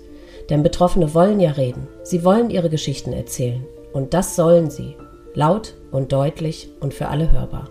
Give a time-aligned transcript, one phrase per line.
[0.51, 1.87] denn Betroffene wollen ja reden.
[2.03, 3.65] Sie wollen ihre Geschichten erzählen.
[3.93, 4.95] Und das sollen sie.
[5.33, 7.69] Laut und deutlich und für alle hörbar.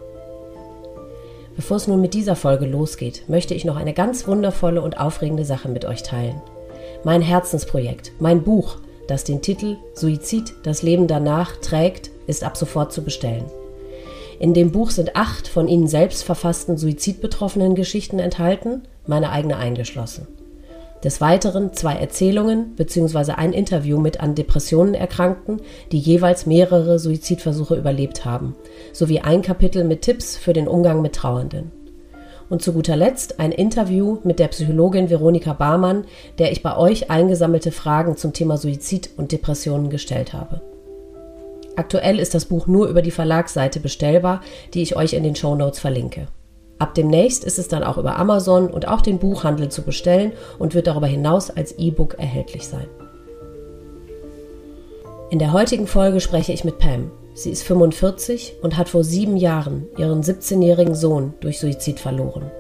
[1.56, 5.44] Bevor es nun mit dieser Folge losgeht, möchte ich noch eine ganz wundervolle und aufregende
[5.44, 6.40] Sache mit euch teilen.
[7.04, 12.92] Mein Herzensprojekt, mein Buch, das den Titel Suizid, das Leben danach trägt, ist ab sofort
[12.92, 13.44] zu bestellen.
[14.38, 20.26] In dem Buch sind acht von Ihnen selbst verfassten suizidbetroffenen Geschichten enthalten, meine eigene eingeschlossen.
[21.02, 23.32] Des Weiteren zwei Erzählungen bzw.
[23.32, 25.62] ein Interview mit an Depressionen Erkrankten,
[25.92, 28.54] die jeweils mehrere Suizidversuche überlebt haben,
[28.92, 31.72] sowie ein Kapitel mit Tipps für den Umgang mit Trauernden.
[32.50, 36.04] Und zu guter Letzt ein Interview mit der Psychologin Veronika Barmann,
[36.38, 40.60] der ich bei euch eingesammelte Fragen zum Thema Suizid und Depressionen gestellt habe.
[41.76, 44.42] Aktuell ist das Buch nur über die Verlagsseite bestellbar,
[44.74, 46.26] die ich euch in den Show Notes verlinke.
[46.80, 50.74] Ab demnächst ist es dann auch über Amazon und auch den Buchhandel zu bestellen und
[50.74, 52.86] wird darüber hinaus als E-Book erhältlich sein.
[55.28, 57.10] In der heutigen Folge spreche ich mit Pam.
[57.34, 62.50] Sie ist 45 und hat vor sieben Jahren ihren 17-jährigen Sohn durch Suizid verloren.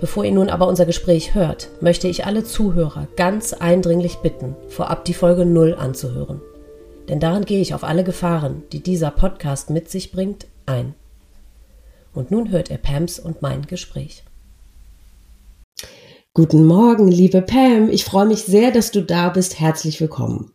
[0.00, 5.04] Bevor ihr nun aber unser Gespräch hört, möchte ich alle Zuhörer ganz eindringlich bitten, vorab
[5.04, 6.42] die Folge 0 anzuhören.
[7.08, 10.96] Denn darin gehe ich auf alle Gefahren, die dieser Podcast mit sich bringt, ein.
[12.14, 14.22] Und nun hört er Pams und mein Gespräch.
[16.32, 17.88] Guten Morgen, liebe Pam.
[17.90, 19.60] Ich freue mich sehr, dass du da bist.
[19.60, 20.52] Herzlich willkommen.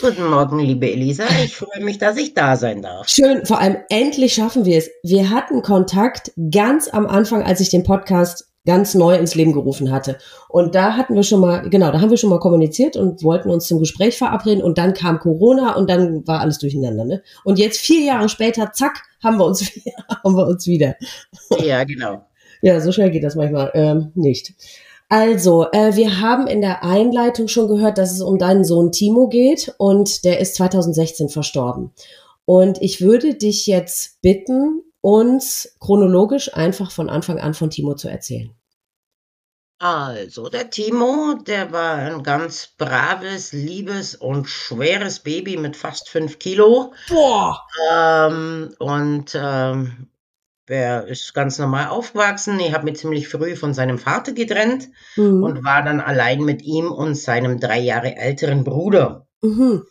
[0.00, 1.24] Guten Morgen, liebe Elisa.
[1.42, 3.08] Ich freue mich, dass ich da sein darf.
[3.08, 4.90] Schön, vor allem endlich schaffen wir es.
[5.02, 9.90] Wir hatten Kontakt ganz am Anfang, als ich den Podcast ganz neu ins Leben gerufen
[9.90, 10.18] hatte.
[10.48, 13.48] Und da hatten wir schon mal, genau, da haben wir schon mal kommuniziert und wollten
[13.48, 17.04] uns zum Gespräch verabreden und dann kam Corona und dann war alles durcheinander.
[17.04, 17.22] Ne?
[17.44, 19.62] Und jetzt vier Jahre später, zack, haben wir uns,
[20.24, 20.96] haben wir uns wieder.
[21.64, 22.26] Ja, genau.
[22.60, 24.54] Ja, so schnell geht das manchmal ähm, nicht.
[25.08, 29.28] Also, äh, wir haben in der Einleitung schon gehört, dass es um deinen Sohn Timo
[29.28, 31.92] geht und der ist 2016 verstorben.
[32.44, 38.08] Und ich würde dich jetzt bitten, uns chronologisch einfach von Anfang an von Timo zu
[38.08, 38.50] erzählen.
[39.78, 46.40] Also, der Timo, der war ein ganz braves, liebes und schweres Baby mit fast fünf
[46.40, 46.92] Kilo.
[47.08, 47.62] Boah!
[47.92, 50.08] Ähm, und ähm,
[50.66, 52.58] er ist ganz normal aufgewachsen.
[52.58, 55.44] Ich habe mich ziemlich früh von seinem Vater getrennt mhm.
[55.44, 59.28] und war dann allein mit ihm und seinem drei Jahre älteren Bruder.
[59.40, 59.84] Mhm.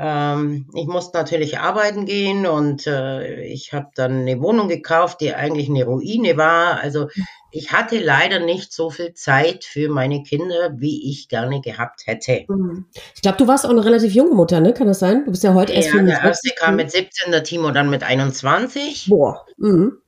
[0.00, 5.34] Ähm, ich musste natürlich arbeiten gehen und äh, ich habe dann eine Wohnung gekauft, die
[5.34, 6.78] eigentlich eine Ruine war.
[6.80, 7.08] Also
[7.50, 12.44] ich hatte leider nicht so viel Zeit für meine Kinder, wie ich gerne gehabt hätte.
[12.46, 12.86] Mhm.
[13.16, 14.72] Ich glaube, du warst auch eine relativ junge Mutter, ne?
[14.72, 15.24] Kann das sein?
[15.24, 18.04] Du bist ja heute erst Ja, der erste kam mit 17, der Timo dann mit
[18.04, 19.06] 21.
[19.08, 19.46] Boah.
[19.56, 19.98] Mhm.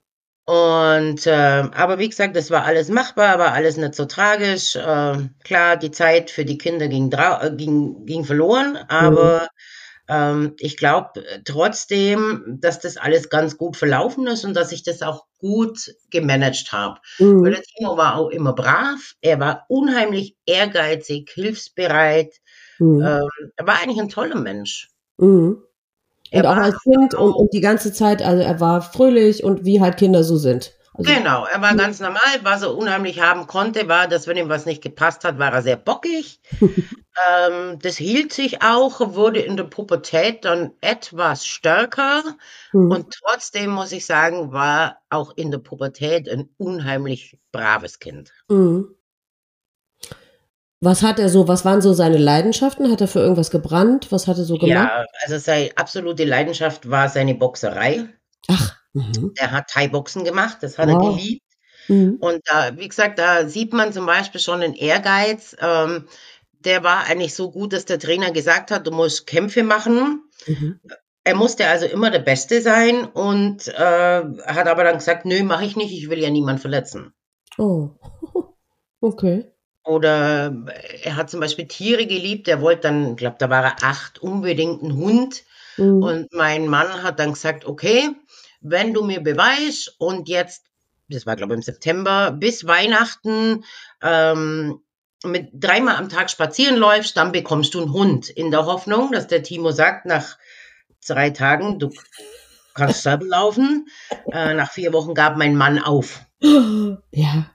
[0.45, 4.77] Und äh, aber wie gesagt, das war alles machbar, war alles nicht so tragisch.
[4.77, 9.47] Äh, klar, die Zeit für die Kinder ging, äh, ging, ging verloren, aber mhm.
[10.11, 14.83] Ähm, ich glaube äh, trotzdem, dass das alles ganz gut verlaufen ist und dass ich
[14.83, 16.99] das auch gut gemanagt habe.
[17.19, 17.45] Mhm.
[17.45, 22.35] Weil der Timo war auch immer brav, er war unheimlich ehrgeizig, hilfsbereit,
[22.81, 23.01] mhm.
[23.01, 24.89] ähm, er war eigentlich ein toller Mensch.
[25.19, 25.63] Mhm.
[26.33, 29.81] Und auch als Kind und, und, die ganze Zeit, also er war fröhlich und wie
[29.81, 30.73] halt Kinder so sind.
[30.95, 32.21] Also, genau, er war ganz normal.
[32.43, 35.63] Was er unheimlich haben konnte, war, dass wenn ihm was nicht gepasst hat, war er
[35.63, 36.41] sehr bockig.
[36.61, 42.23] ähm, das hielt sich auch, wurde in der Pubertät dann etwas stärker.
[42.73, 42.91] Mhm.
[42.91, 48.33] Und trotzdem muss ich sagen, war auch in der Pubertät ein unheimlich braves Kind.
[48.49, 48.95] Mhm.
[50.83, 52.91] Was hat er so, was waren so seine Leidenschaften?
[52.91, 54.11] Hat er für irgendwas gebrannt?
[54.11, 54.71] Was hat er so gemacht?
[54.71, 58.09] Ja, also seine absolute Leidenschaft war seine Boxerei.
[58.49, 58.80] Ach.
[58.93, 59.33] Mhm.
[59.37, 61.03] Er hat Thai-Boxen gemacht, das hat wow.
[61.03, 61.45] er geliebt.
[61.89, 62.17] Mhm.
[62.21, 65.57] Und da, wie gesagt, da sieht man zum Beispiel schon den Ehrgeiz.
[65.61, 66.07] Ähm,
[66.61, 70.25] der war eigentlich so gut, dass der Trainer gesagt hat, du musst Kämpfe machen.
[70.47, 70.81] Mhm.
[71.25, 75.65] Er musste also immer der Beste sein und äh, hat aber dann gesagt, nö, mache
[75.65, 77.13] ich nicht, ich will ja niemand verletzen.
[77.59, 77.91] Oh,
[79.01, 79.47] okay.
[79.85, 80.55] Oder
[81.03, 84.19] er hat zum Beispiel Tiere geliebt, er wollte dann, ich glaube, da war er acht,
[84.19, 85.43] unbedingt einen Hund.
[85.77, 86.03] Mhm.
[86.03, 88.11] Und mein Mann hat dann gesagt, okay,
[88.61, 90.65] wenn du mir beweist und jetzt,
[91.09, 93.65] das war glaube ich im September, bis Weihnachten
[94.03, 94.81] ähm,
[95.25, 98.29] mit dreimal am Tag spazieren läufst, dann bekommst du einen Hund.
[98.31, 100.39] In der Hoffnung, dass der Timo sagt, nach
[101.07, 101.91] drei Tagen, du
[102.75, 103.89] kannst selber laufen.
[104.33, 106.21] Äh, nach vier Wochen gab mein Mann auf.
[107.11, 107.51] Ja.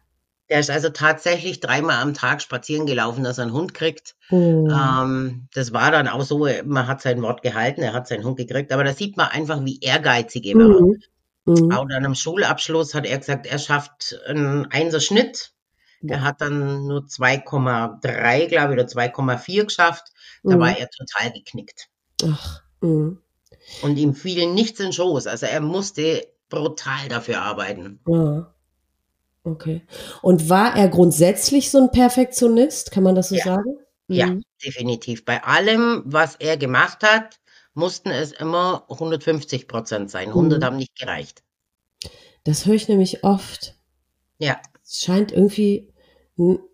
[0.50, 4.16] Der ist also tatsächlich dreimal am Tag spazieren gelaufen, dass er einen Hund kriegt.
[4.30, 4.68] Oh.
[4.70, 8.38] Ähm, das war dann auch so, man hat sein Wort gehalten, er hat seinen Hund
[8.38, 10.82] gekriegt, aber da sieht man einfach, wie ehrgeizig er war.
[10.82, 11.02] Mhm.
[11.46, 11.72] Mhm.
[11.72, 15.52] Auch dann am Schulabschluss hat er gesagt, er schafft einen Einser-Schnitt.
[16.08, 20.12] Er hat dann nur 2,3, glaube ich, oder 2,4 geschafft.
[20.44, 20.60] Da mhm.
[20.60, 21.88] war er total geknickt.
[22.24, 22.62] Ach.
[22.82, 23.20] Mhm.
[23.82, 25.26] Und ihm fiel nichts in Schoß.
[25.28, 28.00] Also er musste brutal dafür arbeiten.
[28.08, 28.54] Ja.
[29.46, 29.82] Okay.
[30.22, 32.92] Und war er grundsätzlich so ein Perfektionist?
[32.92, 33.44] Kann man das so ja.
[33.44, 33.78] sagen?
[34.08, 34.44] Ja, mhm.
[34.64, 35.24] definitiv.
[35.24, 37.40] Bei allem, was er gemacht hat,
[37.74, 40.30] mussten es immer 150 Prozent sein.
[40.30, 40.66] 100 mhm.
[40.66, 41.44] haben nicht gereicht.
[42.44, 43.76] Das höre ich nämlich oft.
[44.40, 44.60] Ja.
[44.84, 45.92] Es scheint irgendwie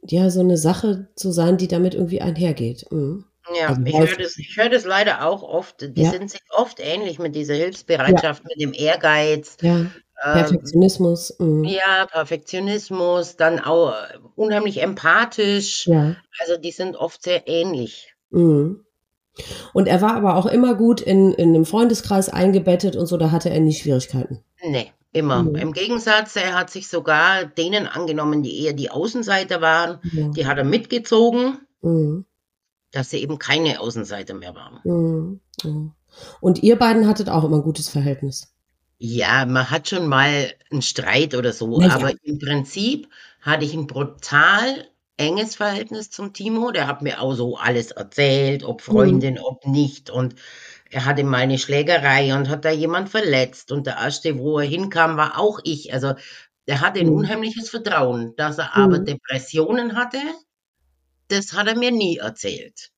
[0.06, 2.90] ja so eine Sache zu sein, die damit irgendwie einhergeht.
[2.92, 3.26] Mhm.
[3.56, 5.82] Ja, also ich höre das, hör das leider auch oft.
[5.82, 6.12] Die ja.
[6.12, 8.50] sind sich oft ähnlich mit dieser Hilfsbereitschaft, ja.
[8.50, 9.58] mit dem Ehrgeiz.
[9.62, 9.88] Ja.
[10.24, 11.36] Ähm, Perfektionismus.
[11.40, 13.94] Ähm, ja, Perfektionismus, dann auch
[14.36, 15.88] unheimlich empathisch.
[15.88, 16.16] Ja.
[16.40, 18.14] Also die sind oft sehr ähnlich.
[18.30, 18.86] Mhm.
[19.74, 23.32] Und er war aber auch immer gut in, in einem Freundeskreis eingebettet und so, da
[23.32, 24.44] hatte er nie Schwierigkeiten.
[24.62, 25.44] Nee, immer.
[25.44, 25.56] Mhm.
[25.56, 30.28] Im Gegensatz, er hat sich sogar denen angenommen, die eher die Außenseiter waren, ja.
[30.30, 31.60] die hat er mitgezogen.
[31.82, 32.26] Mhm
[32.92, 34.80] dass sie eben keine Außenseiter mehr waren.
[34.84, 35.40] Mhm.
[35.64, 35.92] mhm.
[36.42, 38.54] Und ihr beiden hattet auch immer ein gutes Verhältnis.
[39.04, 43.08] Ja, man hat schon mal einen Streit oder so, ja, aber im Prinzip
[43.42, 44.88] hatte ich ein brutal
[45.18, 46.72] enges Verhältnis zum Timo.
[46.72, 49.44] Der hat mir auch so alles erzählt, ob Freundin, mhm.
[49.44, 50.10] ob nicht.
[50.10, 50.36] Und
[50.90, 53.72] er hatte mal eine Schlägerei und hat da jemand verletzt.
[53.72, 55.94] Und der erste, wo er hinkam, war auch ich.
[55.94, 56.14] Also
[56.68, 57.16] er hatte ein mhm.
[57.16, 59.06] unheimliches Vertrauen, dass er aber mhm.
[59.06, 60.20] Depressionen hatte
[61.32, 62.92] das hat er mir nie erzählt.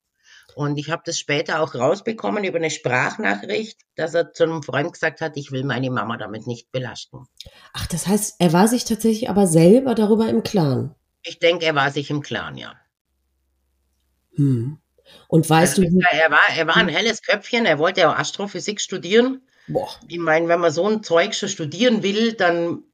[0.54, 4.92] Und ich habe das später auch rausbekommen über eine Sprachnachricht, dass er zu einem Freund
[4.92, 7.26] gesagt hat, ich will meine Mama damit nicht belasten.
[7.72, 10.94] Ach, das heißt, er war sich tatsächlich aber selber darüber im Klaren.
[11.22, 12.74] Ich denke, er war sich im Klaren, ja.
[14.36, 14.78] Hm.
[15.28, 16.00] Und weißt also, du.
[16.10, 19.42] Er war, er war ein helles Köpfchen, er wollte auch Astrophysik studieren.
[19.66, 19.88] Boah.
[20.08, 22.84] Ich meine, wenn man so ein Zeug schon studieren will, dann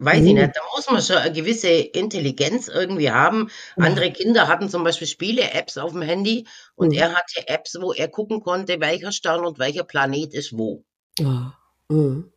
[0.00, 0.38] Weiß ich mhm.
[0.40, 3.50] nicht, da muss man schon eine gewisse Intelligenz irgendwie haben.
[3.76, 6.46] Andere Kinder hatten zum Beispiel Spiele-Apps auf dem Handy
[6.76, 6.98] und mhm.
[6.98, 10.84] er hatte Apps, wo er gucken konnte, welcher Stern und welcher Planet ist wo.
[11.18, 11.54] Ja.
[11.88, 12.32] Mhm.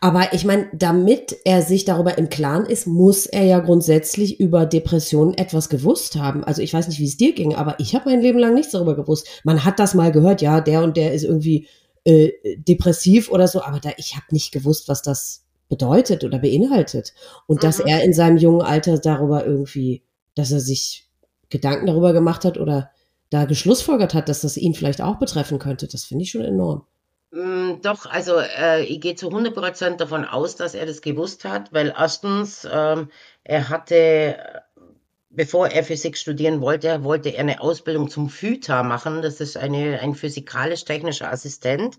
[0.00, 4.66] Aber ich meine, damit er sich darüber im Klaren ist, muss er ja grundsätzlich über
[4.66, 6.44] Depressionen etwas gewusst haben.
[6.44, 8.72] Also ich weiß nicht, wie es dir ging, aber ich habe mein Leben lang nichts
[8.72, 9.40] darüber gewusst.
[9.44, 11.68] Man hat das mal gehört, ja, der und der ist irgendwie
[12.04, 17.14] äh, depressiv oder so, aber da, ich habe nicht gewusst, was das bedeutet oder beinhaltet.
[17.46, 17.60] Und mhm.
[17.60, 20.02] dass er in seinem jungen Alter darüber irgendwie,
[20.34, 21.08] dass er sich
[21.50, 22.90] Gedanken darüber gemacht hat oder
[23.30, 26.86] da geschlussfolgert hat, dass das ihn vielleicht auch betreffen könnte, das finde ich schon enorm.
[27.30, 31.72] Mm, doch, also äh, ich gehe zu 100% davon aus, dass er das gewusst hat,
[31.72, 33.10] weil erstens, ähm,
[33.44, 34.36] er hatte
[35.30, 39.22] bevor er Physik studieren wollte, wollte er eine Ausbildung zum FÜTA machen.
[39.22, 41.98] Das ist eine, ein physikalisch-technischer Assistent.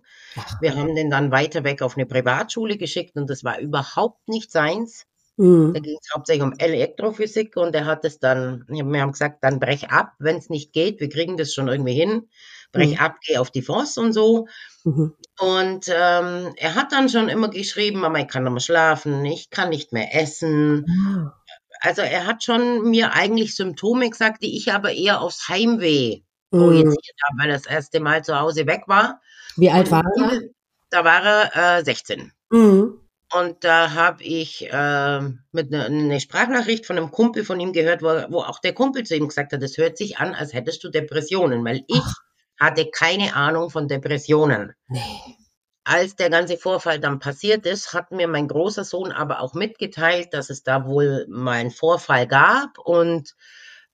[0.62, 4.52] Wir haben den dann weiter weg auf eine Privatschule geschickt und das war überhaupt nicht
[4.52, 5.06] seins.
[5.38, 5.74] Mhm.
[5.74, 9.60] Da ging es hauptsächlich um Elektrophysik und er hat es dann, wir haben gesagt, dann
[9.60, 12.28] brech ab, wenn es nicht geht, wir kriegen das schon irgendwie hin.
[12.72, 13.00] Brech mhm.
[13.00, 14.48] ab, geh auf die Forst und so.
[14.84, 15.16] Mhm.
[15.40, 19.50] Und ähm, er hat dann schon immer geschrieben, Mama, ich kann noch mal schlafen, ich
[19.50, 20.86] kann nicht mehr essen.
[20.90, 21.40] Ah
[21.80, 26.22] also er hat schon mir eigentlich Symptome gesagt, die ich aber eher aufs Heimweh
[26.52, 26.58] mhm.
[26.58, 29.22] projiziert habe, weil er das erste Mal zu Hause weg war.
[29.60, 30.42] Wie alt war er?
[30.90, 32.32] Da war er äh, 16.
[32.50, 33.00] Mhm.
[33.32, 35.20] Und da habe ich äh,
[35.52, 38.74] mit ne, eine ne Sprachnachricht von einem Kumpel von ihm gehört, wo, wo auch der
[38.74, 42.02] Kumpel zu ihm gesagt hat, es hört sich an, als hättest du Depressionen, weil ich
[42.02, 42.16] Ach.
[42.60, 44.74] hatte keine Ahnung von Depressionen.
[44.88, 45.36] Nee.
[45.84, 50.34] Als der ganze Vorfall dann passiert ist, hat mir mein großer Sohn aber auch mitgeteilt,
[50.34, 53.36] dass es da wohl mal einen Vorfall gab und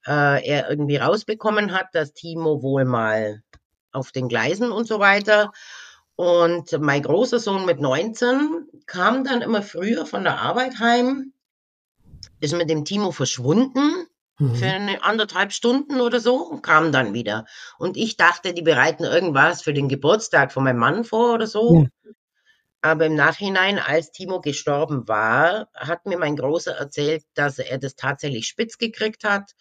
[0.06, 3.42] äh, er irgendwie rausbekommen hat, dass Timo wohl mal
[3.96, 5.52] auf den Gleisen und so weiter.
[6.14, 11.32] Und mein großer Sohn mit 19 kam dann immer früher von der Arbeit heim,
[12.40, 14.06] ist mit dem Timo verschwunden
[14.38, 14.54] Mhm.
[14.54, 17.46] Für eine anderthalb Stunden oder so und kam dann wieder.
[17.78, 21.88] Und ich dachte, die bereiten irgendwas für den Geburtstag von meinem Mann vor oder so.
[22.04, 22.12] Ja.
[22.82, 27.96] Aber im Nachhinein, als Timo gestorben war, hat mir mein Großer erzählt, dass er das
[27.96, 29.52] tatsächlich spitz gekriegt hat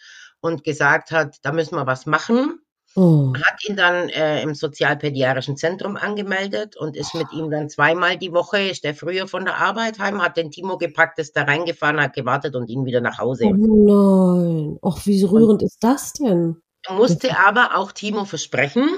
[0.42, 2.60] und gesagt hat, da müssen wir was machen.
[2.98, 3.34] Oh.
[3.44, 8.32] Hat ihn dann äh, im sozialpädiatrischen Zentrum angemeldet und ist mit ihm dann zweimal die
[8.32, 12.00] Woche, ist er früher von der Arbeit heim, hat den Timo gepackt, ist da reingefahren,
[12.00, 13.48] hat gewartet und ihn wieder nach Hause.
[13.48, 16.62] Oh nein, ach, wie rührend und ist das denn?
[16.88, 18.90] Er musste aber auch Timo versprechen,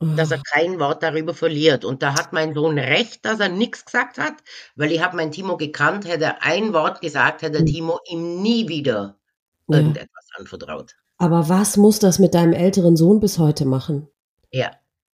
[0.00, 1.84] dass er kein Wort darüber verliert.
[1.84, 4.34] Und da hat mein Sohn recht, dass er nichts gesagt hat,
[4.76, 7.66] weil ich habe meinen Timo gekannt, hätte er ein Wort gesagt, hätte hm.
[7.66, 9.18] Timo ihm nie wieder
[9.68, 10.96] irgendetwas anvertraut.
[11.22, 14.08] Aber was muss das mit deinem älteren Sohn bis heute machen?
[14.50, 14.72] Ja,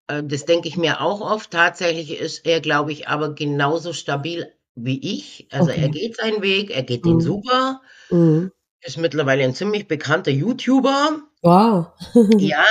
[0.08, 1.52] äh, das denke ich mir auch oft.
[1.52, 5.50] Tatsächlich ist er, glaube ich, aber genauso stabil wie ich.
[5.52, 5.82] Also okay.
[5.82, 7.10] er geht seinen Weg, er geht mhm.
[7.10, 7.82] den super.
[8.10, 8.54] Mhm.
[8.80, 11.24] Ist mittlerweile ein ziemlich bekannter YouTuber.
[11.42, 11.88] Wow.
[12.38, 12.64] ja,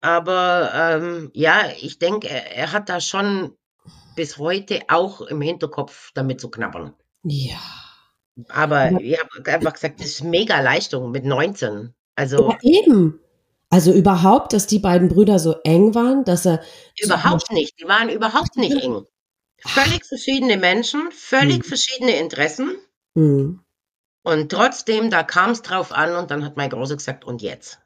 [0.00, 3.52] aber ähm, ja, ich denke, er, er hat da schon
[4.16, 6.94] bis heute auch im Hinterkopf damit zu knabbern.
[7.22, 7.60] Ja.
[8.48, 11.94] Aber ich habe einfach gesagt, das ist mega Leistung mit 19.
[12.20, 13.18] Also ja, eben.
[13.70, 16.60] Also überhaupt, dass die beiden Brüder so eng waren, dass er.
[17.00, 17.80] Überhaupt so nicht.
[17.80, 19.06] Die waren überhaupt nicht eng.
[19.64, 21.62] Völlig verschiedene Menschen, völlig mhm.
[21.62, 22.76] verschiedene Interessen.
[23.14, 23.60] Mhm.
[24.22, 27.78] Und trotzdem, da kam es drauf an und dann hat mein Großer gesagt, und jetzt?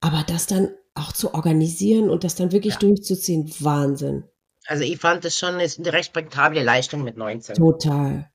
[0.00, 2.80] Aber das dann auch zu organisieren und das dann wirklich ja.
[2.80, 4.24] durchzuziehen, Wahnsinn.
[4.66, 7.56] Also ich fand das schon eine respektable Leistung mit 19.
[7.56, 8.30] Total.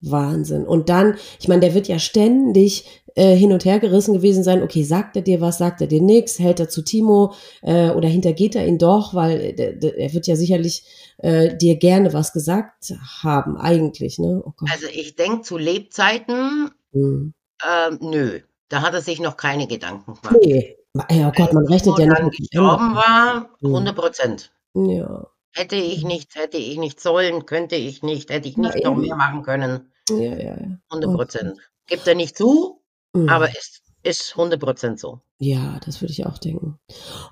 [0.00, 0.66] Wahnsinn.
[0.66, 4.62] Und dann, ich meine, der wird ja ständig äh, hin und her gerissen gewesen sein.
[4.62, 8.08] Okay, sagt er dir was, sagt er dir nichts, hält er zu Timo äh, oder
[8.08, 10.84] hintergeht er ihn doch, weil äh, er wird ja sicherlich
[11.18, 14.18] äh, dir gerne was gesagt haben, eigentlich.
[14.18, 14.42] Ne?
[14.44, 17.34] Oh also ich denke zu Lebzeiten, hm.
[17.62, 20.36] äh, nö, da hat er sich noch keine Gedanken gemacht.
[20.42, 20.76] Nee.
[21.08, 22.36] Ja Gott, man rechnet ja nicht.
[22.36, 24.00] gestorben war, 100 hm.
[24.00, 24.52] Prozent.
[24.74, 25.26] Ja.
[25.52, 29.16] Hätte ich nicht, hätte ich nicht sollen, könnte ich nicht, hätte ich nicht noch mehr
[29.16, 29.92] machen können.
[30.08, 30.78] Ja, ja, ja.
[30.90, 31.58] 100 Prozent.
[31.86, 32.80] Gibt er nicht zu,
[33.12, 33.28] mhm.
[33.28, 35.20] aber ist, ist 100 Prozent so.
[35.38, 36.78] Ja, das würde ich auch denken.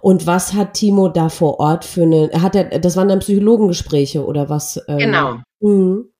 [0.00, 4.24] Und was hat Timo da vor Ort für eine, hat er, das waren dann Psychologengespräche
[4.24, 4.82] oder was?
[4.88, 5.38] Ähm, genau.
[5.60, 6.12] Mhm.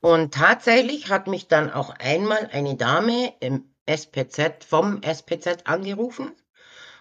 [0.00, 6.32] Und tatsächlich hat mich dann auch einmal eine Dame im SPZ, vom SPZ angerufen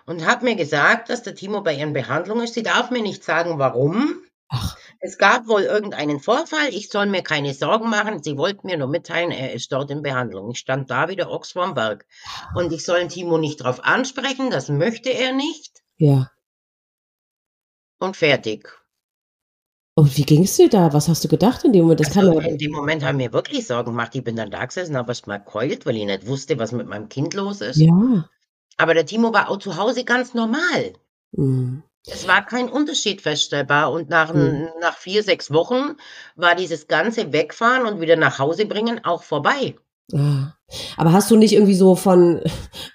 [0.06, 2.54] und hat mir gesagt, dass der Timo bei ihren Behandlungen ist.
[2.54, 4.22] Sie darf mir nicht sagen, warum.
[4.50, 4.78] Ach.
[5.00, 6.70] Es gab wohl irgendeinen Vorfall.
[6.70, 8.22] Ich soll mir keine Sorgen machen.
[8.22, 10.52] Sie wollten mir nur mitteilen, er ist dort in Behandlung.
[10.52, 12.06] Ich stand da wie der Ochs vorm Berg.
[12.54, 14.52] Und ich soll Timo nicht darauf ansprechen.
[14.52, 15.82] Das möchte er nicht.
[15.98, 16.30] Ja.
[18.00, 18.68] Und fertig.
[19.96, 20.94] Und wie ging es dir da?
[20.94, 22.00] Was hast du gedacht in dem Moment?
[22.00, 24.16] Das also, kann in dem Moment haben mir wirklich Sorgen gemacht.
[24.16, 26.88] Ich bin dann da gesessen, habe erst mal keult, weil ich nicht wusste, was mit
[26.88, 27.78] meinem Kind los ist.
[27.78, 28.30] Ja.
[28.78, 30.94] Aber der Timo war auch zu Hause ganz normal.
[31.32, 31.84] Mhm.
[32.08, 33.92] Es war kein Unterschied feststellbar.
[33.92, 34.70] Und nach, mhm.
[34.80, 35.98] nach vier, sechs Wochen
[36.36, 39.76] war dieses ganze Wegfahren und wieder nach Hause bringen auch vorbei.
[40.14, 40.54] Ah.
[40.98, 42.42] Aber hast du nicht irgendwie so von,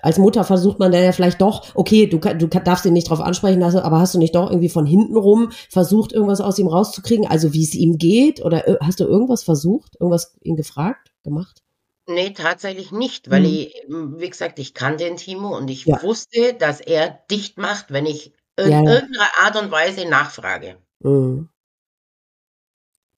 [0.00, 3.20] als Mutter versucht man da ja vielleicht doch, okay, du, du darfst ihn nicht drauf
[3.20, 6.68] ansprechen lassen, aber hast du nicht doch irgendwie von hinten rum versucht, irgendwas aus ihm
[6.68, 7.26] rauszukriegen?
[7.26, 8.44] Also wie es ihm geht?
[8.44, 9.96] Oder äh, hast du irgendwas versucht?
[10.00, 11.62] Irgendwas ihn gefragt, gemacht?
[12.08, 13.46] Nee, tatsächlich nicht, weil mhm.
[13.46, 16.00] ich, wie gesagt, ich kannte den Timo und ich ja.
[16.02, 18.90] wusste, dass er dicht macht, wenn ich in ja, ja.
[18.94, 20.78] irgendeiner Art und Weise nachfrage.
[21.00, 21.48] Mhm.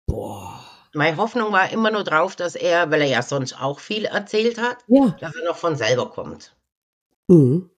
[0.07, 0.65] Boah.
[0.95, 4.59] Meine Hoffnung war immer nur drauf, dass er, weil er ja sonst auch viel erzählt
[4.59, 5.15] hat, ja.
[5.21, 6.57] dass er noch von selber kommt.
[7.29, 7.69] Mhm.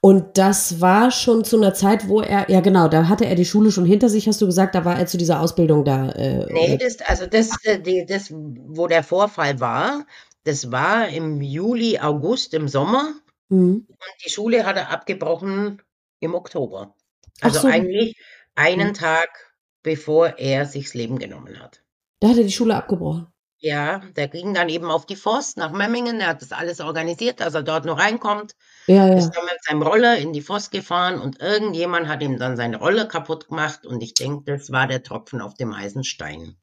[0.00, 3.46] Und das war schon zu einer Zeit, wo er, ja genau, da hatte er die
[3.46, 6.10] Schule schon hinter sich, hast du gesagt, da war er zu dieser Ausbildung da.
[6.10, 10.04] Äh, nee, das, also das, äh, die, das, wo der Vorfall war,
[10.44, 13.14] das war im Juli, August, im Sommer.
[13.48, 13.86] Mhm.
[13.88, 15.80] Und die Schule hat er abgebrochen
[16.20, 16.94] im Oktober.
[17.40, 17.68] Also so.
[17.68, 18.16] eigentlich
[18.54, 18.94] einen mhm.
[18.94, 19.30] Tag,
[19.82, 21.82] bevor er sich das Leben genommen hat.
[22.20, 23.28] Da hat er die Schule abgebrochen.
[23.58, 26.18] Ja, der ging dann eben auf die Forst nach Memmingen.
[26.18, 28.54] Der hat das alles organisiert, dass er dort nur reinkommt.
[28.86, 29.16] Ja, ja.
[29.16, 32.78] Ist dann mit seinem Roller in die Forst gefahren und irgendjemand hat ihm dann seine
[32.78, 33.86] Rolle kaputt gemacht.
[33.86, 36.56] Und ich denke, das war der Tropfen auf dem Eisenstein.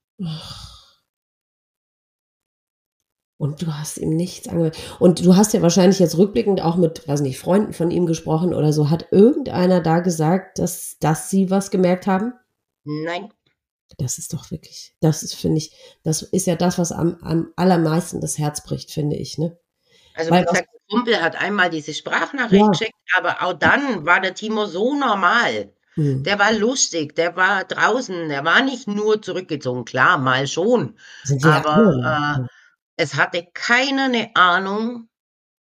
[3.37, 4.77] Und du hast ihm nichts angehört.
[4.99, 8.53] Und du hast ja wahrscheinlich jetzt rückblickend auch mit, weiß nicht, Freunden von ihm gesprochen
[8.53, 8.91] oder so.
[8.91, 12.33] Hat irgendeiner da gesagt, dass, dass sie was gemerkt haben?
[12.83, 13.33] Nein.
[13.97, 15.73] Das ist doch wirklich, das ist, finde ich,
[16.03, 19.57] das ist ja das, was am, am allermeisten das Herz bricht, finde ich, ne?
[20.13, 22.69] Also, Weil gesagt, Kumpel hat einmal diese Sprachnachricht ja.
[22.69, 25.73] geschickt, aber auch dann war der Timo so normal.
[25.95, 26.23] Hm.
[26.23, 30.97] Der war lustig, der war draußen, der war nicht nur zurückgezogen, klar, mal schon.
[31.43, 32.47] Aber äh,
[32.97, 35.09] es hatte keiner eine Ahnung,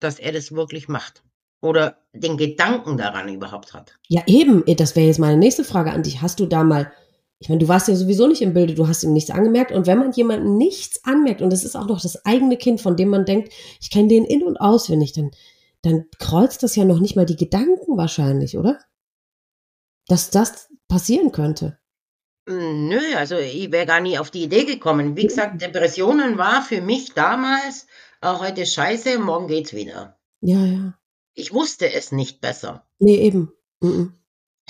[0.01, 1.23] dass er das wirklich macht.
[1.61, 3.97] Oder den Gedanken daran überhaupt hat.
[4.09, 6.21] Ja, eben, das wäre jetzt meine nächste Frage an dich.
[6.21, 6.93] Hast du da mal
[7.43, 9.73] ich meine, du warst ja sowieso nicht im Bilde, du hast ihm nichts angemerkt.
[9.73, 12.97] Und wenn man jemandem nichts anmerkt, und das ist auch noch das eigene Kind, von
[12.97, 15.33] dem man denkt, ich kenne den in- und auswendig, dann,
[15.83, 18.79] dann kreuzt das ja noch nicht mal die Gedanken wahrscheinlich, oder?
[20.07, 21.81] Dass das passieren könnte.
[22.49, 25.17] Hm, nö, also ich wäre gar nie auf die Idee gekommen.
[25.17, 27.89] Wie gesagt, Depressionen war für mich damals,
[28.21, 30.17] äh, heute scheiße, morgen geht's wieder.
[30.41, 30.95] Ja, ja.
[31.35, 32.87] Ich wusste es nicht besser.
[33.01, 33.53] Nee, eben.
[33.81, 34.15] Mhm.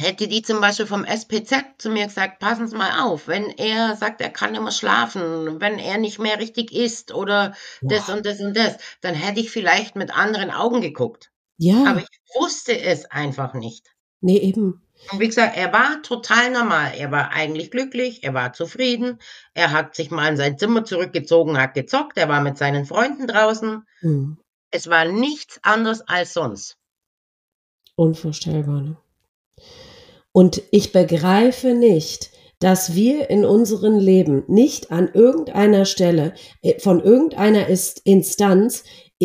[0.02, 3.96] Hätte die zum Beispiel vom SPZ zu mir gesagt, passen Sie mal auf, wenn er
[3.96, 8.40] sagt, er kann immer schlafen, wenn er nicht mehr richtig isst oder das und das
[8.40, 11.30] und das, dann hätte ich vielleicht mit anderen Augen geguckt.
[11.56, 11.84] Ja.
[11.86, 13.94] Aber ich wusste es einfach nicht.
[14.20, 14.82] Nee, eben.
[15.10, 16.92] Und wie gesagt, er war total normal.
[16.96, 19.18] Er war eigentlich glücklich, er war zufrieden.
[19.54, 23.26] Er hat sich mal in sein Zimmer zurückgezogen, hat gezockt, er war mit seinen Freunden
[23.26, 23.86] draußen.
[24.00, 24.38] Mhm.
[24.70, 26.78] Es war nichts anderes als sonst.
[27.94, 28.96] Unvorstellbar, ne?
[30.32, 37.00] Und ich begreife nicht, dass wir in unserem Leben nicht an irgendeiner Stelle äh, von
[37.00, 37.66] irgendeiner
[38.04, 38.84] Instanz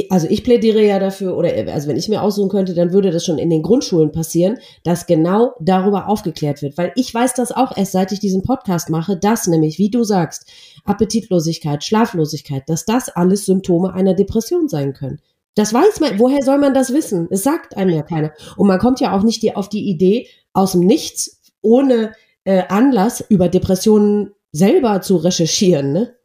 [0.09, 3.25] also ich plädiere ja dafür, oder also wenn ich mir aussuchen könnte, dann würde das
[3.25, 6.77] schon in den Grundschulen passieren, dass genau darüber aufgeklärt wird.
[6.77, 10.03] Weil ich weiß das auch erst, seit ich diesen Podcast mache, dass nämlich, wie du
[10.03, 10.51] sagst,
[10.85, 15.19] Appetitlosigkeit, Schlaflosigkeit, dass das alles Symptome einer Depression sein können.
[15.57, 17.27] Das weiß man, woher soll man das wissen?
[17.31, 18.31] Es sagt einem ja keiner.
[18.57, 23.25] Und man kommt ja auch nicht auf die Idee, aus dem Nichts, ohne äh, Anlass
[23.27, 26.15] über Depressionen selber zu recherchieren, ne?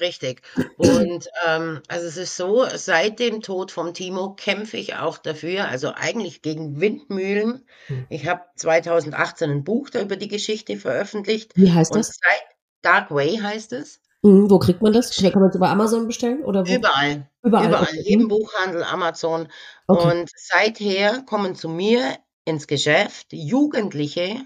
[0.00, 0.40] Richtig.
[0.78, 5.68] Und ähm, also es ist so, seit dem Tod von Timo kämpfe ich auch dafür,
[5.68, 7.66] also eigentlich gegen Windmühlen.
[7.88, 8.06] Hm.
[8.08, 11.52] Ich habe 2018 ein Buch da über die Geschichte veröffentlicht.
[11.54, 12.18] Wie heißt das?
[12.22, 14.00] Seit Dark Way heißt es.
[14.22, 15.16] Mhm, wo kriegt man das?
[15.16, 16.44] Kann man es über Amazon bestellen?
[16.44, 16.72] Oder wo?
[16.72, 17.30] Überall.
[17.42, 17.68] Überall.
[17.68, 17.84] Überall.
[17.84, 18.02] Okay.
[18.04, 19.48] Jedem Buchhandel, Amazon.
[19.86, 20.20] Okay.
[20.20, 24.44] Und seither kommen zu mir ins Geschäft Jugendliche,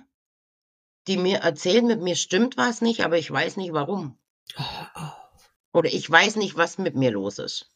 [1.07, 4.17] die mir erzählen, mit mir stimmt was nicht, aber ich weiß nicht warum.
[4.59, 5.09] Oh.
[5.73, 7.71] Oder ich weiß nicht, was mit mir los ist.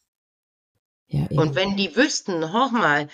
[1.07, 1.27] Ja.
[1.31, 3.07] Und wenn die wüssten, hoch mal,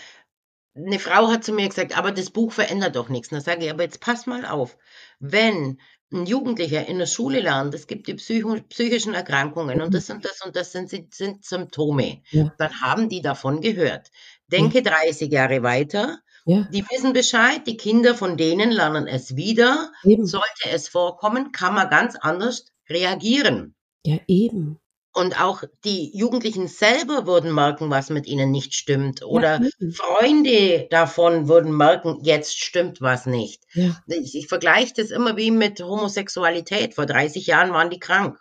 [0.75, 3.29] eine Frau hat zu mir gesagt, aber das Buch verändert doch nichts.
[3.29, 4.77] Dann sage ich, aber jetzt pass mal auf.
[5.19, 5.79] Wenn
[6.13, 10.41] ein Jugendlicher in der Schule lernt, es gibt die psychischen Erkrankungen und das und das
[10.46, 12.53] und das sind, sind Symptome, Ja.
[12.57, 14.11] dann haben die davon gehört.
[14.48, 19.91] Denke 30 Jahre weiter, Ja, die wissen Bescheid, die Kinder von denen lernen es wieder.
[20.03, 20.25] eben.
[20.27, 23.74] Sollte es vorkommen, kann man ganz anders reagieren.
[24.05, 24.79] Ja, eben.
[25.17, 29.23] Und auch die Jugendlichen selber würden merken, was mit ihnen nicht stimmt.
[29.23, 29.69] Oder ja.
[29.93, 33.63] Freunde davon würden merken, jetzt stimmt was nicht.
[33.73, 36.95] ja, Ich, ich vergleiche das immer wie mit Homosexualität.
[36.95, 38.37] Vor 30 Jahren waren die krank.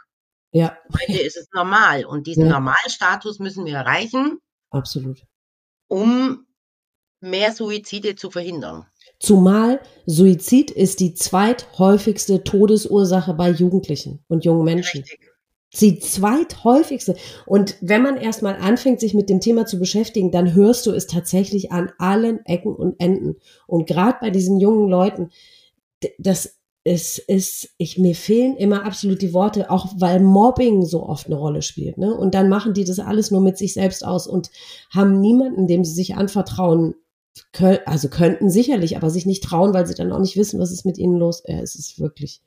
[0.50, 2.04] ja, Heute ist es normal.
[2.04, 2.52] Und diesen Ja.
[2.54, 4.38] Normalstatus müssen wir erreichen,
[4.70, 5.22] absolut.
[5.86, 6.44] um
[7.20, 8.86] mehr Suizide zu verhindern.
[9.20, 15.02] Zumal Suizid ist die zweithäufigste Todesursache bei Jugendlichen und jungen Menschen.
[15.02, 15.30] Richtig.
[15.80, 17.16] Die zweithäufigste.
[17.46, 21.06] Und wenn man erstmal anfängt, sich mit dem Thema zu beschäftigen, dann hörst du es
[21.06, 23.36] tatsächlich an allen Ecken und Enden.
[23.66, 25.30] Und gerade bei diesen jungen Leuten,
[26.18, 31.26] das ist, ist, ich, mir fehlen immer absolut die Worte, auch weil Mobbing so oft
[31.26, 31.96] eine Rolle spielt.
[31.96, 32.14] Ne?
[32.14, 34.50] Und dann machen die das alles nur mit sich selbst aus und
[34.90, 36.94] haben niemanden, dem sie sich anvertrauen
[37.52, 40.70] können, also könnten sicherlich, aber sich nicht trauen, weil sie dann auch nicht wissen, was
[40.70, 41.42] ist mit ihnen los.
[41.46, 42.42] Ja, es ist wirklich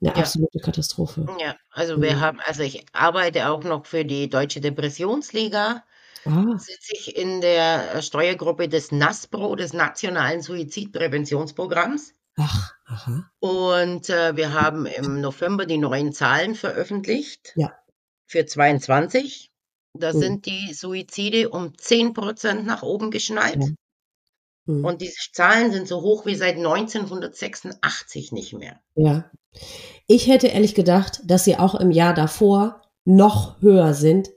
[0.00, 0.22] eine Ja.
[0.22, 1.26] absolute Katastrophe.
[1.40, 2.20] Ja, also wir Mhm.
[2.20, 5.84] haben, also ich arbeite auch noch für die Deutsche Depressionsliga.
[6.24, 12.14] Ah, sitze ich in der äh, Steuergruppe des NASPRO, des Nationalen Suizidpräventionsprogramms.
[12.38, 13.30] ach, aha.
[13.40, 17.72] Und äh, wir haben im November die neuen Zahlen veröffentlicht Ja.
[18.26, 19.50] für 22.
[19.94, 20.18] Da Mhm.
[20.18, 23.62] sind die Suizide um 10 Prozent nach oben geschnallt.
[23.62, 23.68] Ja.
[24.66, 24.84] Hm.
[24.84, 28.80] Und diese Zahlen sind so hoch wie seit 1986 nicht mehr.
[28.96, 29.30] Ja.
[30.06, 34.30] Ich hätte ehrlich gedacht, dass sie auch im Jahr davor noch höher sind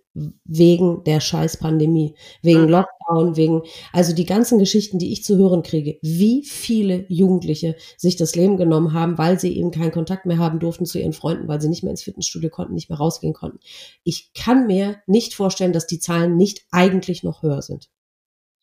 [0.44, 2.70] wegen der Scheiß-Pandemie, wegen Mhm.
[2.70, 3.62] Lockdown, wegen,
[3.94, 8.58] also die ganzen Geschichten, die ich zu hören kriege, wie viele Jugendliche sich das Leben
[8.58, 11.70] genommen haben, weil sie eben keinen Kontakt mehr haben durften zu ihren Freunden, weil sie
[11.70, 13.60] nicht mehr ins Fitnessstudio konnten, nicht mehr rausgehen konnten.
[14.04, 17.90] Ich kann mir nicht vorstellen, dass die Zahlen nicht eigentlich noch höher sind.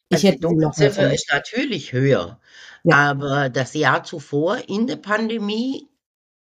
[0.08, 2.40] Ich Also die hätte mehr Dunkelziffer ist natürlich höher.
[2.84, 2.96] Ja.
[2.96, 5.88] Aber das Jahr zuvor in der Pandemie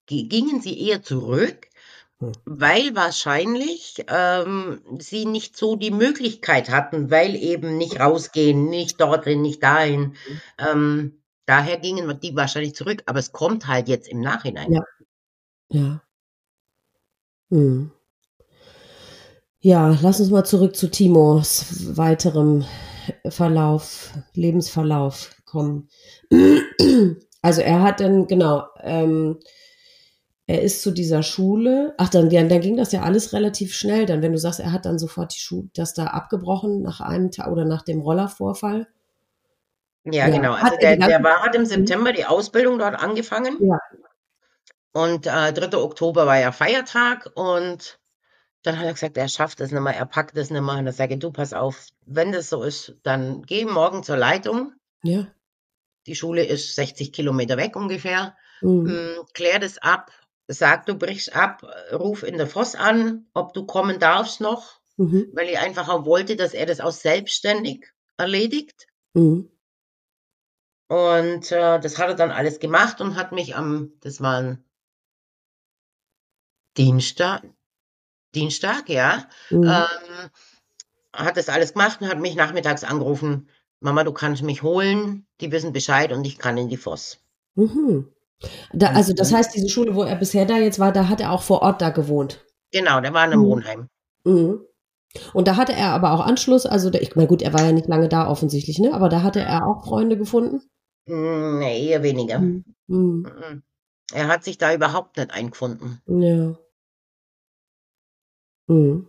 [0.07, 1.67] gingen sie eher zurück,
[2.19, 2.31] Hm.
[2.45, 9.41] weil wahrscheinlich ähm, sie nicht so die Möglichkeit hatten, weil eben nicht rausgehen, nicht dorthin,
[9.41, 10.15] nicht dahin.
[10.57, 13.03] Ähm, daher gingen die wahrscheinlich zurück.
[13.07, 14.71] Aber es kommt halt jetzt im Nachhinein.
[14.73, 14.83] Ja.
[15.69, 16.03] Ja.
[17.51, 17.91] Hm.
[19.59, 22.65] Ja, lass uns mal zurück zu Timos weiterem
[23.29, 25.89] Verlauf, Lebensverlauf kommen.
[27.41, 29.39] Also er hat dann, genau, ähm,
[30.45, 31.93] er ist zu dieser Schule.
[31.97, 34.05] Ach, dann, dann ging das ja alles relativ schnell.
[34.05, 37.31] Dann, wenn du sagst, er hat dann sofort die Schule, das da abgebrochen nach einem
[37.31, 38.87] Tag oder nach dem Rollervorfall.
[40.03, 40.29] Ja, ja.
[40.29, 40.53] genau.
[40.53, 43.57] Also der, der war, hat im September die Ausbildung dort angefangen.
[43.61, 43.79] Ja.
[44.91, 45.77] Und äh, 3.
[45.77, 47.99] Oktober war ja Feiertag und
[48.63, 50.75] dann hat er gesagt, er schafft das nicht mehr, er packt das nicht mehr.
[50.75, 54.17] Und dann sage ich, du, pass auf, wenn das so ist, dann geh morgen zur
[54.17, 54.73] Leitung.
[55.03, 55.27] Ja.
[56.05, 58.35] Die Schule ist 60 Kilometer weg ungefähr.
[58.61, 58.83] Mhm.
[58.83, 60.11] Mm, klär das ab,
[60.47, 65.29] sag, du brichst ab, ruf in der Voss an, ob du kommen darfst noch, mhm.
[65.33, 68.87] weil ich einfach auch wollte, dass er das auch selbstständig erledigt.
[69.13, 69.49] Mhm.
[70.89, 74.63] Und äh, das hat er dann alles gemacht und hat mich am, das war ein
[76.77, 77.43] Dienstag,
[78.35, 79.63] Dienstag, ja, mhm.
[79.63, 80.29] ähm,
[81.13, 85.51] hat das alles gemacht und hat mich nachmittags angerufen, Mama, du kannst mich holen, die
[85.51, 87.19] wissen Bescheid und ich kann in die Voss.
[87.55, 88.12] Mhm.
[88.73, 91.31] Da, also das heißt, diese Schule, wo er bisher da jetzt war, da hat er
[91.31, 92.45] auch vor Ort da gewohnt.
[92.71, 93.47] Genau, der war in einem mhm.
[93.47, 93.87] Wohnheim.
[94.25, 94.61] Mhm.
[95.33, 97.87] Und da hatte er aber auch Anschluss, also ich meine, gut, er war ja nicht
[97.87, 98.93] lange da offensichtlich, ne?
[98.93, 100.61] Aber da hatte er auch Freunde gefunden?
[101.07, 102.39] Hm, nee, eher weniger.
[102.39, 102.63] Mhm.
[102.87, 103.63] Mhm.
[104.11, 106.01] Er hat sich da überhaupt nicht eingefunden.
[106.07, 106.57] Ja.
[108.67, 109.07] Mhm.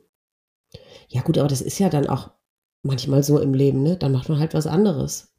[1.09, 2.31] Ja, gut, aber das ist ja dann auch
[2.83, 3.97] manchmal so im Leben, ne?
[3.97, 5.33] Dann macht man halt was anderes.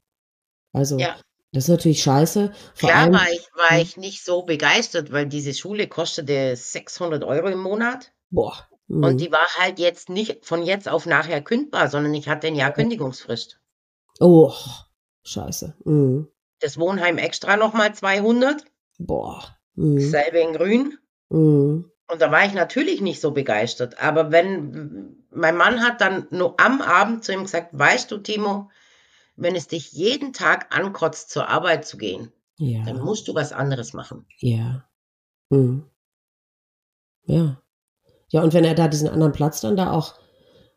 [0.74, 1.16] Also, ja.
[1.52, 2.54] Das ist natürlich scheiße.
[2.74, 7.24] Vor Klar allem, war, ich, war ich nicht so begeistert, weil diese Schule kostete 600
[7.24, 8.12] Euro im Monat.
[8.30, 8.68] Boah.
[8.88, 9.04] Mhm.
[9.04, 12.56] Und die war halt jetzt nicht von jetzt auf nachher kündbar, sondern ich hatte ein
[12.56, 13.60] Jahr Kündigungsfrist.
[14.20, 14.52] Oh,
[15.24, 15.76] scheiße.
[15.86, 16.28] Mhm.
[16.60, 18.64] Das Wohnheim extra nochmal 200.
[18.98, 19.58] Boah.
[19.76, 20.00] Mhm.
[20.00, 20.98] Selbe in Grün.
[21.30, 21.92] Mhm.
[22.08, 24.02] Und da war ich natürlich nicht so begeistert.
[24.02, 28.70] Aber wenn mein Mann hat dann nur am Abend zu ihm gesagt, weißt du, Timo,
[29.36, 32.84] wenn es dich jeden Tag ankotzt, zur Arbeit zu gehen, ja.
[32.86, 34.26] dann musst du was anderes machen.
[34.40, 34.88] Ja.
[35.50, 35.86] Mhm.
[37.26, 37.62] Ja.
[38.30, 40.16] Ja, und wenn er da diesen anderen Platz dann da auch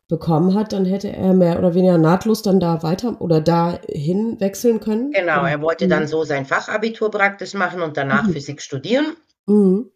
[0.07, 4.79] bekommen hat, dann hätte er mehr oder weniger nahtlos dann da weiter oder dahin wechseln
[4.79, 5.11] können.
[5.11, 5.89] Genau, er wollte mhm.
[5.89, 8.33] dann so sein Fachabitur praktisch machen und danach mhm.
[8.33, 9.15] Physik studieren.
[9.45, 9.91] Mhm.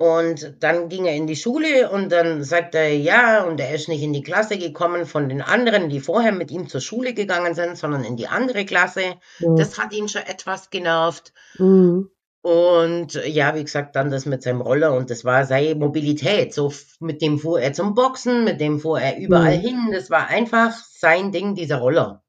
[0.00, 3.86] Und dann ging er in die Schule und dann sagt er, ja, und er ist
[3.86, 7.52] nicht in die Klasse gekommen von den anderen, die vorher mit ihm zur Schule gegangen
[7.52, 9.02] sind, sondern in die andere Klasse.
[9.40, 9.54] Ja.
[9.58, 11.34] Das hat ihn schon etwas genervt.
[11.58, 12.08] Mhm.
[12.40, 16.54] Und ja, wie gesagt, dann das mit seinem Roller und das war seine Mobilität.
[16.54, 19.62] So mit dem fuhr er zum Boxen, mit dem fuhr er überall mhm.
[19.62, 19.90] hin.
[19.92, 22.24] Das war einfach sein Ding, dieser Roller.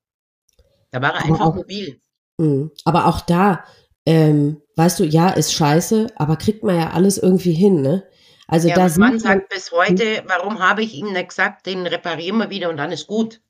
[0.91, 2.01] Da war er einfach auch, mobil.
[2.37, 2.71] Mh.
[2.83, 3.63] Aber auch da,
[4.05, 8.03] ähm, weißt du, ja, ist scheiße, aber kriegt man ja alles irgendwie hin, ne?
[8.47, 12.37] Also ja, da Mann sagt bis heute, warum habe ich ihm nicht gesagt, den reparieren
[12.37, 13.41] wir wieder und dann ist gut.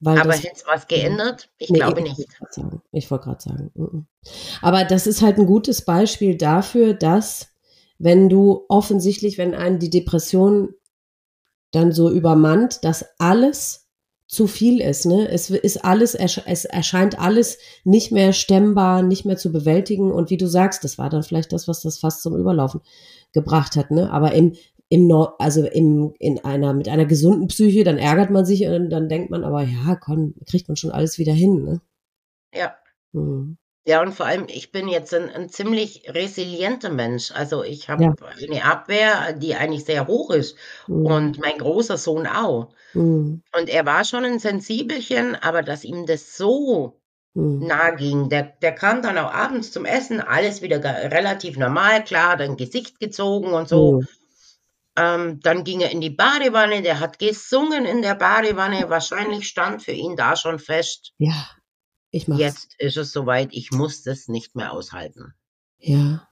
[0.00, 1.50] Weil aber hätte es was geändert?
[1.58, 2.26] Ich nee, glaube nicht.
[2.92, 3.70] Ich wollte gerade sagen.
[3.74, 4.06] Mm, mm.
[4.60, 7.48] Aber das ist halt ein gutes Beispiel dafür, dass
[7.98, 10.74] wenn du offensichtlich, wenn einen die Depression
[11.72, 13.87] dann so übermannt, dass alles
[14.28, 15.06] zu viel ist.
[15.06, 15.26] Ne?
[15.28, 20.12] Es ist alles, es erscheint alles nicht mehr stemmbar, nicht mehr zu bewältigen.
[20.12, 22.82] Und wie du sagst, das war dann vielleicht das, was das fast zum Überlaufen
[23.32, 23.90] gebracht hat.
[23.90, 24.10] Ne?
[24.10, 24.52] Aber im,
[24.90, 29.08] im, also im, in einer, mit einer gesunden Psyche, dann ärgert man sich und dann
[29.08, 31.64] denkt man, aber ja, komm, kriegt man schon alles wieder hin.
[31.64, 31.80] Ne?
[32.54, 32.76] Ja.
[33.14, 33.56] Hm.
[33.88, 37.32] Ja, und vor allem, ich bin jetzt ein, ein ziemlich resilienter Mensch.
[37.32, 38.14] Also ich habe ja.
[38.46, 40.56] eine Abwehr, die eigentlich sehr hoch ist.
[40.88, 41.06] Mhm.
[41.06, 42.68] Und mein großer Sohn auch.
[42.92, 43.40] Mhm.
[43.58, 47.00] Und er war schon ein Sensibelchen, aber dass ihm das so
[47.32, 47.66] mhm.
[47.66, 52.36] nah ging, der, der kam dann auch abends zum Essen, alles wieder relativ normal, klar,
[52.36, 54.02] dann Gesicht gezogen und so.
[54.02, 54.08] Mhm.
[54.98, 58.90] Ähm, dann ging er in die Badewanne, der hat gesungen in der Badewanne.
[58.90, 61.14] Wahrscheinlich stand für ihn da schon fest.
[61.16, 61.46] Ja
[62.10, 62.40] ich mach's.
[62.40, 65.34] Jetzt ist es soweit, ich muss das nicht mehr aushalten.
[65.78, 66.28] Ja.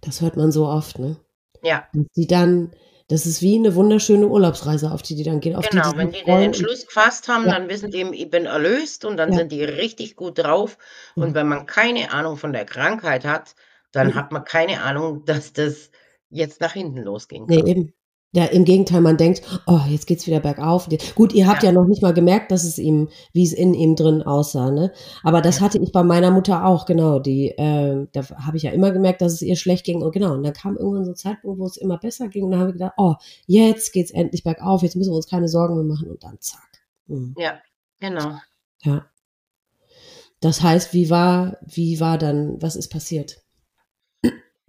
[0.00, 1.16] Das hört man so oft, ne?
[1.62, 1.88] Ja.
[1.94, 2.72] Und die dann,
[3.08, 5.58] das ist wie eine wunderschöne Urlaubsreise, auf die die dann gehen.
[5.70, 7.52] genau, die, wenn die den Entschluss gefasst haben, ja.
[7.52, 9.38] dann wissen die, ich bin erlöst und dann ja.
[9.38, 10.76] sind die richtig gut drauf.
[11.14, 11.34] Und ja.
[11.34, 13.54] wenn man keine Ahnung von der Krankheit hat,
[13.92, 15.90] dann hat man keine Ahnung, dass das
[16.28, 17.56] jetzt nach hinten losgehen kann.
[17.56, 17.94] Nee, eben.
[18.34, 20.88] Ja, im Gegenteil, man denkt, oh, jetzt geht's wieder bergauf.
[21.14, 21.68] Gut, ihr habt ja.
[21.68, 24.92] ja noch nicht mal gemerkt, dass es ihm, wie es in ihm drin aussah, ne?
[25.22, 27.20] Aber das hatte ich bei meiner Mutter auch, genau.
[27.20, 30.02] Die, äh, da habe ich ja immer gemerkt, dass es ihr schlecht ging.
[30.02, 32.46] Und genau, und dann kam irgendwann so ein Zeitpunkt, wo es immer besser ging.
[32.46, 33.14] Und dann habe ich gedacht, oh,
[33.46, 36.10] jetzt geht's endlich bergauf, jetzt müssen wir uns keine Sorgen mehr machen.
[36.10, 36.82] Und dann zack.
[37.06, 37.36] Mhm.
[37.38, 37.60] Ja,
[38.00, 38.38] genau.
[38.82, 39.06] Ja.
[40.40, 43.43] Das heißt, wie war, wie war dann, was ist passiert?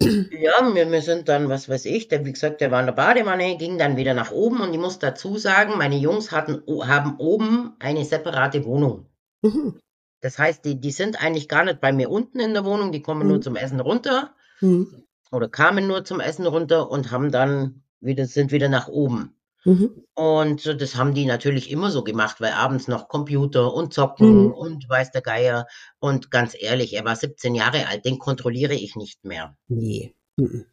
[0.02, 2.92] Ja, wir, wir sind dann, was weiß ich, der, wie gesagt, der war in der
[2.92, 7.16] Badewanne, ging dann wieder nach oben und ich muss dazu sagen, meine Jungs hatten, haben
[7.18, 9.06] oben eine separate Wohnung.
[9.42, 9.78] Mhm.
[10.20, 13.02] Das heißt, die, die sind eigentlich gar nicht bei mir unten in der Wohnung, die
[13.02, 13.42] kommen nur Mhm.
[13.42, 15.04] zum Essen runter Mhm.
[15.30, 19.35] oder kamen nur zum Essen runter und haben dann wieder, sind wieder nach oben.
[19.66, 20.04] Mhm.
[20.14, 24.52] Und das haben die natürlich immer so gemacht, weil abends noch Computer und Zocken Mhm.
[24.52, 25.66] und weiß der Geier.
[25.98, 29.56] Und ganz ehrlich, er war 17 Jahre alt, den kontrolliere ich nicht mehr.
[29.68, 30.14] Nee.
[30.36, 30.64] Mhm.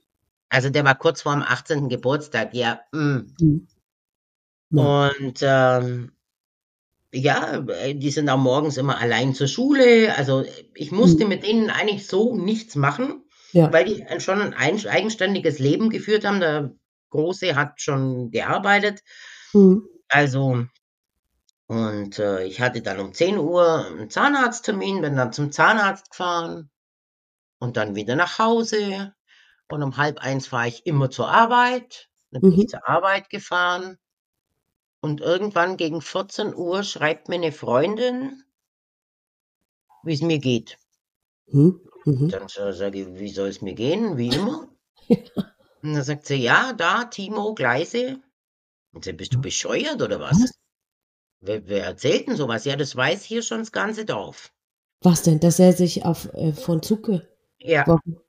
[0.49, 1.89] Also der war kurz vor dem 18.
[1.89, 2.81] Geburtstag, ja.
[2.91, 3.33] Mm.
[3.41, 3.67] Mhm.
[4.69, 5.07] Ja.
[5.07, 6.11] Und ähm,
[7.11, 10.15] ja, äh, die sind auch morgens immer allein zur Schule.
[10.15, 10.43] Also
[10.75, 11.29] ich musste Mhm.
[11.29, 13.73] mit denen eigentlich so nichts machen, Ja.
[13.73, 16.39] weil die schon ein eigenständiges Leben geführt haben.
[16.39, 16.71] Der
[17.13, 19.01] Große hat schon gearbeitet.
[19.53, 19.87] Mhm.
[20.09, 20.65] Also,
[21.67, 26.69] und äh, ich hatte dann um 10 Uhr einen Zahnarzttermin, bin dann zum Zahnarzt gefahren
[27.59, 29.15] und dann wieder nach Hause.
[29.69, 32.09] Und um halb eins fahre ich immer zur Arbeit.
[32.31, 32.61] Dann bin Mhm.
[32.61, 33.97] ich zur Arbeit gefahren.
[35.01, 38.43] Und irgendwann gegen 14 Uhr schreibt mir eine Freundin,
[40.03, 40.77] wie es mir geht.
[41.47, 41.81] Mhm.
[42.05, 42.29] Mhm.
[42.29, 44.17] Dann sa- sage ich, wie soll es mir gehen?
[44.17, 44.67] Wie immer.
[45.83, 48.19] Und dann sagt sie, ja, da, Timo, Gleise.
[48.93, 50.53] Und sie, bist du bescheuert oder was?
[51.41, 52.65] Wer, wer erzählt denn sowas?
[52.65, 54.53] Ja, das weiß hier schon das ganze Dorf.
[55.01, 55.39] Was denn?
[55.39, 57.11] Dass er sich auf äh, von Zug
[57.59, 58.23] Ja, geworfen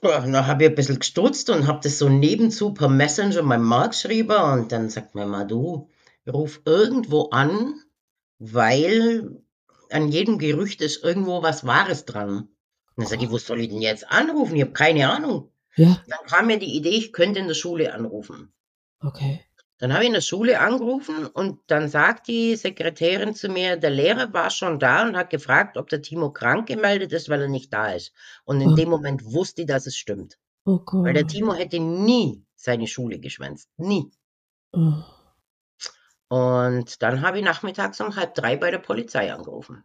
[0.00, 3.92] dann habe ich ein bisschen gestutzt und habe das so nebenzu per Messenger meinem Mark
[3.92, 4.36] geschrieben.
[4.36, 5.88] Und dann sagt mir mal, du,
[6.26, 7.74] ruf irgendwo an,
[8.38, 9.42] weil
[9.90, 12.38] an jedem Gerücht ist irgendwo was Wahres dran.
[12.38, 12.48] Und
[12.96, 14.56] dann sage ich, wo soll ich denn jetzt anrufen?
[14.56, 15.50] Ich habe keine Ahnung.
[15.78, 18.52] Ja, Dann kam mir die Idee, ich könnte in der Schule anrufen.
[19.00, 19.40] okay.
[19.80, 23.90] Dann habe ich in der Schule angerufen und dann sagt die Sekretärin zu mir, der
[23.90, 27.48] Lehrer war schon da und hat gefragt, ob der Timo krank gemeldet ist, weil er
[27.48, 28.12] nicht da ist.
[28.44, 28.74] Und in Oh.
[28.74, 30.36] dem Moment wusste ich, dass es stimmt.
[30.64, 31.30] Oh Weil der Gott.
[31.30, 33.70] Timo hätte nie seine Schule geschwänzt.
[33.76, 34.10] Nie.
[34.72, 34.94] Oh.
[36.28, 39.84] Und dann habe ich nachmittags um halb drei bei der Polizei angerufen.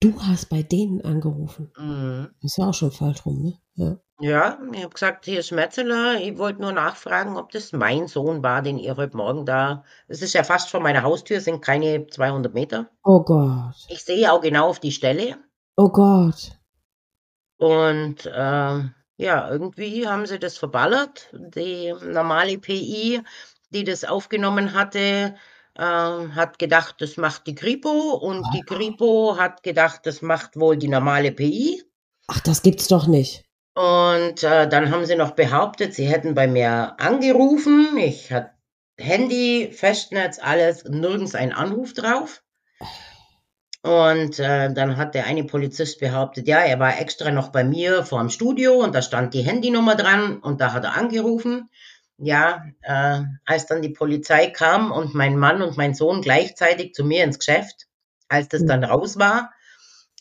[0.00, 1.72] Du hast bei denen angerufen.
[1.78, 2.28] Mhm.
[2.42, 3.58] Ist ja auch schon falsch rum, ne?
[3.74, 3.98] Ja.
[4.22, 6.20] Ja, ich habe gesagt, hier ist Metzeler.
[6.20, 9.82] Ich wollte nur nachfragen, ob das mein Sohn war, den ihr heute Morgen da.
[10.06, 12.88] Es ist ja fast vor meiner Haustür, sind keine 200 Meter.
[13.02, 13.74] Oh Gott.
[13.88, 15.38] Ich sehe auch genau auf die Stelle.
[15.76, 16.52] Oh Gott.
[17.56, 21.28] Und ähm, ja, irgendwie haben sie das verballert.
[21.32, 23.22] Die normale PI,
[23.70, 25.34] die das aufgenommen hatte,
[25.76, 28.12] ähm, hat gedacht, das macht die Kripo.
[28.12, 31.82] Und die Kripo hat gedacht, das macht wohl die normale PI.
[32.28, 33.44] Ach, das gibt's doch nicht.
[33.74, 37.96] Und äh, dann haben sie noch behauptet, sie hätten bei mir angerufen.
[37.96, 38.50] Ich hatte
[38.98, 42.42] Handy, Festnetz, alles, nirgends ein Anruf drauf.
[43.82, 48.04] Und äh, dann hat der eine Polizist behauptet, ja, er war extra noch bei mir
[48.04, 51.68] vor dem Studio und da stand die Handynummer dran und da hat er angerufen.
[52.18, 57.04] Ja, äh, als dann die Polizei kam und mein Mann und mein Sohn gleichzeitig zu
[57.04, 57.88] mir ins Geschäft,
[58.28, 58.68] als das Hm.
[58.68, 59.50] dann raus war,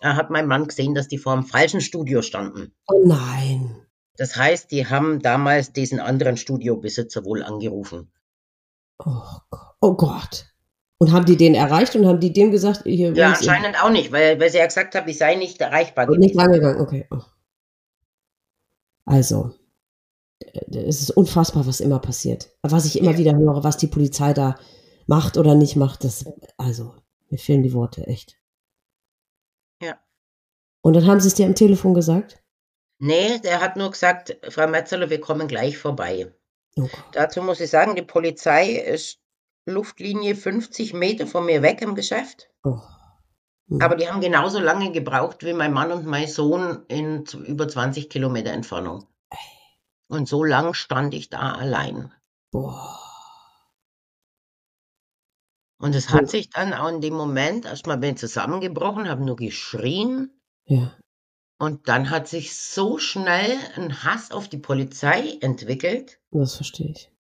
[0.02, 2.74] hat mein Mann gesehen, dass die vor dem falschen Studio standen.
[2.88, 3.76] Oh nein.
[4.18, 8.12] Das heißt, die haben damals diesen anderen Studiobesitzer wohl angerufen.
[9.00, 9.76] Oh Gott.
[9.82, 10.46] Oh Gott.
[11.00, 14.12] Und haben die den erreicht und haben die dem gesagt, hier Ja, anscheinend auch nicht,
[14.12, 16.46] weil, weil sie ja gesagt hat, ich sei nicht erreichbar Und nicht gewesen.
[16.52, 17.08] rangegangen, okay.
[17.10, 17.22] Oh.
[19.06, 19.52] Also,
[20.40, 22.50] äh, es ist unfassbar, was immer passiert.
[22.62, 23.18] Was ich immer Ja.
[23.18, 24.58] wieder höre, was die Polizei da
[25.08, 26.26] macht oder nicht macht, das,
[26.58, 26.94] also,
[27.30, 28.38] mir fehlen die Worte, echt.
[30.82, 32.42] Und dann haben sie es dir am Telefon gesagt?
[33.00, 36.34] Nee, der hat nur gesagt, Frau Metzeler, wir kommen gleich vorbei.
[36.78, 37.06] Oh Gott.
[37.14, 39.20] Dazu muss ich sagen, die Polizei ist
[39.66, 42.50] Luftlinie 50 Meter von mir weg im Geschäft.
[42.64, 42.80] Oh.
[43.70, 43.82] Hm.
[43.82, 48.10] Aber die haben genauso lange gebraucht wie mein Mann und mein Sohn in über 20
[48.10, 49.08] Kilometer Entfernung.
[50.08, 52.14] Und so lang stand ich da allein.
[52.52, 53.00] Boah.
[55.80, 56.14] Und es Oh.
[56.14, 60.41] hat sich dann auch in dem Moment, erstmal bin ich zusammengebrochen, habe nur geschrien.
[60.66, 60.98] Ja.
[61.60, 67.12] Und dann hat sich so schnell ein Hass auf die Polizei entwickelt, Das verstehe ich.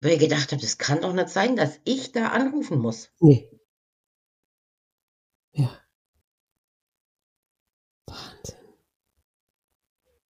[0.00, 3.10] weil ich gedacht habe, das kann doch nicht sein, dass ich da anrufen muss.
[3.20, 3.50] Nee.
[5.52, 5.70] Ja.
[8.06, 8.56] Wahnsinn.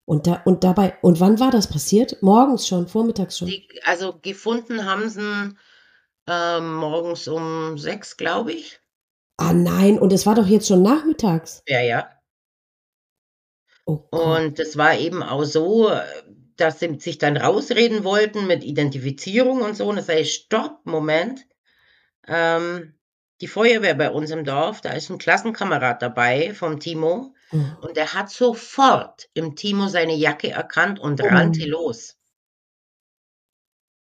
[0.06, 2.22] Und da, und dabei, und wann war das passiert?
[2.22, 3.48] Morgens schon, vormittags schon?
[3.48, 5.54] Die, also gefunden haben sie
[6.28, 8.80] ähm, morgens um sechs, glaube ich.
[9.36, 11.62] Ah nein, und es war doch jetzt schon nachmittags.
[11.68, 12.10] Ja, ja.
[13.86, 14.04] Oh.
[14.10, 15.90] Und das war eben auch so,
[16.56, 19.88] dass sie sich dann rausreden wollten mit Identifizierung und so.
[19.88, 21.46] Und das heißt, stopp, Moment.
[22.26, 22.94] Ähm,
[23.40, 27.34] die Feuerwehr bei uns im Dorf, da ist ein Klassenkamerad dabei vom Timo.
[27.52, 27.58] Oh.
[27.82, 31.26] Und der hat sofort im Timo seine Jacke erkannt und Oh.
[31.26, 32.16] rannte los.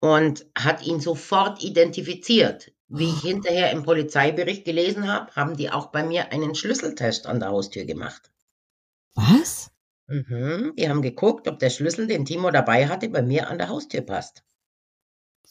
[0.01, 2.71] Und hat ihn sofort identifiziert.
[2.89, 7.39] Wie ich hinterher im Polizeibericht gelesen habe, haben die auch bei mir einen Schlüsseltest an
[7.39, 8.29] der Haustür gemacht.
[9.15, 9.72] Was?
[10.07, 10.73] Mhm.
[10.77, 14.01] Die haben geguckt, ob der Schlüssel, den Timo dabei hatte, bei mir an der Haustür
[14.01, 14.43] passt.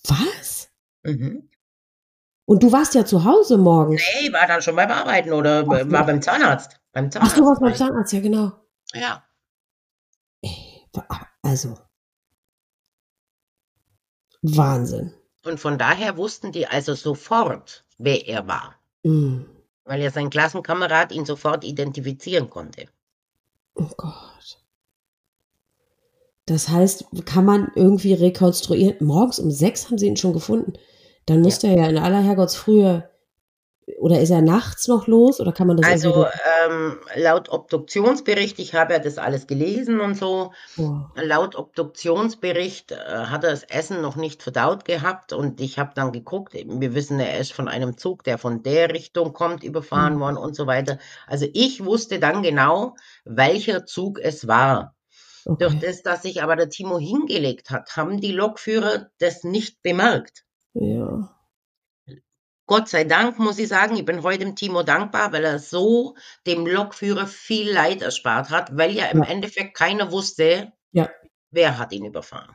[0.08, 0.70] Was?
[1.04, 1.48] Mhm.
[2.44, 4.02] Und du warst ja zu Hause morgens.
[4.20, 6.80] Nee, war dann schon beim Arbeiten oder Ach war beim Zahnarzt.
[6.92, 7.36] Beim Ach, Zahnarzt.
[7.38, 7.74] du warst beim.
[7.74, 8.52] Zahnarzt, ja genau.
[8.94, 9.24] Ja.
[11.42, 11.78] Also.
[14.42, 15.14] Wahnsinn.
[15.44, 19.44] Und von daher wussten die also sofort, wer er war, Mm.
[19.84, 22.86] weil ja sein Klassenkamerad ihn sofort identifizieren konnte.
[23.74, 24.58] Oh Gott.
[26.46, 29.06] Das heißt, kann man irgendwie rekonstruieren?
[29.06, 30.74] Morgens um sechs haben sie ihn schon gefunden.
[31.26, 33.08] Dann muss er ja in aller Herrgottsfrühe.
[33.98, 35.40] Oder ist er nachts noch los?
[35.40, 36.26] Oder kann man das Also
[36.66, 41.00] ähm, laut Obduktionsbericht, ich habe ja das alles gelesen und so, Oh.
[41.16, 46.12] laut Obduktionsbericht äh, hat er das Essen noch nicht verdaut gehabt und ich habe dann
[46.12, 50.20] geguckt, wir wissen, er ist von einem Zug, der von der Richtung kommt, überfahren Mhm.
[50.20, 50.98] worden und so weiter.
[51.26, 54.94] Also ich wusste dann genau, welcher Zug es war.
[55.44, 55.86] Durch Okay.
[55.86, 60.44] das, dass sich aber der Timo hingelegt hat, haben die Lokführer das nicht bemerkt.
[60.74, 61.34] Ja.
[62.66, 66.14] Gott sei Dank muss ich sagen, ich bin heute dem Timo dankbar, weil er so
[66.46, 69.29] dem Lokführer viel Leid erspart hat, weil ja im Ja.
[69.29, 71.11] Endeffekt keiner wusste, Ja.
[71.51, 72.55] wer hat ihn überfahren.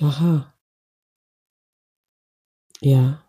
[0.00, 0.52] Aha.
[2.80, 3.22] Ja.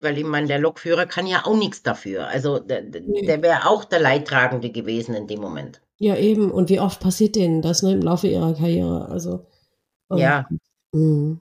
[0.00, 2.28] Weil ich meine, der Lokführer kann ja auch nichts dafür.
[2.28, 3.26] Also der, Nee.
[3.26, 5.80] der wäre auch der Leidtragende gewesen in dem Moment.
[5.98, 6.50] Ja, eben.
[6.52, 9.08] Und wie oft passiert denen das ne, im Laufe ihrer Karriere?
[9.08, 9.46] Also.
[10.10, 10.46] oh Ja.
[10.92, 11.38] Gott.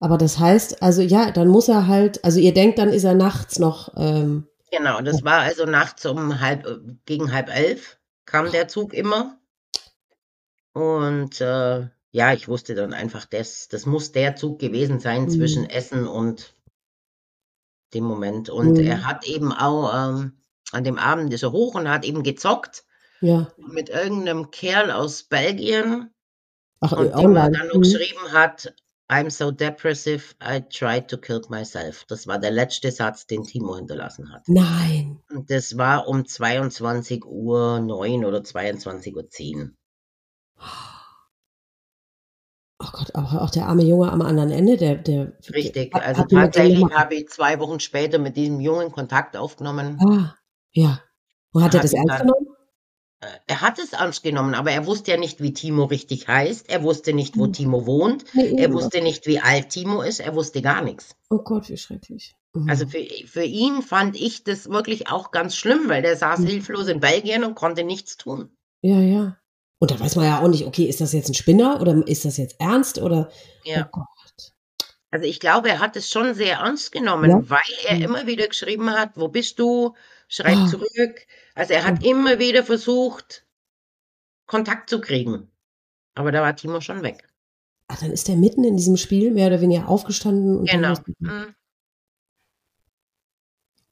[0.00, 3.14] Aber das heißt, also ja, dann muss er halt, also ihr denkt, dann ist er
[3.14, 6.64] nachts noch, ähm, Genau, das war also nachts um halb,
[7.04, 9.36] gegen halb elf kam der Zug immer.
[10.72, 15.30] Und äh, ja, ich wusste dann einfach, das, das muss der Zug gewesen sein Mhm.
[15.30, 16.54] zwischen Essen und
[17.94, 18.48] dem Moment.
[18.48, 18.86] Und Mhm.
[18.86, 20.38] er hat eben auch ähm,
[20.72, 22.84] an dem Abend ist er hoch und hat eben gezockt
[23.20, 26.10] ja, mit irgendeinem Kerl aus Belgien.
[26.80, 27.58] ach, Und äh, dem er online.
[27.58, 27.82] dann noch Mhm.
[27.82, 28.72] geschrieben hat,
[29.10, 32.04] I'm so depressive, I tried to kill myself.
[32.06, 34.42] Das war der letzte Satz, den Timo hinterlassen hat.
[34.46, 35.18] Nein.
[35.32, 39.76] Und das war um 22 Uhr 9 oder 22 Uhr 10.
[42.82, 45.32] Oh Gott, aber auch der arme Junge am anderen Ende, der, der.
[45.52, 45.92] Richtig.
[45.92, 49.98] Hat- Also hat tatsächlich habe ich zwei Wochen später mit diesem Jungen Kontakt aufgenommen.
[50.00, 50.34] Ah,
[50.72, 51.00] ja.
[51.52, 52.46] Und hat er das ernst genommen?
[53.46, 56.70] Er hat es ernst genommen, aber er wusste ja nicht, wie Timo richtig heißt.
[56.70, 57.52] Er wusste nicht, wo Mhm.
[57.52, 58.24] Timo wohnt.
[58.32, 60.20] Nee, Er wusste nicht, wie alt Timo ist.
[60.20, 61.14] Er wusste gar nichts.
[61.28, 62.34] Oh Gott, wie schrecklich.
[62.54, 62.70] Mhm.
[62.70, 66.46] Also für, für ihn fand ich das wirklich auch ganz schlimm, weil der saß Mhm.
[66.46, 68.50] hilflos in Belgien und konnte nichts tun.
[68.80, 69.36] Ja, ja.
[69.80, 72.24] Und da weiß man ja auch nicht, okay, ist das jetzt ein Spinner oder ist
[72.24, 73.30] das jetzt ernst oder.
[73.64, 73.88] Ja.
[73.94, 74.00] Oh.
[75.10, 77.50] Also ich glaube, er hat es schon sehr ernst genommen, Ja.
[77.50, 78.02] weil er Mhm.
[78.02, 79.94] immer wieder geschrieben hat, wo bist du?
[80.28, 80.66] Schreib Ah.
[80.68, 81.26] zurück.
[81.54, 83.44] Also er hat immer wieder versucht,
[84.46, 85.50] Kontakt zu kriegen.
[86.14, 87.28] Aber da war Timo schon weg.
[87.88, 90.56] Ach, dann ist er mitten in diesem Spiel mehr oder weniger aufgestanden.
[90.58, 90.94] Und Genau.
[91.18, 91.54] Mhm.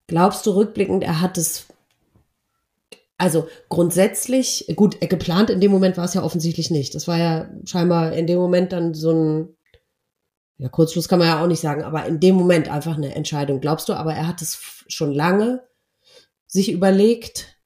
[0.07, 1.67] Glaubst du rückblickend, er hat es.
[3.19, 6.95] Also grundsätzlich, gut, er geplant in dem Moment war es ja offensichtlich nicht.
[6.95, 9.57] Das war ja scheinbar in dem Moment dann so ein,
[10.59, 13.61] ja, Kurzschluss kann man ja auch nicht sagen, aber in dem Moment einfach eine Entscheidung.
[13.61, 15.67] Glaubst du, aber er hat es schon lange
[16.47, 17.57] sich überlegt?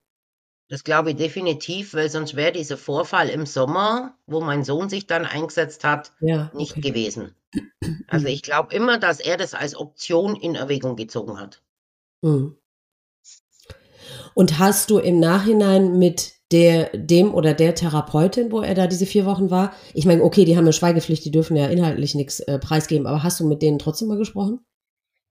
[0.68, 5.06] Das glaube ich definitiv, weil sonst wäre dieser Vorfall im Sommer, wo mein Sohn sich
[5.06, 6.80] dann eingesetzt hat, Ja, nicht okay.
[6.80, 7.34] gewesen.
[8.08, 11.62] Also ich glaube immer, dass er das als Option in Erwägung gezogen hat.
[12.22, 12.56] Mhm.
[14.34, 19.06] Und hast du im Nachhinein mit der, dem oder der Therapeutin, wo er da diese
[19.06, 22.40] vier Wochen war, ich meine, okay, die haben eine Schweigepflicht, die dürfen ja inhaltlich nichts
[22.40, 24.60] äh, preisgeben, aber hast du mit denen trotzdem mal gesprochen?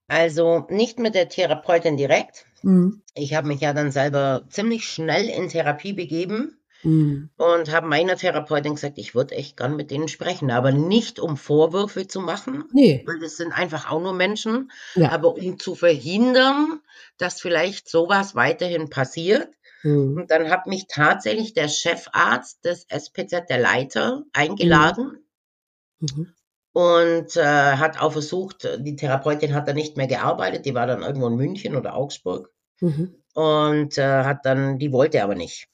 [0.08, 2.46] Also nicht mit der Therapeutin direkt.
[2.64, 3.02] Mhm.
[3.16, 7.30] Ich habe mich ja dann selber ziemlich schnell in Therapie begeben Mhm.
[7.38, 11.38] und habe meiner Therapeutin gesagt, ich würde echt gern mit denen sprechen, aber nicht um
[11.38, 15.12] Vorwürfe zu machen, Nee, weil das sind einfach auch nur Menschen, ja.
[15.12, 16.80] aber um zu verhindern,
[17.20, 19.50] dass vielleicht sowas weiterhin passiert.
[19.84, 20.18] Mhm.
[20.18, 25.26] Und dann hat mich tatsächlich der Chefarzt des SPZ, der Leiter, eingeladen
[26.00, 26.34] Mhm.
[26.74, 27.44] und äh,
[27.78, 31.36] hat auch versucht, die Therapeutin hat dann nicht mehr gearbeitet, die war dann irgendwo in
[31.36, 32.52] München oder Augsburg
[32.82, 33.16] Mhm.
[33.36, 35.68] und äh, hat dann, die wollte aber nicht.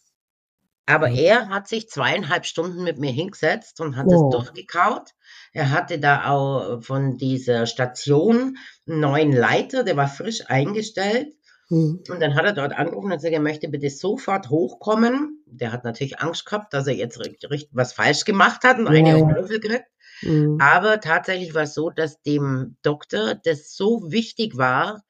[0.85, 1.15] Aber Mhm.
[1.15, 4.29] er hat sich zweieinhalb Stunden mit mir hingesetzt und hat Oh.
[4.29, 5.11] es durchgekaut.
[5.53, 8.57] Er hatte da auch von dieser Station
[8.87, 11.35] einen neuen Leiter, der war frisch eingestellt.
[11.69, 12.03] Mhm.
[12.09, 15.43] Und dann hat er dort angerufen und gesagt, er möchte bitte sofort hochkommen.
[15.45, 18.91] Der hat natürlich Angst gehabt, dass er jetzt richtig, was falsch gemacht hat und Ja,
[18.91, 19.85] eine auf den Löffel kriegt.
[20.21, 20.57] Mhm.
[20.61, 25.03] Aber tatsächlich war es so, dass dem Doktor das so wichtig war,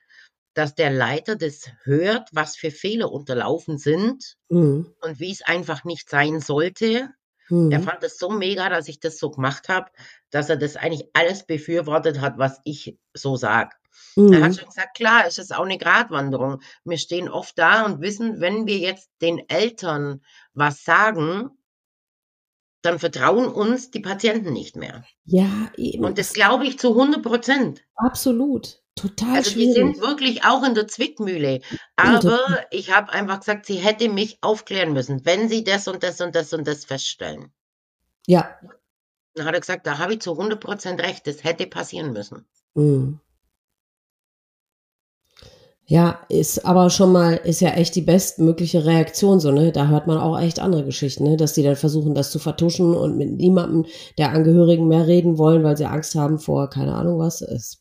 [0.53, 4.91] dass der Leiter das hört, was für Fehler unterlaufen sind mhm.
[5.01, 7.09] und wie es einfach nicht sein sollte.
[7.49, 7.71] Mhm.
[7.71, 9.91] Er fand das so mega, dass ich das so gemacht habe,
[10.31, 13.75] dass er das eigentlich alles befürwortet hat, was ich so sag.
[14.15, 14.33] Mhm.
[14.33, 16.61] Er hat schon gesagt, klar, es ist auch eine Gratwanderung.
[16.83, 20.21] Wir stehen oft da und wissen, wenn wir jetzt den Eltern
[20.53, 21.51] was sagen,
[22.81, 25.03] dann vertrauen uns die Patienten nicht mehr.
[25.25, 26.05] Ja, eben.
[26.05, 27.83] Und das glaube ich zu 100 Prozent.
[27.95, 28.81] Absolut.
[28.95, 29.75] Total also schwierig.
[29.75, 31.61] die sind wirklich auch in der Zwickmühle.
[31.95, 32.39] Aber
[32.71, 36.33] ich habe einfach gesagt, sie hätte mich aufklären müssen, wenn sie das und das und
[36.33, 37.51] das und das feststellen.
[38.25, 38.57] Ja.
[39.35, 42.47] Dann hat er gesagt, da habe ich zu 100 Prozent recht, das hätte passieren müssen.
[42.73, 43.19] Mhm.
[45.89, 49.71] Ja, ist aber schon mal, ist ja echt die bestmögliche Reaktion, so, ne?
[49.71, 51.37] Da hört man auch echt andere Geschichten, ne?
[51.37, 53.85] Dass die dann versuchen, das zu vertuschen und mit niemandem
[54.17, 57.39] der Angehörigen mehr reden wollen, weil sie Angst haben vor, keine Ahnung was.
[57.39, 57.79] Ist,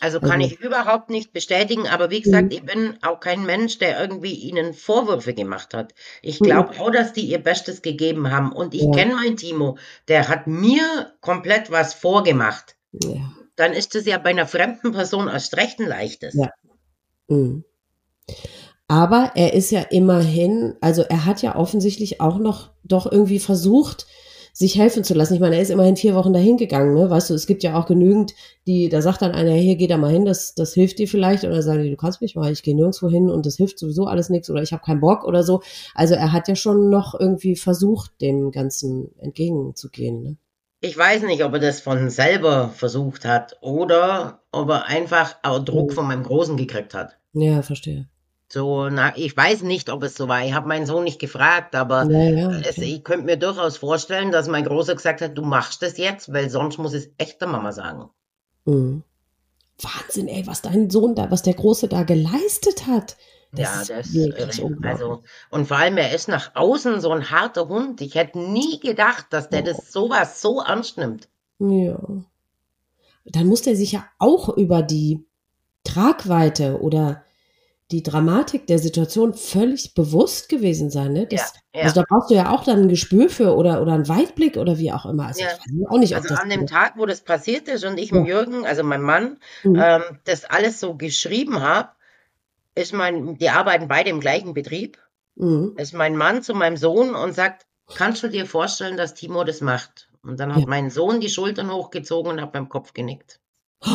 [0.00, 2.52] also kann also, ich überhaupt nicht bestätigen, aber wie gesagt, mhm.
[2.52, 5.94] ich bin auch kein Mensch, der irgendwie ihnen Vorwürfe gemacht hat.
[6.20, 6.80] Ich glaube mhm.
[6.82, 8.52] auch, dass die ihr Bestes gegeben haben.
[8.52, 8.90] Und ich ja.
[8.90, 9.78] kenne meinen Timo,
[10.08, 12.76] der hat mir komplett was vorgemacht.
[12.92, 13.32] Ja.
[13.56, 16.34] Dann ist es ja bei einer fremden Person erst recht ein leichtes.
[16.34, 16.50] Ja,
[17.28, 17.64] Mhm.
[18.88, 24.06] Aber er ist ja immerhin, also er hat ja offensichtlich auch noch doch irgendwie versucht,
[24.52, 25.34] sich helfen zu lassen.
[25.34, 27.10] Ich meine, er ist immerhin vier Wochen dahin gegangen, ne?
[27.10, 28.32] Weißt du, es gibt ja auch genügend,
[28.66, 31.44] die, da sagt dann einer, hier geh da mal hin, das, das hilft dir vielleicht.
[31.44, 34.06] Oder sagen die, du kannst mich mal, ich gehe nirgendwo hin und das hilft sowieso
[34.06, 35.60] alles nichts oder ich habe keinen Bock oder so.
[35.94, 40.22] Also er hat ja schon noch irgendwie versucht, dem Ganzen entgegenzugehen.
[40.22, 40.36] Ne?
[40.80, 45.64] Ich weiß nicht, ob er das von selber versucht hat oder ob er einfach auch
[45.64, 45.94] Druck oh.
[45.94, 47.16] von meinem Großen gekriegt hat.
[47.32, 48.08] Ja, verstehe.
[48.48, 50.44] So, na, ich weiß nicht, ob es so war.
[50.44, 52.62] Ich habe meinen Sohn nicht gefragt, aber ja, ja, okay.
[52.68, 56.32] es, ich könnte mir durchaus vorstellen, dass mein Großer gesagt hat, du machst das jetzt,
[56.32, 58.08] weil sonst muss es echt der Mama sagen.
[58.64, 59.02] Mhm.
[59.82, 63.16] Wahnsinn, ey, was dein Sohn da, was der Große da geleistet hat.
[63.56, 67.68] Das ja, das ist also und vor allem er ist nach außen so ein harter
[67.68, 68.00] Hund.
[68.00, 71.28] Ich hätte nie gedacht, dass der das sowas so ernst nimmt.
[71.58, 71.98] Ja.
[73.24, 75.26] Dann muss der sich ja auch über die
[75.84, 77.24] Tragweite oder
[77.92, 81.12] die Dramatik der Situation völlig bewusst gewesen sein.
[81.12, 81.26] Ne?
[81.26, 81.82] Das, ja, ja.
[81.84, 84.78] Also da brauchst du ja auch dann ein Gespür für oder, oder einen Weitblick oder
[84.78, 85.28] wie auch immer.
[85.28, 85.50] Also, ja.
[85.88, 88.82] auch nicht, also an dem Tag, wo das passiert ist und ich mit Jürgen, also
[88.82, 89.76] mein Mann, mhm.
[89.80, 91.90] ähm, das alles so geschrieben habe,
[92.76, 94.98] ist mein, die arbeiten beide im gleichen Betrieb,
[95.34, 95.74] mhm.
[95.76, 99.60] ist mein Mann zu meinem Sohn und sagt, kannst du dir vorstellen, dass Timo das
[99.60, 100.08] macht?
[100.22, 100.66] Und dann hat ja.
[100.68, 103.40] mein Sohn die Schultern hochgezogen und hat beim Kopf genickt.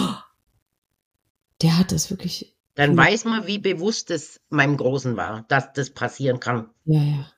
[1.61, 2.57] Der hat das wirklich.
[2.73, 6.71] Dann weiß man, wie bewusst es meinem Großen war, dass das passieren kann.
[6.85, 7.31] Ja, ja.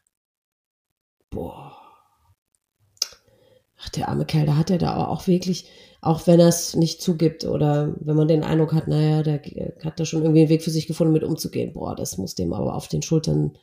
[1.30, 1.76] Boah.
[3.82, 5.68] Ach, der arme Kerl, da hat er da auch wirklich,
[6.04, 9.42] auch wenn er es nicht zugibt oder wenn man den Eindruck hat, naja, der
[9.86, 11.72] hat da schon irgendwie einen Weg für sich gefunden, mit umzugehen.
[11.72, 13.58] Boah, das muss dem aber auf den Schultern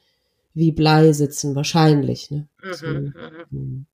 [0.55, 2.31] wie Blei sitzen, wahrscheinlich.
[2.31, 2.49] Ne?
[2.63, 3.15] Mhm, so, mhm.
[3.51, 3.87] mhm.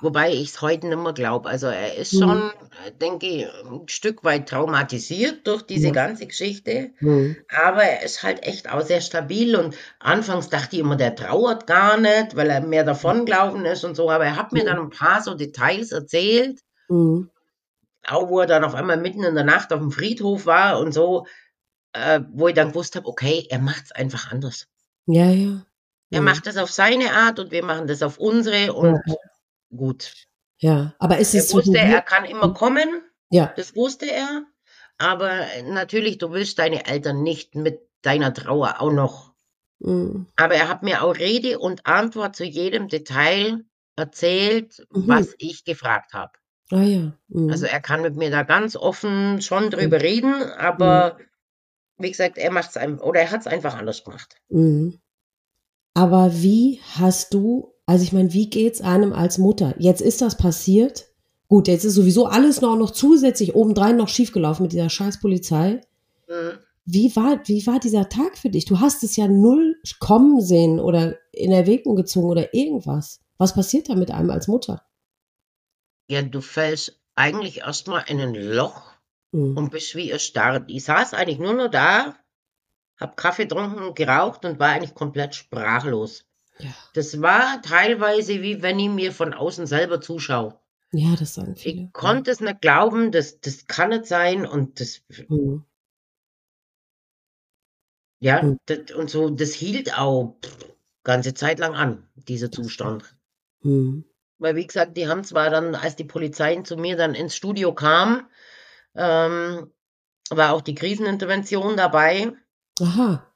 [0.00, 1.50] Wobei ich es heute nicht mehr glaube.
[1.50, 2.98] Also er ist schon, mhm.
[3.00, 5.92] denke ich, ein Stück weit traumatisiert durch diese ja.
[5.92, 6.92] ganze Geschichte.
[7.00, 7.36] Mhm.
[7.62, 9.54] Aber er ist halt echt auch sehr stabil.
[9.54, 13.84] Und anfangs dachte ich immer, der trauert gar nicht, weil er mehr davon gelaufen ist
[13.84, 14.10] und so.
[14.10, 16.60] Aber er hat mir dann ein paar so Details erzählt.
[16.88, 17.28] Mhm.
[18.06, 20.92] Auch wo er dann auf einmal mitten in der Nacht auf dem Friedhof war und
[20.92, 21.26] so,
[21.92, 24.66] äh, wo ich dann gewusst habe, okay, er macht es einfach anders.
[25.06, 25.64] Ja, ja.
[26.10, 29.14] Er macht das auf seine Art und wir machen das auf unsere und ja
[29.76, 30.12] gut.
[30.58, 33.02] Ja, aber ist es er wusste, er kann immer kommen.
[33.30, 33.52] Ja.
[33.56, 34.44] Das wusste er.
[34.98, 39.32] Aber natürlich, du willst deine Eltern nicht mit deiner Trauer auch noch.
[39.80, 40.26] Mhm.
[40.36, 43.64] Aber er hat mir auch Rede und Antwort zu jedem Detail
[43.96, 45.08] erzählt, mhm.
[45.08, 46.32] was ich gefragt habe.
[46.72, 47.12] Ah ja.
[47.28, 47.50] Mhm.
[47.50, 50.02] Also er kann mit mir da ganz offen schon drüber mhm.
[50.02, 52.04] reden, aber mhm.
[52.04, 54.36] wie gesagt, er macht es einfach oder er hat es einfach anders gemacht.
[54.48, 54.98] Mhm.
[55.94, 59.74] Aber wie hast du also ich meine, wie geht's einem als Mutter?
[59.78, 61.08] Jetzt ist das passiert.
[61.48, 65.80] Gut, jetzt ist sowieso alles noch, noch zusätzlich obendrein noch schiefgelaufen mit dieser scheiß Polizei.
[66.28, 66.58] Mhm.
[66.84, 68.64] Wie war, wie war dieser Tag für dich?
[68.64, 73.20] Du hast es ja null kommen sehen oder in Erwägung gezogen oder irgendwas.
[73.38, 74.82] Was passiert da mit einem als Mutter?
[76.12, 78.92] Ja, du fällst eigentlich erstmal in ein Loch
[79.30, 79.56] mhm.
[79.56, 80.64] und bist wie erstarrt.
[80.70, 82.14] Ich saß eigentlich nur noch da,
[82.98, 86.26] hab Kaffee getrunken, geraucht und war eigentlich komplett sprachlos.
[86.58, 86.68] Ja.
[86.92, 90.60] Das war teilweise wie wenn ich mir von außen selber zuschaue.
[90.92, 91.84] Ja, das sagen viele.
[91.84, 95.00] Ich konnte es nicht glauben, das, das kann nicht sein und das.
[95.30, 95.64] Mhm.
[98.20, 98.58] Ja, mhm.
[98.66, 103.16] das, und so, das hielt auch pff, ganze Zeit lang an, dieser Zustand.
[103.62, 104.04] Mhm.
[104.42, 107.72] Weil, wie gesagt, die haben zwar dann, als die Polizei zu mir dann ins Studio
[107.72, 108.28] kam,
[108.96, 109.70] ähm,
[110.30, 112.32] war auch die Krisenintervention dabei.
[112.80, 113.32] Aha.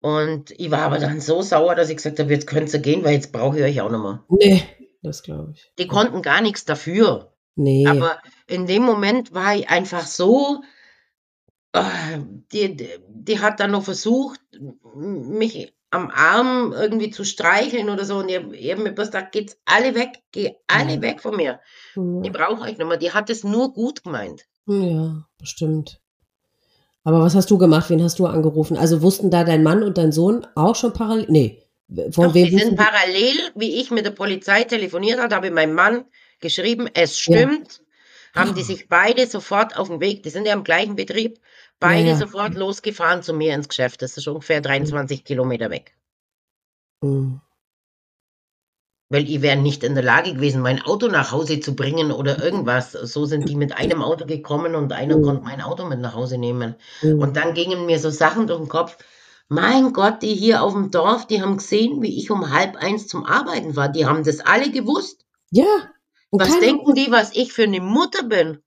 [0.00, 3.04] Und ich war aber dann so sauer, dass ich gesagt habe, jetzt könnt ihr gehen,
[3.04, 4.24] weil jetzt brauche ich euch auch nicht mehr.
[4.28, 4.62] Nee,
[5.02, 5.72] das glaube ich.
[5.78, 7.34] Die konnten gar nichts dafür.
[7.56, 7.86] Nee.
[7.88, 10.62] Aber in dem Moment war ich einfach so,
[11.72, 12.18] äh,
[12.52, 14.40] die, die, die hat dann noch versucht,
[14.94, 18.18] mich am Arm irgendwie zu streicheln oder so.
[18.18, 21.02] Und ich habe mir gesagt, geht's alle weg, geh alle Ja.
[21.02, 21.60] weg von mir.
[21.96, 22.20] Ja.
[22.22, 22.96] Ich brauche euch nicht mehr.
[22.96, 24.46] Die hat es nur gut gemeint.
[24.66, 26.00] Ja, bestimmt.
[27.02, 27.90] Aber was hast du gemacht?
[27.90, 28.76] Wen hast du angerufen?
[28.76, 31.26] Also wussten da dein Mann und dein Sohn auch schon parallel?
[31.28, 31.62] Nee.
[32.12, 35.52] Von Doch, wem die sind parallel, wie ich mit der Polizei telefoniert habe, habe ich
[35.52, 36.04] meinem Mann
[36.38, 37.82] geschrieben, es stimmt.
[38.32, 41.40] Haben die sich beide sofort auf den Weg, die sind ja im gleichen Betrieb,
[41.80, 42.16] beide Ja, ja.
[42.16, 44.02] sofort losgefahren zu mir ins Geschäft.
[44.02, 45.96] Das ist ungefähr 23 Kilometer weg.
[47.02, 47.40] Hm.
[49.12, 52.42] Weil ich wäre nicht in der Lage gewesen, mein Auto nach Hause zu bringen oder
[52.42, 52.92] irgendwas.
[52.92, 55.22] So sind die mit einem Auto gekommen und einer Mhm.
[55.22, 56.76] konnte mein Auto mit nach Hause nehmen.
[57.00, 57.18] Hm.
[57.20, 58.98] Und dann gingen mir so Sachen durch den Kopf.
[59.48, 63.08] Mein Gott, die hier auf dem Dorf, die haben gesehen, wie ich um halb eins
[63.08, 63.88] zum Arbeiten war.
[63.88, 65.26] Die haben das alle gewusst.
[65.50, 65.66] Ja.
[66.30, 68.62] Was denken die, was ich für eine Mutter bin?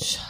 [0.00, 0.29] Scheiße.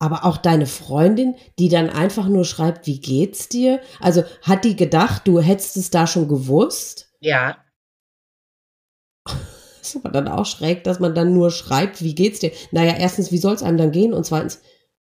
[0.00, 3.80] Aber auch deine Freundin, die dann einfach nur schreibt, wie geht's dir?
[4.00, 7.12] Also hat die gedacht, du hättest es da schon gewusst?
[7.20, 7.64] Ja,
[9.26, 9.34] Das
[9.82, 12.52] ist aber dann auch schräg, dass man dann nur schreibt, wie geht's dir?
[12.72, 14.12] Naja, erstens, wie soll es einem dann gehen?
[14.14, 14.60] Und zweitens,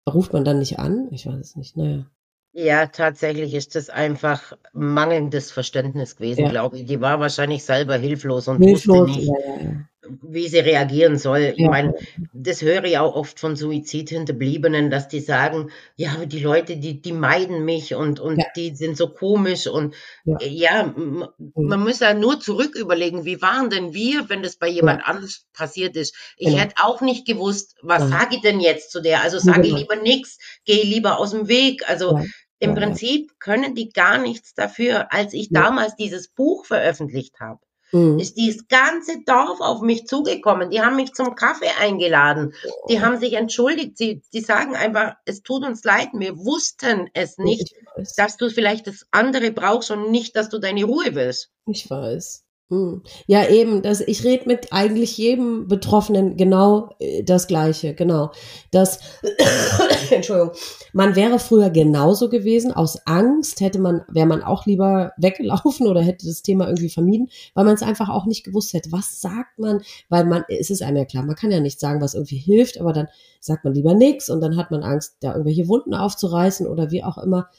[0.09, 1.09] ruft man dann nicht an?
[1.11, 1.77] Ich weiß es nicht.
[1.77, 2.05] Naja.
[2.53, 6.49] ja, tatsächlich ist das einfach mangelndes Verständnis gewesen, Ja.
[6.49, 6.85] glaube ich.
[6.85, 9.09] Die war wahrscheinlich selber hilflos und Hilflos.
[9.09, 9.89] wusste nicht, ja, ja.
[10.21, 11.53] Wie sie reagieren soll.
[11.55, 11.69] Ich Ja.
[11.69, 11.93] meine,
[12.33, 17.11] das höre ich auch oft von Suizidhinterbliebenen, dass die sagen, ja, die Leute, die, die
[17.13, 18.45] meiden mich und, und Ja.
[18.55, 19.95] die sind so komisch und
[20.25, 20.37] Ja.
[20.41, 21.27] ja, Mhm.
[21.55, 25.45] man muss ja nur zurück überlegen, wie waren denn wir, wenn das bei jemand anders
[25.53, 26.15] passiert ist.
[26.37, 26.59] Ich Genau.
[26.59, 28.19] hätte auch nicht gewusst, was Ja.
[28.19, 29.21] sage ich denn jetzt zu der?
[29.23, 29.77] Also sage ich Genau.
[29.79, 31.89] lieber nichts, gehe lieber aus dem Weg.
[31.89, 32.23] Also Ja.
[32.59, 32.85] im Ja, ja.
[32.85, 35.11] Prinzip können die gar nichts dafür.
[35.11, 35.61] Als ich Ja.
[35.63, 37.59] damals dieses Buch veröffentlicht habe,
[37.91, 38.19] Mhm.
[38.19, 40.69] ist dieses ganze Dorf auf mich zugekommen.
[40.69, 42.53] Die haben mich zum Kaffee eingeladen.
[42.89, 43.97] Die haben sich entschuldigt.
[43.97, 47.73] Sie, die sagen einfach, es tut uns leid, wir wussten es nicht,
[48.17, 51.51] dass du vielleicht das andere brauchst und nicht, dass du deine Ruhe willst.
[51.65, 52.43] Ich weiß.
[52.71, 53.01] Hm.
[53.27, 58.31] Ja, eben, das, ich rede mit eigentlich jedem Betroffenen genau äh, das Gleiche, genau.
[58.71, 58.99] Das,
[60.09, 60.51] Entschuldigung,
[60.93, 66.01] man wäre früher genauso gewesen, aus Angst hätte man, wäre man auch lieber weggelaufen oder
[66.01, 68.93] hätte das Thema irgendwie vermieden, weil man es einfach auch nicht gewusst hätte.
[68.93, 69.81] Was sagt man?
[70.07, 72.79] Weil man, es ist einem ja klar, man kann ja nicht sagen, was irgendwie hilft,
[72.79, 73.09] aber dann
[73.41, 77.03] sagt man lieber nichts und dann hat man Angst, da irgendwelche Wunden aufzureißen oder wie
[77.03, 77.49] auch immer.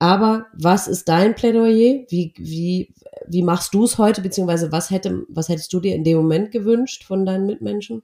[0.00, 2.06] Aber was ist dein Plädoyer?
[2.08, 2.94] Wie, wie,
[3.28, 6.50] wie machst du es heute, beziehungsweise was hätte, was hättest du dir in dem Moment
[6.52, 8.02] gewünscht von deinen Mitmenschen?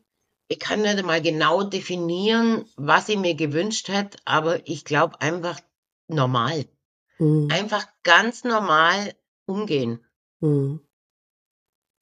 [0.49, 5.59] Ich kann nicht mal genau definieren, was ich mir gewünscht hätte, aber ich glaube einfach
[6.07, 6.67] normal.
[7.17, 7.49] Hm.
[7.51, 9.15] Einfach ganz normal
[9.47, 10.01] umgehen.
[10.41, 10.81] Hm.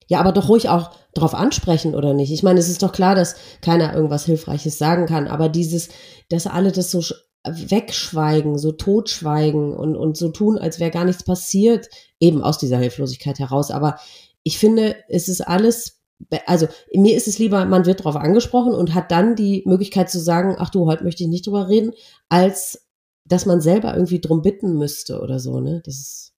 [0.09, 2.33] Ja, aber doch ruhig auch drauf ansprechen, oder nicht?
[2.33, 5.89] Ich meine, es ist doch klar, dass keiner irgendwas Hilfreiches sagen kann, aber dieses,
[6.29, 7.01] dass alle das so
[7.45, 11.89] wegschweigen, so totschweigen und, und so tun, als wäre gar nichts passiert,
[12.19, 13.71] eben aus dieser Hilflosigkeit heraus.
[13.71, 13.99] Aber
[14.43, 16.01] ich finde, es ist alles,
[16.47, 20.19] also mir ist es lieber, man wird drauf angesprochen und hat dann die Möglichkeit zu
[20.19, 21.93] sagen, ach du, heute möchte ich nicht drüber reden,
[22.29, 22.87] als
[23.27, 25.81] dass man selber irgendwie drum bitten müsste oder so, ne?
[25.85, 26.34] Das ist,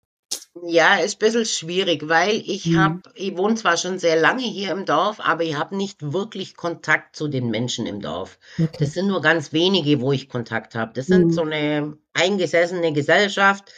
[0.63, 2.77] Ja, ist ein bisschen schwierig, weil ich Mhm.
[2.79, 6.55] habe, ich wohne zwar schon sehr lange hier im Dorf, aber ich habe nicht wirklich
[6.55, 8.39] Kontakt zu den Menschen im Dorf.
[8.57, 8.69] okay.
[8.79, 10.93] Das sind nur ganz wenige, wo ich Kontakt habe.
[10.93, 11.31] Das sind Mhm.
[11.33, 13.71] so eine eingesessene Gesellschaft.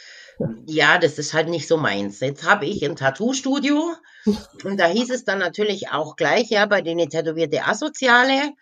[0.66, 2.20] Ja, das ist halt nicht so meins.
[2.20, 3.94] Jetzt habe ich ein Tattoo-Studio
[4.64, 8.52] und da hieß es dann natürlich auch gleich, ja, bei den tätowierte Asoziale,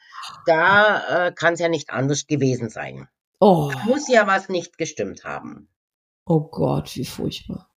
[0.47, 3.09] da äh, kann es ja nicht anders gewesen sein.
[3.41, 5.69] Oh, Da muss ja was nicht gestimmt haben.
[6.25, 7.69] oh Gott, wie furchtbar.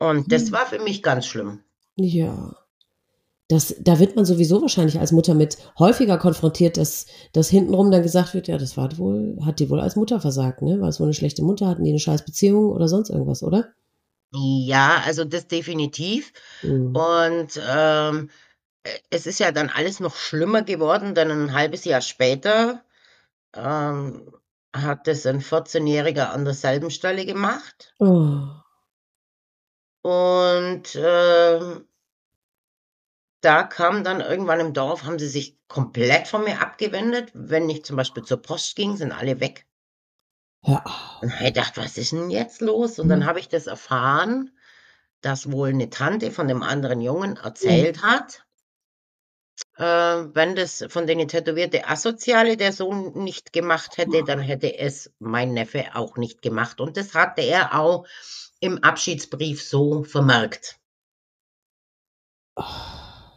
[0.00, 0.52] Und das Mhm.
[0.52, 1.60] war für mich ganz schlimm.
[1.96, 2.56] Ja.
[3.48, 8.02] Das, da wird man sowieso wahrscheinlich als Mutter mit häufiger konfrontiert, dass, dass hintenrum dann
[8.02, 10.80] gesagt wird, ja, das war wohl, hat die wohl als Mutter versagt, ne?
[10.80, 13.72] War es wohl eine schlechte Mutter, hatten die eine scheiß Beziehung oder sonst irgendwas, oder?
[14.32, 16.32] Ja, also das definitiv.
[16.62, 16.94] Mhm.
[16.94, 18.30] Und ähm,
[18.84, 22.84] äh, es ist ja dann alles noch schlimmer geworden, denn ein halbes Jahr später
[23.56, 24.32] ähm,
[24.76, 27.94] hat es ein 14-Jähriger an derselben Stelle gemacht.
[28.00, 28.42] Oh.
[30.02, 31.86] Und ähm,
[33.42, 37.30] da kam dann irgendwann im Dorf, haben sie sich komplett von mir abgewendet.
[37.34, 39.66] Wenn ich zum Beispiel zur Post ging, sind alle weg.
[40.62, 41.22] Auf.
[41.22, 42.98] Und ich gedacht, was ist denn jetzt los?
[42.98, 43.10] Und Mhm.
[43.10, 44.50] dann habe ich das erfahren.
[45.22, 48.02] dass wohl eine Tante von dem anderen Jungen erzählt mhm.
[48.02, 48.46] hat,
[49.80, 55.10] äh, wenn das von den tätowierte Asoziale der Sohn nicht gemacht hätte, dann hätte es
[55.18, 56.82] mein Neffe auch nicht gemacht.
[56.82, 58.06] Und das hatte er auch
[58.60, 60.78] im Abschiedsbrief so vermerkt.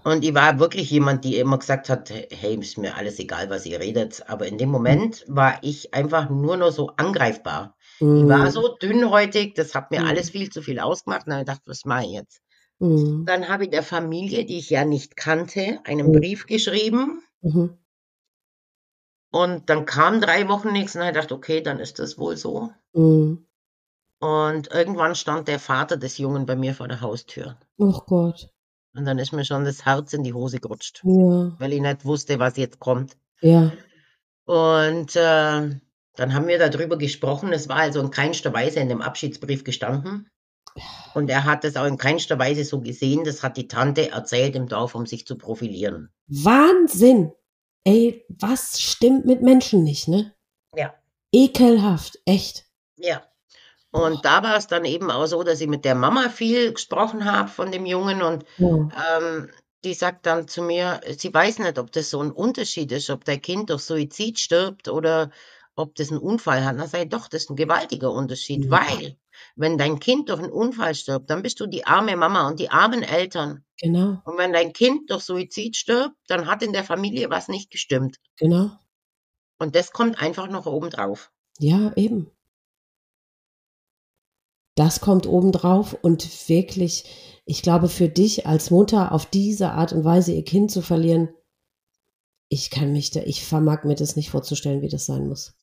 [0.03, 3.65] Und ich war wirklich jemand, die immer gesagt hat, hey, ist mir alles egal, was
[3.65, 4.27] ihr redet.
[4.27, 7.77] Aber in dem Moment war ich einfach nur noch so angreifbar.
[8.01, 8.23] Mhm.
[8.23, 10.07] Ich war so dünnhäutig, das hat mir mhm.
[10.07, 11.25] alles viel zu viel ausgemacht.
[11.25, 12.41] Und dann habe ich gedacht, was mache ich jetzt?
[12.79, 13.25] Mhm.
[13.25, 16.13] Dann habe ich der Familie, die ich ja nicht kannte, einen mhm.
[16.13, 17.23] Brief geschrieben.
[17.41, 17.77] Mhm.
[19.31, 22.71] Und dann kam drei Wochen nichts und ich dachte, okay, dann ist das wohl so.
[22.93, 23.45] Mhm.
[24.19, 27.57] Und irgendwann stand der Vater des Jungen bei mir vor der Haustür.
[27.77, 28.49] Oh Gott.
[28.95, 31.51] Und dann ist mir schon das Herz in die Hose gerutscht, ja.
[31.59, 33.17] weil ich nicht wusste, was jetzt kommt.
[33.41, 33.71] Ja.
[34.45, 35.79] Und äh,
[36.15, 37.51] dann haben wir darüber gesprochen.
[37.53, 40.29] Es war also in keinster Weise in dem Abschiedsbrief gestanden.
[41.13, 43.23] Und er hat es auch in keinster Weise so gesehen.
[43.23, 46.09] Das hat die Tante erzählt im Dorf, um sich zu profilieren.
[46.27, 47.31] Wahnsinn!
[47.85, 50.33] Ey, was stimmt mit Menschen nicht, ne?
[50.75, 50.93] Ja.
[51.31, 52.65] Ekelhaft, echt.
[52.97, 53.23] Ja.
[53.91, 57.25] Und da war es dann eben auch so, dass ich mit der Mama viel gesprochen
[57.25, 58.89] habe von dem Jungen und ja.
[59.17, 59.49] ähm,
[59.83, 63.25] die sagt dann zu mir, sie weiß nicht, ob das so ein Unterschied ist, ob
[63.25, 65.29] dein Kind durch Suizid stirbt oder
[65.75, 66.79] ob das einen Unfall hat.
[66.79, 68.71] Dann sage ich, doch, das ist ein gewaltiger Unterschied, ja.
[68.71, 69.17] weil
[69.55, 72.69] wenn dein Kind durch einen Unfall stirbt, dann bist du die arme Mama und die
[72.69, 73.63] armen Eltern.
[73.79, 74.21] Genau.
[74.25, 78.17] Und wenn dein Kind durch Suizid stirbt, dann hat in der Familie was nicht gestimmt.
[78.37, 78.71] Genau.
[79.59, 81.31] Und das kommt einfach noch oben drauf.
[81.59, 82.31] Ja, eben.
[84.75, 87.05] Das kommt obendrauf und wirklich,
[87.45, 91.29] ich glaube, für dich als Mutter auf diese Art und Weise ihr Kind zu verlieren,
[92.49, 95.53] ich kann mich da, ich vermag mir das nicht vorzustellen, wie das sein muss.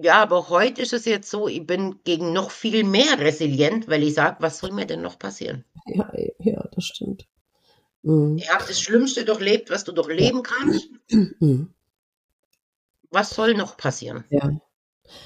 [0.00, 4.02] Ja, aber heute ist es jetzt so, ich bin gegen noch viel mehr resilient, weil
[4.02, 5.64] ich sage, was soll mir denn noch passieren?
[5.86, 7.26] Ja, ja, das stimmt.
[8.02, 8.36] Mhm.
[8.36, 10.88] Ich habe das Schlimmste durchlebt, was du durchleben kannst.
[11.40, 11.72] Mhm.
[13.10, 14.24] Was soll noch passieren?
[14.30, 14.50] Ja,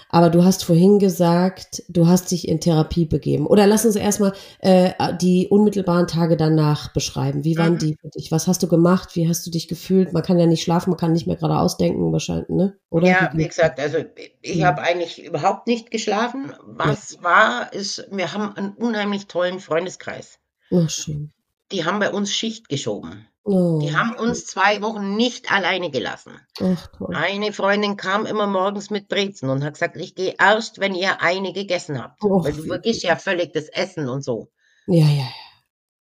[0.09, 3.47] aber du hast vorhin gesagt, du hast dich in Therapie begeben.
[3.47, 7.45] Oder lass uns erstmal äh, die unmittelbaren Tage danach beschreiben.
[7.45, 7.79] Wie waren mhm.
[7.79, 8.33] die für dich?
[8.33, 9.17] Was hast du gemacht?
[9.17, 10.13] Wie hast du dich gefühlt?
[10.13, 12.77] Man kann ja nicht schlafen, man kann nicht mehr gerade ausdenken, wahrscheinlich, ne?
[12.91, 13.09] Oder?
[13.09, 13.99] Ja, wie gesagt, also
[14.43, 14.65] ich mhm.
[14.65, 16.53] habe eigentlich überhaupt nicht geschlafen.
[16.65, 17.23] Was ja.
[17.23, 20.39] war, ist, wir haben einen unheimlich tollen Freundeskreis.
[20.71, 21.33] Oh, schön.
[21.73, 23.27] Die haben bei uns Schicht geschoben.
[23.53, 23.81] Oh.
[23.83, 26.41] Die haben uns zwei Wochen nicht alleine gelassen.
[26.61, 30.95] Ach, eine Freundin kam immer morgens mit Brezen und hat gesagt, ich gehe erst, wenn
[30.95, 32.23] ihr eine gegessen habt.
[32.23, 34.53] Och, weil du vergisst ja völlig das Essen und so.
[34.87, 35.29] Ja, ja, ja.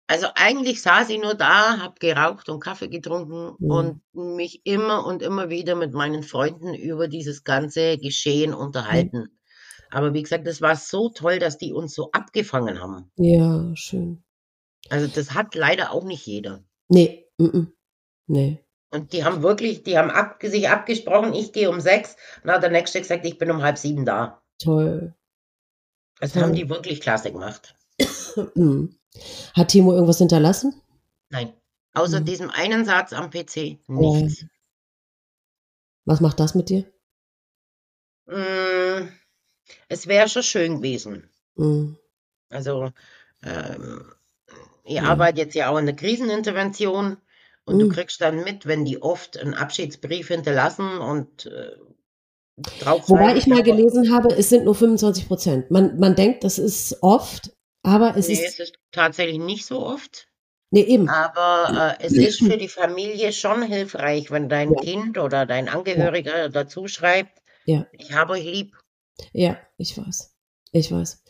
[0.09, 3.71] Also eigentlich saß ich nur da, hab geraucht und Kaffee getrunken mhm.
[3.71, 9.19] und mich immer und immer wieder mit meinen Freunden über dieses ganze Geschehen unterhalten.
[9.21, 9.39] Mhm.
[9.91, 13.11] Aber wie gesagt, das war so toll, dass die uns so abgefangen haben.
[13.17, 14.23] Ja, schön.
[14.91, 16.63] Also das hat leider auch nicht jeder.
[16.89, 17.67] Nee, Mm -mm.
[18.27, 18.65] Nee.
[18.91, 22.17] Und die haben wirklich, die haben ab, sich abgesprochen, ich gehe um sechs.
[22.43, 24.43] Und hat der Nächste gesagt, ich bin um halb sieben da.
[24.59, 25.15] Toll.
[26.21, 26.43] Das Toll.
[26.43, 27.75] haben die wirklich klasse gemacht.
[28.55, 28.91] Mm.
[29.55, 30.81] Hat Timo irgendwas hinterlassen?
[31.31, 31.53] Nein.
[31.93, 32.25] Außer mhm.
[32.25, 33.81] diesem einen Satz am PC.
[33.89, 34.45] Nichts.
[36.05, 36.85] Was macht das mit dir?
[38.27, 39.09] Mm,
[39.89, 41.29] es wäre schon schön gewesen.
[41.57, 41.99] Mhm.
[42.51, 42.93] Also,
[43.43, 44.13] ähm,
[44.85, 45.07] ich mhm.
[45.07, 47.17] arbeite jetzt ja auch in der Krisenintervention
[47.69, 47.81] und mhm.
[47.81, 51.77] du kriegst dann mit, wenn die oft einen Abschiedsbrief hinterlassen und äh,
[52.81, 53.09] drauf.
[53.09, 55.71] Wobei ich mal gelesen habe, es sind nur 25 Prozent.
[55.71, 57.53] Man, man denkt, das ist oft,
[57.83, 58.55] aber es nee, ist.
[58.55, 60.29] es ist tatsächlich nicht so oft.
[60.71, 61.09] Nee, eben.
[61.09, 64.81] Aber äh, es ist für die Familie schon hilfreich, wenn dein ja.
[64.81, 66.49] Kind oder dein Angehöriger ja.
[66.49, 67.87] dazu schreibt, ja.
[67.93, 68.77] ich habe euch lieb.
[69.33, 70.35] Ja, ich weiß.
[70.73, 71.23] Ich weiß.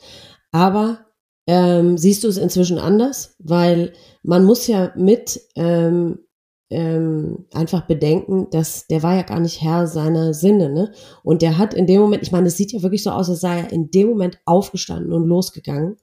[0.51, 1.07] Aber
[1.47, 3.37] ähm, siehst du es inzwischen anders?
[3.39, 6.27] Weil man muss ja mit ähm,
[6.71, 10.93] ähm, einfach bedenken, dass der war ja gar nicht Herr seiner Sinne, ne?
[11.23, 13.41] Und der hat in dem Moment, ich meine, es sieht ja wirklich so aus, als
[13.41, 15.97] sei er in dem Moment aufgestanden und losgegangen.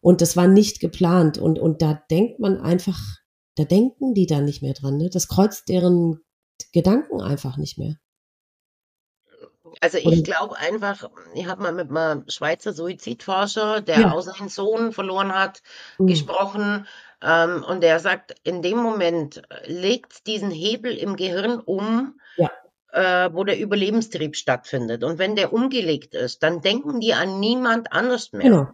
[0.00, 1.38] Und das war nicht geplant.
[1.38, 2.98] Und, und da denkt man einfach,
[3.56, 5.10] da denken die dann nicht mehr dran, ne?
[5.10, 6.20] Das kreuzt deren
[6.72, 7.96] Gedanken einfach nicht mehr.
[9.80, 14.12] Also ich glaube einfach, ich habe mal mit einem Schweizer Suizidforscher, der ja.
[14.12, 15.62] auch seinen Sohn verloren hat,
[15.98, 16.06] mhm.
[16.06, 16.86] gesprochen.
[17.22, 22.50] Ähm, und der sagt, in dem Moment legt diesen Hebel im Gehirn um, ja.
[22.92, 25.02] äh, wo der Überlebenstrieb stattfindet.
[25.02, 28.42] Und wenn der umgelegt ist, dann denken die an niemand anders mehr.
[28.42, 28.68] Genau.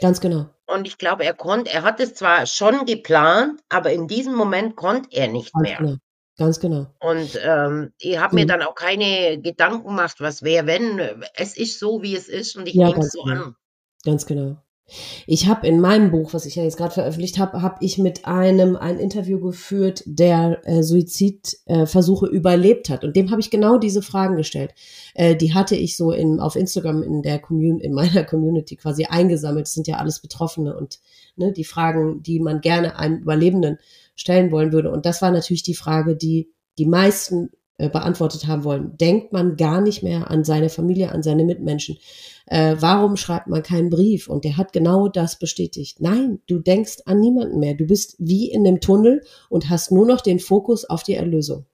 [0.00, 0.46] Ganz genau.
[0.66, 4.76] Und ich glaube, er konnte, er hat es zwar schon geplant, aber in diesem Moment
[4.76, 5.78] konnte er nicht Ganz mehr.
[5.78, 5.96] Genau.
[6.36, 6.86] Ganz genau.
[7.00, 8.48] Und ähm, ich habe mir mhm.
[8.48, 11.00] dann auch keine Gedanken gemacht, was wäre, wenn.
[11.34, 13.42] Es ist so, wie es ist und ich ja, nehme es so genau.
[13.42, 13.56] an.
[14.04, 14.56] Ganz genau.
[15.26, 18.24] Ich habe in meinem Buch, was ich ja jetzt gerade veröffentlicht habe, habe ich mit
[18.24, 23.04] einem ein Interview geführt, der äh, Suizidversuche äh, überlebt hat.
[23.04, 24.74] Und dem habe ich genau diese Fragen gestellt.
[25.14, 29.04] Äh, die hatte ich so in, auf Instagram in der Community, in meiner Community quasi
[29.04, 29.66] eingesammelt.
[29.66, 31.00] Das sind ja alles Betroffene und
[31.36, 33.78] ne, die Fragen, die man gerne einem Überlebenden
[34.14, 34.90] stellen wollen würde.
[34.90, 38.96] Und das war natürlich die Frage, die die meisten äh, beantwortet haben wollen.
[38.96, 41.98] Denkt man gar nicht mehr an seine Familie, an seine Mitmenschen?
[42.46, 44.28] Äh, warum schreibt man keinen Brief?
[44.28, 46.00] Und der hat genau das bestätigt.
[46.00, 47.74] Nein, du denkst an niemanden mehr.
[47.74, 51.66] Du bist wie in einem Tunnel und hast nur noch den Fokus auf die Erlösung.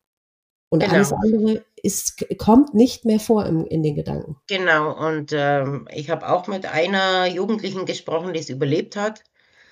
[0.69, 0.95] Und genau.
[0.95, 4.37] alles andere ist, kommt nicht mehr vor im, in den Gedanken.
[4.49, 9.23] Genau, und ähm, ich habe auch mit einer Jugendlichen gesprochen, die es überlebt hat.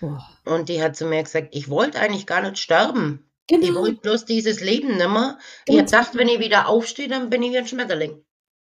[0.00, 0.24] Boah.
[0.44, 3.24] Und die hat zu mir gesagt, ich wollte eigentlich gar nicht sterben.
[3.48, 3.64] Genau.
[3.64, 5.38] Ich wollte bloß dieses Leben nimmer.
[5.66, 8.24] Ich habe gedacht, wenn ich wieder aufstehe, dann bin ich wie ein Schmetterling.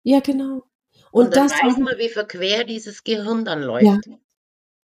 [0.03, 0.63] Ja, genau.
[1.11, 3.85] Und, und dann das weiß man, wie verquer dieses Gehirn dann läuft.
[3.85, 4.17] Ja.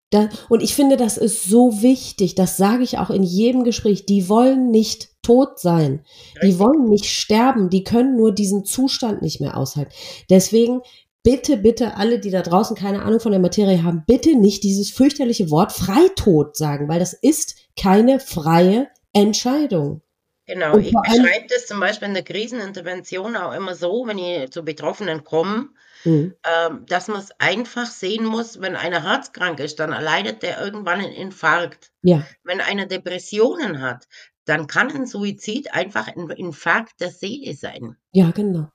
[0.10, 4.06] Da, und ich finde, das ist so wichtig, das sage ich auch in jedem Gespräch.
[4.06, 6.06] Die wollen nicht tot sein.
[6.36, 6.42] Richtig.
[6.44, 7.70] Die wollen nicht sterben.
[7.72, 9.92] Die können nur diesen Zustand nicht mehr aushalten.
[10.30, 10.82] Deswegen
[11.24, 14.92] bitte, bitte alle, die da draußen keine Ahnung von der Materie haben, bitte nicht dieses
[14.92, 20.02] fürchterliche Wort Freitod sagen, weil das ist keine freie Entscheidung.
[20.46, 24.64] Genau, ich beschreibe das zum Beispiel in der Krisenintervention auch immer so, wenn ich zu
[24.66, 25.70] Betroffenen komme,
[26.04, 26.36] mhm.
[26.44, 31.00] ähm, dass man es einfach sehen muss, wenn einer herzkrank ist, dann erleidet der irgendwann
[31.00, 31.92] einen Infarkt.
[32.02, 32.26] Ja.
[32.44, 34.08] Wenn einer Depressionen hat,
[34.44, 37.96] dann kann ein Suizid einfach ein Infarkt der Seele sein.
[38.12, 38.68] Ja, genau.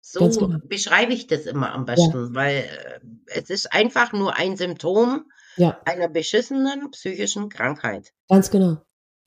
[0.00, 0.58] So genau.
[0.64, 2.34] beschreibe ich das immer am besten, ja.
[2.34, 5.78] weil äh, es ist einfach nur ein Symptom ja.
[5.84, 8.12] einer beschissenen psychischen Krankheit.
[8.28, 8.78] Ganz genau.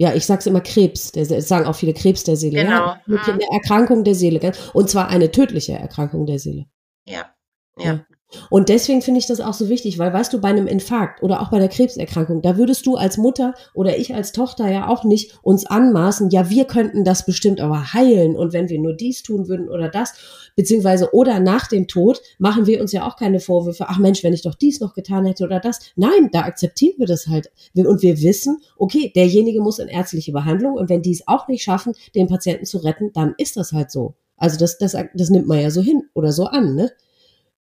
[0.03, 2.61] Ja, ich sag's immer Krebs, der, das sagen auch viele Krebs der Seele.
[2.61, 2.87] Genau.
[2.87, 4.51] Ja, eine Erkrankung der Seele.
[4.73, 6.65] Und zwar eine tödliche Erkrankung der Seele.
[7.07, 7.33] Ja.
[7.79, 8.05] Ja.
[8.49, 11.41] Und deswegen finde ich das auch so wichtig, weil weißt du, bei einem Infarkt oder
[11.41, 15.03] auch bei der Krebserkrankung, da würdest du als Mutter oder ich als Tochter ja auch
[15.03, 19.23] nicht uns anmaßen, ja, wir könnten das bestimmt aber heilen und wenn wir nur dies
[19.23, 20.13] tun würden oder das,
[20.55, 24.33] beziehungsweise oder nach dem Tod machen wir uns ja auch keine Vorwürfe, ach Mensch, wenn
[24.33, 25.79] ich doch dies noch getan hätte oder das.
[25.95, 27.51] Nein, da akzeptieren wir das halt.
[27.75, 31.63] Und wir wissen, okay, derjenige muss in ärztliche Behandlung und wenn die es auch nicht
[31.63, 34.15] schaffen, den Patienten zu retten, dann ist das halt so.
[34.37, 36.91] Also das, das, das nimmt man ja so hin oder so an, ne?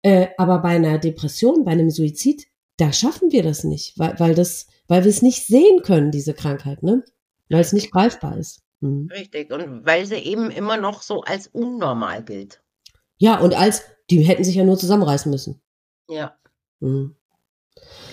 [0.03, 2.47] Äh, aber bei einer Depression, bei einem Suizid,
[2.77, 6.33] da schaffen wir das nicht, weil, weil das, weil wir es nicht sehen können, diese
[6.33, 7.03] Krankheit, ne?
[7.49, 8.61] Weil es nicht greifbar ist.
[8.81, 9.09] Mhm.
[9.11, 9.51] Richtig.
[9.51, 12.61] Und weil sie eben immer noch so als unnormal gilt.
[13.17, 15.61] Ja, und als, die hätten sich ja nur zusammenreißen müssen.
[16.09, 16.35] Ja.
[16.81, 17.15] Mhm.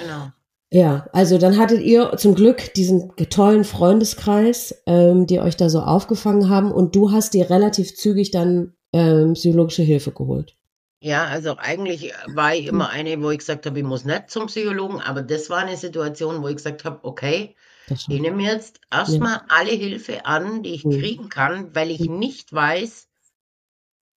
[0.00, 0.30] Genau.
[0.72, 5.80] Ja, also dann hattet ihr zum Glück diesen tollen Freundeskreis, ähm, die euch da so
[5.80, 10.56] aufgefangen haben und du hast dir relativ zügig dann ähm, psychologische Hilfe geholt.
[11.02, 14.46] Ja, also eigentlich war ich immer eine, wo ich gesagt habe, ich muss nicht zum
[14.46, 17.56] Psychologen, aber das war eine Situation, wo ich gesagt habe, okay,
[17.88, 19.44] ich nehme jetzt erstmal ja.
[19.48, 20.90] alle Hilfe an, die ich mhm.
[20.90, 23.08] kriegen kann, weil ich nicht weiß,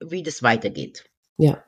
[0.00, 1.04] wie das weitergeht.
[1.38, 1.62] Ja.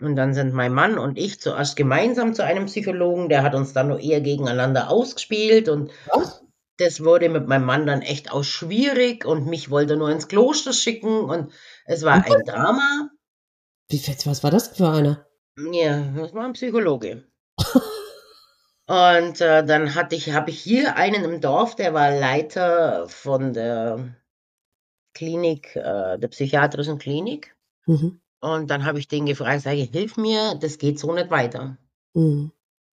[0.00, 3.72] Und dann sind mein Mann und ich zuerst gemeinsam zu einem Psychologen, der hat uns
[3.72, 6.42] dann nur eher gegeneinander ausgespielt und Was?
[6.78, 10.72] das wurde mit meinem Mann dann echt auch schwierig und mich wollte nur ins Kloster
[10.72, 11.52] schicken und
[11.86, 13.10] es war ein Drama.
[13.92, 15.26] Wie, was war das für einer?
[15.70, 17.24] Ja, das war ein Psychologe.
[18.86, 23.52] Und äh, dann hatte ich, habe ich hier einen im Dorf, der war Leiter von
[23.52, 24.16] der
[25.14, 27.54] Klinik, äh, der psychiatrischen Klinik.
[27.84, 28.22] Mhm.
[28.40, 31.76] Und dann habe ich den gefragt, sage, hilf mir, das geht so nicht weiter.
[32.14, 32.50] Mhm.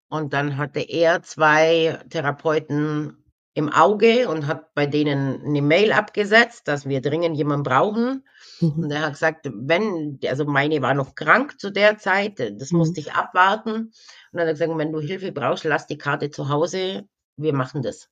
[0.08, 3.24] Und dann hatte er zwei Therapeuten
[3.54, 8.24] im Auge und hat bei denen eine Mail abgesetzt, dass wir dringend jemanden brauchen.
[8.64, 8.84] Mhm.
[8.84, 12.78] Und er hat gesagt, wenn, also meine war noch krank zu der Zeit, das mhm.
[12.78, 13.72] musste ich abwarten.
[13.72, 13.92] Und
[14.32, 17.82] dann hat er gesagt, wenn du Hilfe brauchst, lass die Karte zu Hause, wir machen
[17.82, 18.08] das.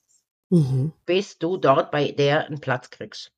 [0.50, 0.92] Mhm.
[1.06, 3.32] Bis du dort bei der einen Platz kriegst.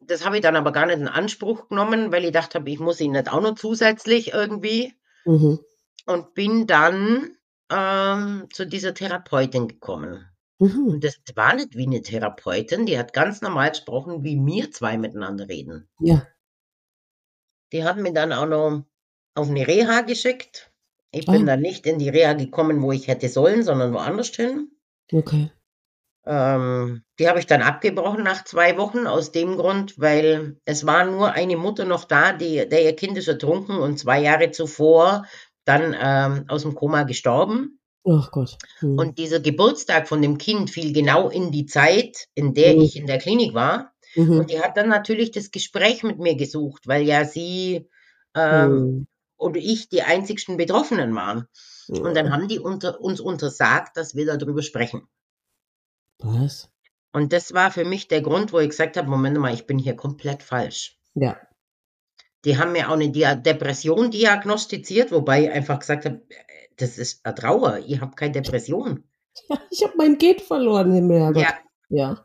[0.00, 3.00] Das habe ich dann aber gar nicht in Anspruch genommen, weil ich dachte, ich muss
[3.00, 4.94] ihn nicht auch noch zusätzlich irgendwie.
[5.24, 5.58] Mhm.
[6.06, 7.36] Und bin dann
[7.70, 10.24] ähm, zu dieser Therapeutin gekommen.
[10.58, 10.88] Mhm.
[10.88, 14.96] Und das war nicht wie eine Therapeutin, die hat ganz normal gesprochen, wie wir zwei
[14.96, 15.88] miteinander reden.
[16.00, 16.26] Ja.
[17.72, 18.84] Die hat mich dann auch noch
[19.34, 20.72] auf eine Reha geschickt.
[21.10, 21.46] Ich bin ah.
[21.46, 24.70] dann nicht in die Reha gekommen, wo ich hätte sollen, sondern woanders hin.
[25.12, 25.50] Okay.
[26.24, 31.04] Ähm, die habe ich dann abgebrochen nach zwei Wochen aus dem Grund, weil es war
[31.04, 35.24] nur eine Mutter noch da, die, der ihr Kind ist ertrunken und zwei Jahre zuvor
[35.64, 37.78] dann ähm, aus dem Koma gestorben.
[38.08, 38.56] Ach Gott.
[38.78, 38.98] Hm.
[38.98, 42.80] Und dieser Geburtstag von dem Kind fiel genau in die Zeit, in der hm.
[42.80, 43.92] ich in der Klinik war.
[44.14, 44.40] Mhm.
[44.40, 47.88] Und die hat dann natürlich das Gespräch mit mir gesucht, weil ja sie
[48.34, 49.06] ähm, hm.
[49.36, 51.48] und ich die einzigsten Betroffenen waren.
[51.88, 55.06] Und dann haben die unter, uns untersagt, dass wir darüber sprechen.
[56.18, 56.70] Was?
[57.12, 59.78] Und das war für mich der Grund, wo ich gesagt habe, Moment mal, ich bin
[59.78, 60.98] hier komplett falsch.
[61.14, 61.36] Ja.
[62.44, 66.22] Die haben mir auch eine Depression diagnostiziert, wobei ich einfach gesagt habe,
[66.76, 69.04] das ist eine Trauer, ihr habt keine Depression.
[69.50, 71.52] Ja, ich habe mein Kind verloren, Himmel, Ja.
[71.90, 72.24] Ja.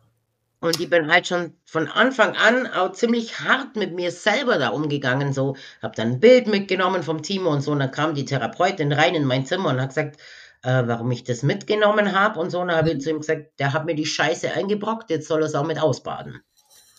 [0.62, 4.70] Und ich bin halt schon von Anfang an auch ziemlich hart mit mir selber da
[4.70, 5.34] umgegangen.
[5.34, 7.72] So, habe dann ein Bild mitgenommen vom Timo und so.
[7.72, 10.22] Und dann kam die Therapeutin rein in mein Zimmer und hat gesagt,
[10.64, 12.60] äh, warum ich das mitgenommen habe und so.
[12.60, 15.42] Und dann habe ich zu ihm gesagt, der hat mir die Scheiße eingebrockt, jetzt soll
[15.42, 16.42] er es auch mit ausbaden.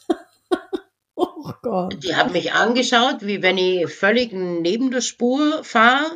[1.45, 2.03] Oh Gott.
[2.05, 6.07] Die haben mich angeschaut, wie wenn ich völlig neben der Spur fahre.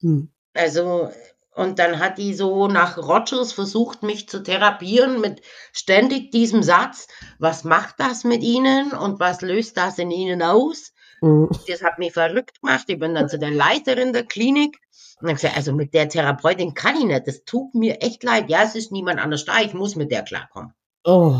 [0.00, 0.32] Hm.
[0.54, 1.10] Also,
[1.54, 5.42] und dann hat die so nach Rogers versucht, mich zu therapieren mit
[5.72, 10.92] ständig diesem Satz, was macht das mit Ihnen und was löst das in Ihnen aus?
[11.20, 11.48] Hm.
[11.68, 12.84] Das hat mich verrückt gemacht.
[12.88, 14.78] Ich bin dann zu der Leiterin der Klinik
[15.20, 17.26] und habe gesagt, also mit der Therapeutin kann ich nicht.
[17.26, 18.50] Das tut mir echt leid.
[18.50, 19.60] Ja, es ist niemand anders da.
[19.60, 20.74] Ich muss mit der klarkommen.
[21.04, 21.36] Oh.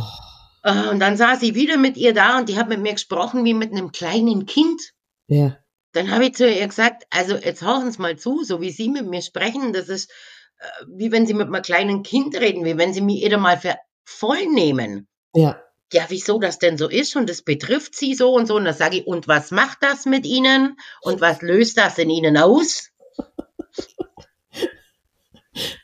[0.62, 3.44] Äh, Und dann saß ich wieder mit ihr da und die hat mit mir gesprochen
[3.44, 4.80] wie mit einem kleinen Kind.
[5.26, 5.56] Ja.
[5.92, 8.88] Dann habe ich zu ihr gesagt, also jetzt horchen Sie mal zu, so wie Sie
[8.88, 10.10] mit mir sprechen, das ist
[10.58, 13.58] äh, wie wenn Sie mit einem kleinen Kind reden, wie wenn Sie mich jeder mal
[13.58, 15.06] für voll nehmen.
[15.34, 15.62] Ja.
[15.92, 18.56] Ja, wieso das denn so ist und das betrifft Sie so und so.
[18.56, 22.08] Und dann sage ich, und was macht das mit Ihnen und was löst das in
[22.08, 22.88] Ihnen aus?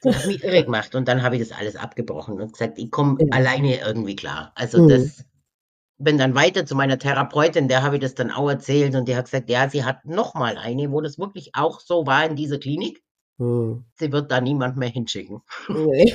[0.02, 2.90] Das hat mich irre gemacht und dann habe ich das alles abgebrochen und gesagt, ich
[2.90, 3.26] komme Ja.
[3.36, 4.52] alleine irgendwie klar.
[4.54, 4.88] Also Mhm.
[4.88, 5.24] das
[5.98, 9.16] bin dann weiter zu meiner Therapeutin, der habe ich das dann auch erzählt und die
[9.16, 12.36] hat gesagt, ja, sie hat noch mal eine, wo das wirklich auch so war in
[12.36, 13.02] dieser Klinik.
[13.38, 13.84] Hm.
[13.98, 15.42] Sie wird da niemand mehr hinschicken.
[15.68, 16.14] Nee.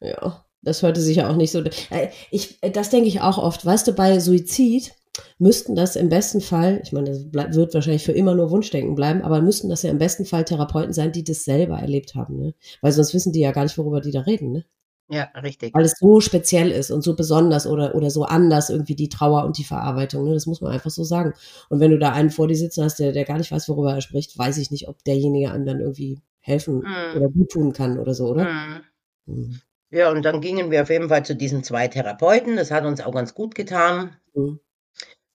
[0.00, 1.60] Ja, das hörte sich ja auch nicht so.
[1.90, 3.66] Äh, Ich, das denke ich auch oft.
[3.66, 4.92] Weißt du, bei Suizid
[5.38, 8.94] müssten das im besten Fall, ich meine, das bleib, wird wahrscheinlich für immer nur Wunschdenken
[8.94, 12.36] bleiben, aber müssten das ja im besten Fall Therapeuten sein, die das selber erlebt haben,
[12.38, 12.54] ne?
[12.82, 14.64] Weil sonst wissen die ja gar nicht, worüber die da reden, ne?
[15.08, 15.72] Ja, richtig.
[15.74, 19.44] Weil es so speziell ist und so besonders oder, oder so anders irgendwie die Trauer
[19.44, 20.34] und die Verarbeitung, ne?
[20.34, 21.32] Das muss man einfach so sagen.
[21.68, 23.94] Und wenn du da einen vor dir sitzen hast, der, der gar nicht weiß, worüber
[23.94, 27.16] er spricht, weiß ich nicht, ob derjenige einem dann irgendwie helfen Mhm.
[27.16, 28.44] oder gut tun kann oder so, oder?
[28.46, 28.80] Mhm.
[29.26, 29.60] Mhm.
[29.90, 32.56] Ja, und dann gingen wir auf jeden Fall zu diesen zwei Therapeuten.
[32.56, 34.58] Das hat uns auch ganz gut getan, Mhm.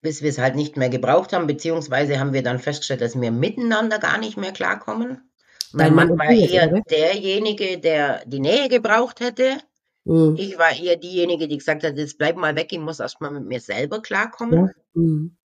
[0.02, 3.32] bis wir es halt nicht mehr gebraucht haben, beziehungsweise haben wir dann festgestellt, dass wir
[3.32, 5.31] miteinander gar nicht mehr klarkommen.
[5.74, 6.82] Mein Mann Mann war eher oder?
[6.82, 9.58] derjenige, der die Nähe gebraucht hätte.
[10.04, 10.36] Mhm.
[10.38, 13.32] Ich war eher diejenige, die gesagt hat, jetzt bleib mal weg, ich muss erst mal
[13.32, 14.68] mit mir selber klarkommen.
[14.68, 15.02] Ja.
[15.02, 15.38] Mhm.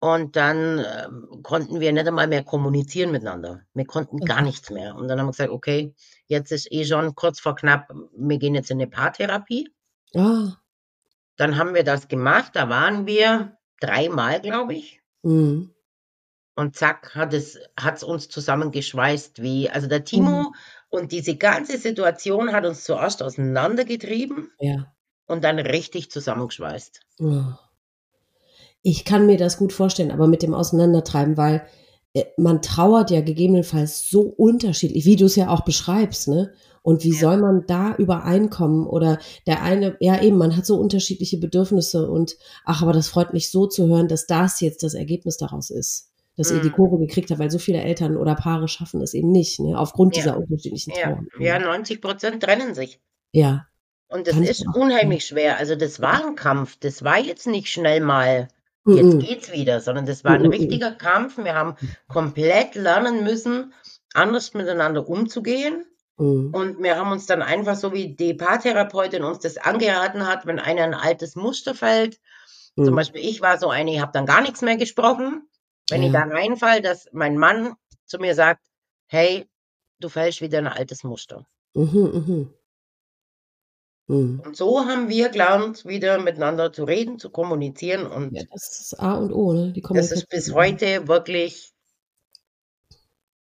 [0.00, 3.62] Und dann ähm, konnten wir nicht einmal mehr kommunizieren miteinander.
[3.74, 4.94] Wir konnten gar nichts mehr.
[4.94, 5.92] Und dann haben wir gesagt, okay,
[6.26, 9.68] jetzt ist eh schon kurz vor knapp, wir gehen jetzt in eine Paartherapie.
[10.14, 10.52] Ah.
[11.36, 15.00] Dann haben wir das gemacht, da waren wir dreimal, glaube ich.
[15.22, 15.74] Mhm.
[16.58, 20.52] Und zack, hat es hat's uns zusammengeschweißt, wie, also der Timo
[20.90, 24.92] und diese ganze Situation hat uns zuerst auseinandergetrieben Ja.
[25.28, 27.00] und dann richtig zusammengeschweißt.
[28.82, 31.64] Ich kann mir das gut vorstellen, aber mit dem Auseinandertreiben, weil
[32.12, 36.52] äh, man trauert ja gegebenenfalls so unterschiedlich, wie du es ja auch beschreibst, ne?
[36.82, 37.20] Und wie Ja.
[37.20, 38.84] soll man da übereinkommen?
[38.88, 43.32] Oder der eine, ja eben, man hat so unterschiedliche Bedürfnisse und ach, aber das freut
[43.32, 46.06] mich so zu hören, dass das jetzt das Ergebnis daraus ist.
[46.38, 46.72] Dass ihr die Mhm.
[46.72, 49.76] Kurve gekriegt habt, weil so viele Eltern oder Paare schaffen es eben nicht, ne?
[49.78, 50.22] Aufgrund Ja.
[50.22, 51.24] dieser unterschiedlichen Ja, Trauer.
[51.40, 53.00] ja 90 Prozent trennen sich.
[53.32, 53.66] Ja.
[54.08, 55.58] Und das Kann ist unheimlich schwer.
[55.58, 56.76] Also das war ein Kampf.
[56.80, 58.48] Das war jetzt nicht schnell mal,
[58.86, 59.18] jetzt Mhm.
[59.18, 60.50] geht's wieder, sondern das war ein Mhm.
[60.50, 61.36] richtiger Kampf.
[61.38, 61.74] Wir haben
[62.06, 63.74] komplett lernen müssen,
[64.14, 65.84] anders miteinander umzugehen.
[66.18, 66.50] Mhm.
[66.54, 70.58] Und wir haben uns dann einfach, so wie die Paartherapeutin uns das angeraten hat, wenn
[70.58, 72.18] einer ein altes Muster fällt,
[72.76, 72.94] zum Mhm.
[72.94, 75.42] Beispiel ich war so eine, ich habe dann gar nichts mehr gesprochen.
[75.90, 76.26] Wenn ich Ja.
[76.26, 77.74] da reinfall, dass mein Mann
[78.06, 78.62] zu mir sagt,
[79.06, 79.46] hey,
[80.00, 81.46] du fällst wieder in ein altes Muster.
[81.74, 82.54] Mhm, mhm.
[84.08, 84.40] Mhm.
[84.44, 89.00] Und so haben wir gelernt, wieder miteinander zu reden, zu kommunizieren und Ja, das ist
[89.00, 89.72] A und O, ne?
[89.72, 91.72] Die das ist bis heute wirklich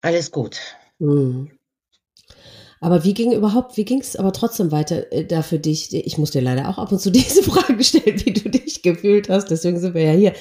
[0.02, 0.58] alles gut.
[0.98, 1.58] Mhm.
[2.80, 5.94] Aber wie ging überhaupt, wie ging es aber trotzdem weiter äh, da für dich?
[5.94, 8.50] Ich muss dir leider auch ab und zu diese Frage stellen, wie du
[8.82, 9.50] dich gefühlt hast.
[9.50, 10.32] Deswegen sind wir ja hier.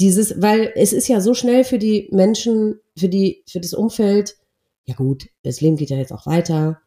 [0.00, 4.36] Dieses, weil es ist ja so schnell für die Menschen, für die, für das Umfeld.
[4.86, 6.80] Ja gut, das Leben geht ja jetzt auch weiter.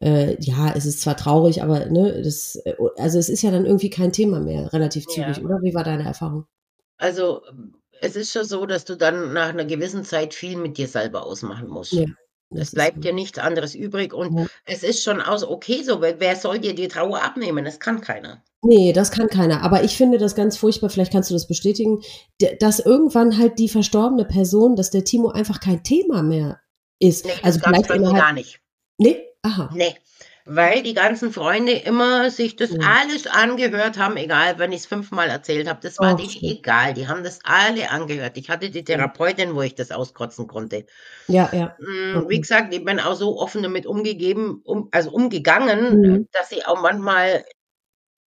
[0.00, 3.66] Äh, ja, es ist zwar traurig, aber ne, das, äh, also es ist ja dann
[3.66, 5.42] irgendwie kein Thema mehr, relativ zügig, Ja.
[5.44, 5.60] oder?
[5.62, 6.46] Wie war deine Erfahrung?
[6.98, 7.42] Also
[8.00, 11.24] es ist schon so, dass du dann nach einer gewissen Zeit viel mit dir selber
[11.24, 11.92] ausmachen musst.
[11.92, 12.06] Ja,
[12.56, 14.46] Es bleibt dir nichts anderes übrig und Ja.
[14.64, 17.64] es ist schon aus okay so, wer soll dir die Trauer abnehmen?
[17.64, 18.42] Das kann keiner.
[18.64, 19.62] Nee, das kann keiner.
[19.62, 22.00] Aber ich finde das ganz furchtbar, vielleicht kannst du das bestätigen,
[22.60, 26.60] dass irgendwann halt die verstorbene Person, dass der Timo einfach kein Thema mehr
[27.00, 27.24] ist.
[27.26, 28.60] Nee, also das gab's bei mir gar nicht.
[28.98, 29.94] nee, aha, Nee.
[30.44, 32.78] Weil die ganzen Freunde immer sich das Ja.
[33.00, 35.80] alles angehört haben, egal, wenn ich es fünfmal erzählt habe.
[35.82, 36.50] Das war schön.
[36.50, 36.94] egal.
[36.94, 38.36] Die haben das alle angehört.
[38.36, 40.86] Ich hatte die Therapeutin, wo ich das auskotzen konnte.
[41.28, 42.28] ja, ja, Mm, Okay.
[42.28, 46.28] Wie gesagt, ich bin auch so offen damit umgegeben, um, also umgegangen, Mhm.
[46.32, 47.44] dass ich auch manchmal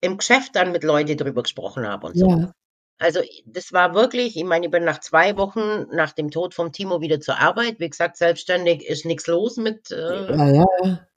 [0.01, 2.27] im Geschäft dann mit Leuten drüber gesprochen habe und so.
[2.27, 2.51] ja,
[2.99, 6.71] Also das war wirklich, ich meine, ich bin nach zwei Wochen nach dem Tod vom
[6.71, 7.79] Timo wieder zur Arbeit.
[7.79, 10.45] Wie gesagt, selbstständig ist nichts los mit äh, ja,
[10.83, 11.07] ja.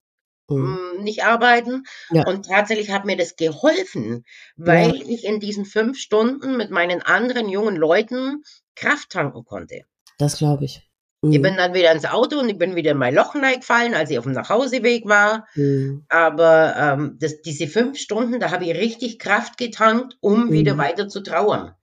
[0.49, 0.79] Mhm.
[0.99, 1.85] mm, nicht arbeiten.
[2.11, 2.27] Ja.
[2.27, 4.25] Und tatsächlich hat mir das geholfen,
[4.57, 8.43] weil ich in diesen fünf Stunden mit meinen anderen jungen Leuten
[8.77, 9.83] Kraft tanken konnte.
[10.19, 10.89] Das glaube ich.
[11.23, 11.43] Ich Mhm.
[11.43, 14.19] bin dann wieder ins Auto und ich bin wieder in mein Loch gefallen, als ich
[14.19, 15.47] auf dem Nachhauseweg war.
[15.55, 16.05] Mhm.
[16.11, 20.79] Aber ähm, das, diese fünf Stunden, da habe ich richtig Kraft getankt, um wieder Mhm.
[20.79, 21.75] weiter zu trauern.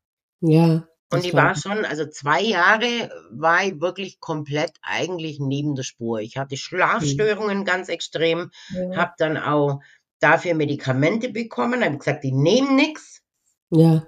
[0.42, 0.88] Ja.
[1.12, 5.84] Das Und ich war schon, also zwei Jahre war ich wirklich komplett eigentlich neben der
[5.84, 6.20] Spur.
[6.20, 8.96] Ich hatte Schlafstörungen ganz extrem, Ja.
[8.98, 9.82] habe dann auch
[10.20, 13.22] dafür Medikamente bekommen, habe gesagt, die nehmen nichts.
[13.70, 14.04] ja.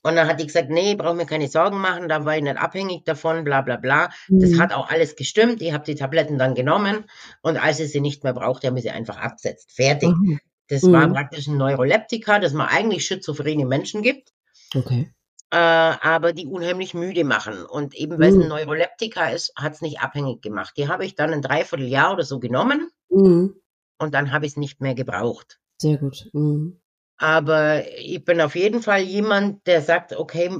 [0.00, 2.56] Und dann hat die gesagt, nee, brauch mir keine Sorgen machen, da war ich nicht
[2.56, 4.10] abhängig davon, bla bla bla.
[4.28, 4.60] Das Mhm.
[4.60, 5.60] hat auch alles gestimmt.
[5.60, 7.04] Ich habe die Tabletten dann genommen
[7.42, 9.72] und als ich sie nicht mehr brauchte, haben wir sie einfach abgesetzt.
[9.72, 10.10] Fertig.
[10.10, 10.38] Aha.
[10.68, 11.12] Das war Mhm.
[11.14, 14.30] praktisch ein Neuroleptika, das man eigentlich schizophrene Menschen gibt,
[14.74, 15.10] Okay.
[15.50, 17.64] Äh, aber die unheimlich müde machen.
[17.64, 18.48] Und eben weil es ein Mhm.
[18.48, 20.74] Neuroleptika ist, hat es nicht abhängig gemacht.
[20.76, 23.54] Die habe ich dann ein Dreivierteljahr oder so genommen Mhm.
[23.98, 25.58] und dann habe ich es nicht mehr gebraucht.
[25.80, 26.28] Sehr gut.
[26.32, 26.80] Mhm.
[27.16, 30.50] Aber ich bin auf jeden Fall jemand, der sagt, okay,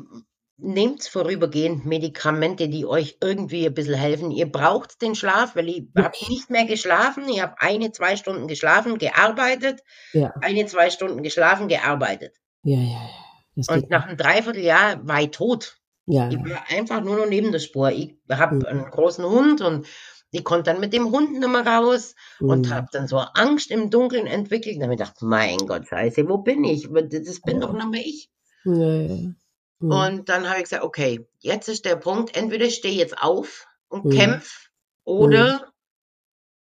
[0.60, 4.32] nehmt vorübergehend Medikamente, die euch irgendwie ein bisschen helfen.
[4.32, 7.28] Ihr braucht den Schlaf, weil ich habe nicht mehr geschlafen.
[7.28, 9.82] Ich habe eine, zwei Stunden geschlafen, gearbeitet,
[10.12, 10.32] Ja.
[10.40, 12.34] eine, zwei Stunden geschlafen, gearbeitet.
[12.64, 13.10] Ja, ja, ja.
[13.58, 15.78] Das Und nach einem Dreivierteljahr war ich tot.
[16.06, 17.90] Ja, Ich war einfach nur noch neben der Spur.
[17.90, 18.66] Ich habe Mhm.
[18.66, 19.86] einen großen Hund und
[20.30, 22.74] ich konnte dann mit dem Hund nicht mehr raus und Mhm.
[22.74, 24.76] habe dann so Angst im Dunkeln entwickelt.
[24.76, 26.88] Und habe mir gedacht, mein Gott, scheiße, wo bin ich?
[26.92, 28.30] Das bin doch nicht mehr ich.
[28.64, 29.34] Mhm.
[29.80, 33.66] Und dann habe ich gesagt, okay, jetzt ist der Punkt, entweder ich stehe jetzt auf
[33.88, 34.10] und Mhm.
[34.10, 34.70] kämpf
[35.04, 35.72] oder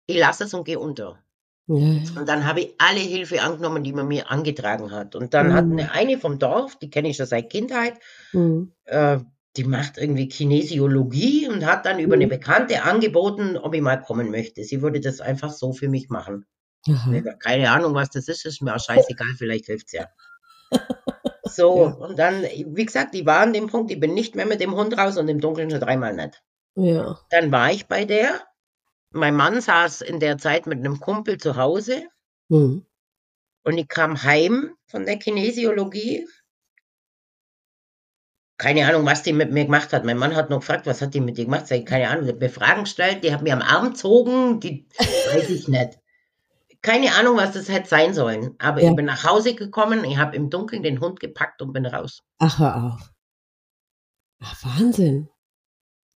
[0.07, 1.23] ich lasse es und gehe unter.
[2.17, 5.17] Und dann habe ich alle Hilfe angenommen, die man mir angetragen hat.
[5.17, 5.73] Und dann hat Mhm.
[5.73, 7.95] eine, eine vom Dorf, die kenne ich schon seit Kindheit,
[8.33, 8.73] Mhm.
[8.85, 9.19] äh,
[9.57, 12.31] die macht irgendwie Kinesiologie und hat dann über eine Mhm.
[12.31, 14.63] Bekannte angeboten, ob ich mal kommen möchte.
[14.65, 16.47] Sie würde das einfach so für mich machen.
[16.87, 16.95] Ich
[17.27, 20.07] hab keine Ahnung, was das ist, ist mir auch scheißegal, vielleicht hilft's ja.
[21.45, 21.91] So, Ja.
[21.91, 24.75] und dann, wie gesagt, die war an dem Punkt, ich bin nicht mehr mit dem
[24.75, 26.43] Hund raus und im Dunkeln schon dreimal nicht.
[26.77, 27.19] Ja.
[27.31, 28.41] Dann war ich bei der.
[29.17, 32.07] Mein Mann saß in der Zeit mit einem Kumpel zu Hause
[32.49, 32.87] Mhm.
[33.65, 36.27] und ich kam heim von der Kinesiologie.
[38.59, 40.05] Keine Ahnung, was die mit mir gemacht hat.
[40.05, 41.67] Mein Mann hat noch gefragt, was hat die mit dir gemacht?
[41.67, 44.61] Sag ich, keine Ahnung, die hat mir Fragen gestellt, die hat mir am Arm gezogen,
[44.61, 45.99] die weiß ich nicht.
[46.83, 48.55] Keine Ahnung, was das hätte sein sollen.
[48.59, 48.91] Aber Ja.
[48.91, 52.23] ich bin nach Hause gekommen, ich habe im Dunkeln den Hund gepackt und bin raus.
[52.39, 53.11] Ach, hör auf.
[54.43, 55.29] Ach, Wahnsinn.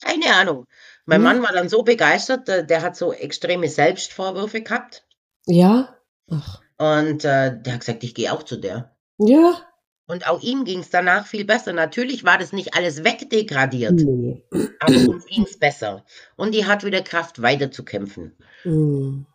[0.01, 0.65] Keine Ahnung.
[1.09, 1.23] Mein Mhm.
[1.27, 5.05] Mann war dann so begeistert, der, der hat so extreme Selbstvorwürfe gehabt.
[5.47, 5.97] Ja?
[6.29, 6.61] Ach.
[6.77, 8.95] Und äh, der hat gesagt, ich gehe auch zu der.
[9.17, 9.59] Ja?
[10.07, 11.73] Und auch ihm ging es danach viel besser.
[11.73, 14.43] Natürlich war das nicht alles wegdegradiert, Nee.
[14.79, 16.05] aber uns ging es besser.
[16.35, 18.37] Und die hat wieder Kraft, weiterzukämpfen.
[18.63, 19.25] Mhm.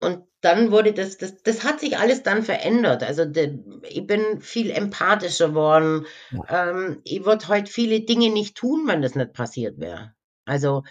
[0.00, 3.02] Und dann wurde das, das, das hat sich alles dann verändert.
[3.02, 3.58] Also de,
[3.88, 6.06] ich bin viel empathischer geworden.
[6.48, 10.14] Ähm, ich würde heute viele Dinge nicht tun, wenn das nicht passiert wäre.
[10.50, 10.82] Also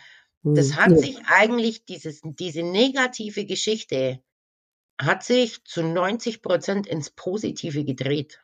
[0.44, 0.76] das Mhm.
[0.78, 4.20] hat sich eigentlich, dieses, diese negative Geschichte
[5.00, 8.40] hat sich zu 90 Prozent ins Positive gedreht.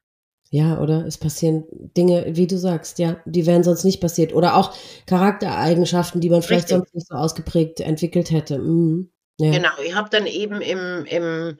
[0.51, 1.05] Ja, oder?
[1.05, 1.65] Es passieren
[1.97, 4.33] Dinge, wie du sagst, ja, die wären sonst nicht passiert.
[4.33, 6.77] Oder auch Charaktereigenschaften, die man vielleicht Richtig.
[6.77, 8.59] sonst nicht so ausgeprägt entwickelt hätte.
[8.59, 9.11] Mhm.
[9.37, 9.51] Ja.
[9.51, 11.57] Genau, ich habe dann eben im, im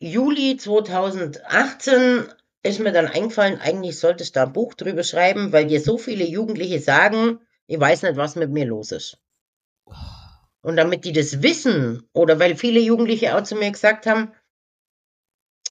[0.00, 2.24] Juli 2018
[2.62, 5.96] ist mir dann eingefallen, eigentlich sollte ich da ein Buch drüber schreiben, weil dir so
[5.96, 9.18] viele Jugendliche sagen, ich weiß nicht, was mit mir los ist.
[10.62, 14.32] Und damit die das wissen, oder weil viele Jugendliche auch zu mir gesagt haben,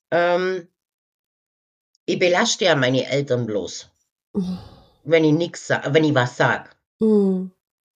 [0.10, 0.70] ähm,
[2.06, 3.92] ich belaste ja meine Eltern bloß,
[5.04, 6.76] wenn ich nichts sag, wenn ich was sag.
[7.00, 7.52] Mhm.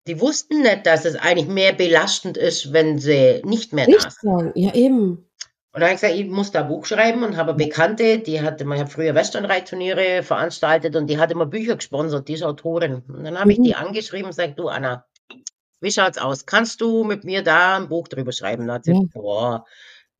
[0.05, 4.11] Die wussten nicht, dass es eigentlich mehr belastend ist, wenn sie nicht mehr da Nicht
[4.11, 4.21] sind.
[4.21, 5.29] sagen, ja eben.
[5.73, 8.41] Und dann habe ich gesagt, ich muss da ein Buch schreiben und habe Bekannte, die
[8.41, 13.01] hat, ich habe früher Westernreitturniere veranstaltet und die hat immer Bücher gesponsert, die ist Autorin.
[13.07, 13.63] Und dann habe ich Mhm.
[13.63, 15.07] die angeschrieben und gesagt, du Anna,
[15.81, 16.45] wie schaut's aus?
[16.45, 18.67] Kannst du mit mir da ein Buch drüber schreiben?
[18.67, 19.65] Da hat sie boah,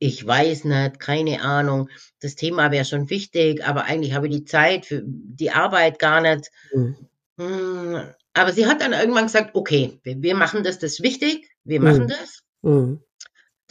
[0.00, 1.88] ich weiß nicht, keine Ahnung.
[2.20, 6.20] Das Thema wäre schon wichtig, aber eigentlich habe ich die Zeit für die Arbeit gar
[6.20, 6.50] nicht.
[6.74, 6.96] Mhm.
[7.38, 8.02] Hm,
[8.32, 11.48] aber sie hat dann irgendwann gesagt, okay, wir, wir machen das, das ist wichtig.
[11.62, 12.08] wir machen mhm.
[12.08, 12.42] das.
[12.62, 13.03] Mhm.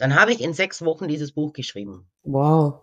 [0.04, 2.06] Dann habe ich in sechs Wochen dieses Buch geschrieben.
[2.24, 2.82] Wow.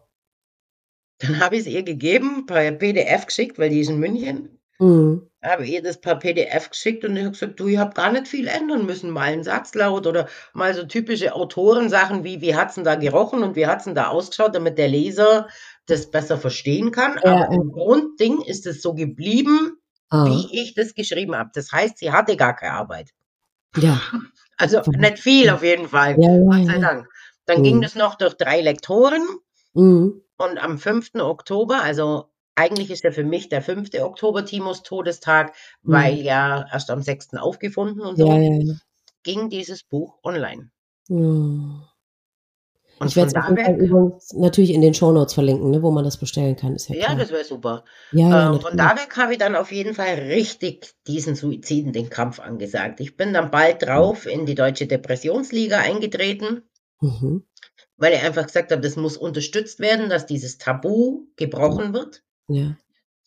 [1.19, 4.57] Dann habe ich es ihr gegeben, per PDF geschickt, weil die ist in München.
[4.79, 5.29] Mhm.
[5.43, 8.27] Habe ihr das per PDF geschickt und ich habe gesagt, du, ich habe gar nicht
[8.27, 9.11] viel ändern müssen.
[9.11, 12.95] Mal einen Satz laut oder mal so typische Autorensachen wie, wie hat es denn da
[12.95, 15.47] gerochen und wie hat es denn da ausgeschaut, damit der Leser
[15.85, 17.19] das besser verstehen kann.
[17.23, 19.77] Ja, Aber im Grundding ist es so geblieben,
[20.09, 20.25] ah.
[20.25, 21.51] wie ich das geschrieben habe.
[21.53, 23.11] Das heißt, sie hatte gar keine Arbeit.
[23.77, 24.01] Ja.
[24.61, 26.15] Also nicht viel auf jeden Fall.
[26.19, 27.07] Ja, ja, Gott sei Dank.
[27.51, 27.63] Dann mhm.
[27.63, 29.21] ging das noch durch drei Lektoren.
[29.73, 30.21] Mhm.
[30.37, 31.15] Und am 5.
[31.15, 32.25] Oktober, also
[32.55, 33.89] eigentlich ist ja für mich der 5.
[34.01, 35.91] Oktober Timos Todestag, mhm.
[35.91, 37.35] weil ja erst am 6.
[37.35, 38.73] aufgefunden und so, ja, ja, ja.
[39.23, 40.71] ging dieses Buch online.
[41.09, 41.83] Mhm.
[42.99, 43.31] Und ich werde
[44.15, 46.77] es natürlich in den Shownotes verlinken, ne, wo man das bestellen kann.
[46.89, 47.83] ja, ja das wäre super.
[48.11, 52.11] Ja, ähm, von da weg habe ich dann auf jeden Fall richtig diesen Suiziden den
[52.11, 52.99] Kampf angesagt.
[52.99, 56.61] Ich bin dann bald drauf in die Deutsche Depressionsliga eingetreten.
[57.01, 57.43] Mhm
[58.01, 62.23] weil er einfach gesagt hat, das muss unterstützt werden, dass dieses Tabu gebrochen wird.
[62.47, 62.75] Ja.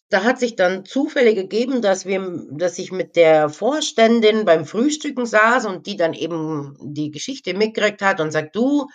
[0.08, 5.26] Da hat sich dann zufällig gegeben, dass wir, dass ich mit der Vorständin beim Frühstücken
[5.26, 8.88] saß und die dann eben die Geschichte mitgekriegt hat und sagt, du,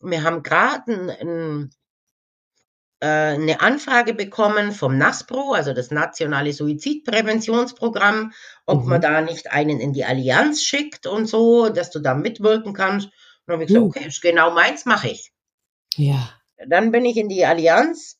[0.00, 1.70] wir haben gerade ein, ein,
[3.00, 8.32] äh, eine Anfrage bekommen vom NASPRO, also das Nationale Suizidpräventionsprogramm,
[8.64, 8.88] ob mhm.
[8.88, 13.10] man da nicht einen in die Allianz schickt und so, dass du da mitwirken kannst.
[13.50, 13.90] Dann habe ich gesagt, hm.
[13.90, 15.32] okay, ist genau meins, mache ich.
[15.96, 16.30] Ja.
[16.68, 18.18] Dann bin ich in die Allianz,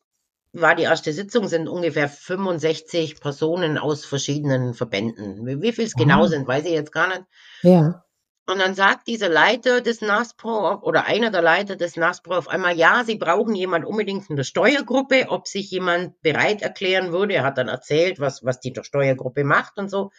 [0.53, 5.47] war die erste Sitzung, sind ungefähr 65 Personen aus verschiedenen Verbänden.
[5.63, 7.23] Wie viel es genau sind, weiß ich jetzt gar nicht.
[7.63, 8.05] Ja.
[8.47, 12.77] Und dann sagt dieser Leiter des NASPRO oder einer der Leiter des NASPRO auf einmal,
[12.77, 17.35] ja, sie brauchen jemand unbedingt in der Steuergruppe, ob sich jemand bereit erklären würde.
[17.35, 20.11] Er hat dann erzählt, was, was die Steuergruppe macht und so.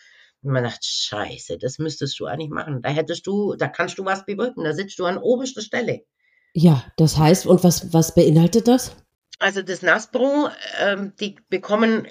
[0.44, 2.82] Und man dachte, scheiße, das müsstest du eigentlich machen.
[2.82, 4.64] Da hättest du, da kannst du was bewirken.
[4.64, 6.02] Da sitzt du an oberster Stelle.
[6.54, 8.96] Ja, das heißt, und was, was beinhaltet das?
[9.40, 12.08] Also das NASPRO, ähm, die bekommen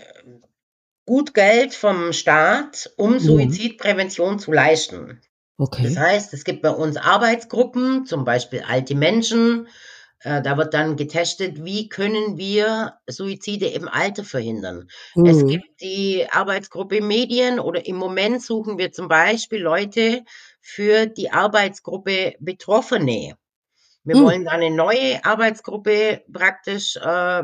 [1.07, 5.21] gut Geld vom Staat, um Suizidprävention zu leisten.
[5.59, 5.83] Okay.
[5.83, 9.69] Das heißt, es gibt bei uns Arbeitsgruppen, zum Beispiel alte Menschen.
[10.23, 14.89] Äh, da wird dann getestet, wie können wir Suizide im Alter verhindern.
[15.15, 15.27] Mhm.
[15.27, 20.25] Es gibt die Arbeitsgruppe Medien oder im Moment suchen wir zum Beispiel Leute
[20.61, 23.37] für die Arbeitsgruppe Betroffene.
[24.05, 24.25] Wir mhm.
[24.25, 27.43] wollen da eine neue Arbeitsgruppe praktisch äh,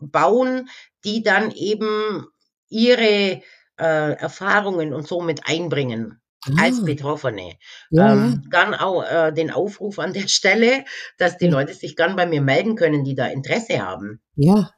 [0.00, 0.68] bauen,
[1.04, 2.26] die dann eben
[2.68, 3.42] ihre
[3.78, 6.20] äh, Erfahrungen und so mit einbringen
[6.58, 6.84] als ah.
[6.84, 7.54] Betroffene.
[7.90, 8.42] Ja, ähm.
[8.50, 10.84] Gern auch äh, den Aufruf an der Stelle,
[11.18, 11.46] dass die.
[11.46, 14.20] Leute sich gern bei mir melden können, die da Interesse haben.
[14.34, 14.70] Ja.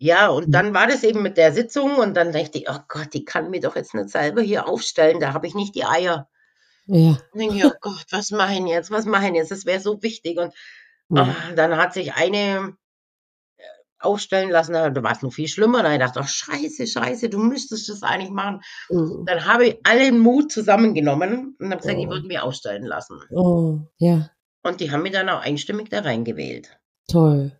[0.00, 3.12] Ja, und dann war das eben mit der Sitzung und dann dachte ich, oh Gott,
[3.12, 6.28] die kann mir doch jetzt nicht selber hier aufstellen, da habe ich nicht die Eier.
[6.86, 7.18] Ja.
[7.32, 10.38] Und denke ich, oh Gott, was machen jetzt, was machen jetzt, das wäre so wichtig.
[10.38, 10.54] Und
[11.10, 11.24] ja.
[11.28, 12.76] oh, dann hat sich eine
[14.00, 15.82] aufstellen lassen, da war es noch viel schlimmer.
[15.82, 18.60] Da ich gedacht, oh, scheiße, scheiße, du müsstest das eigentlich machen.
[18.90, 19.24] Mhm.
[19.26, 22.02] Dann habe ich allen Mut zusammengenommen und habe gesagt, oh.
[22.02, 23.20] ich würde mich ausstellen lassen.
[23.30, 24.30] Oh, ja.
[24.62, 26.78] Und die haben mich dann auch einstimmig da reingewählt.
[27.10, 27.52] Toll.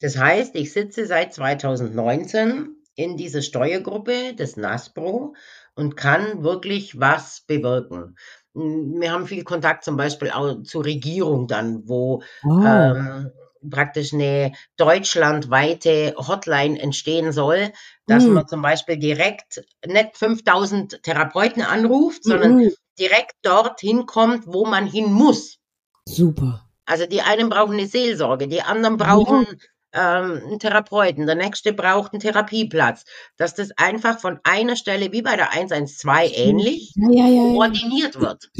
[0.00, 5.34] Das heißt, ich sitze seit 2019 in dieser Steuergruppe des NASPRO
[5.74, 8.16] und kann wirklich was bewirken.
[8.54, 12.60] Wir haben viel Kontakt zum Beispiel auch zur Regierung dann, wo oh.
[12.64, 13.32] ähm,
[13.70, 17.72] praktisch eine deutschlandweite Hotline entstehen soll,
[18.06, 18.34] dass mhm.
[18.34, 22.72] man zum Beispiel direkt nicht 5000 Therapeuten anruft, sondern mhm.
[22.98, 25.58] direkt dorthin kommt, wo man hin muss.
[26.06, 26.64] Super.
[26.86, 29.46] Also die einen brauchen eine Seelsorge, die anderen brauchen
[29.94, 30.22] ja.
[30.22, 33.04] ähm, einen Therapeuten, der nächste braucht einen Therapieplatz.
[33.36, 38.50] Dass das einfach von einer Stelle wie bei der 112 ähnlich ja, ja, koordiniert wird.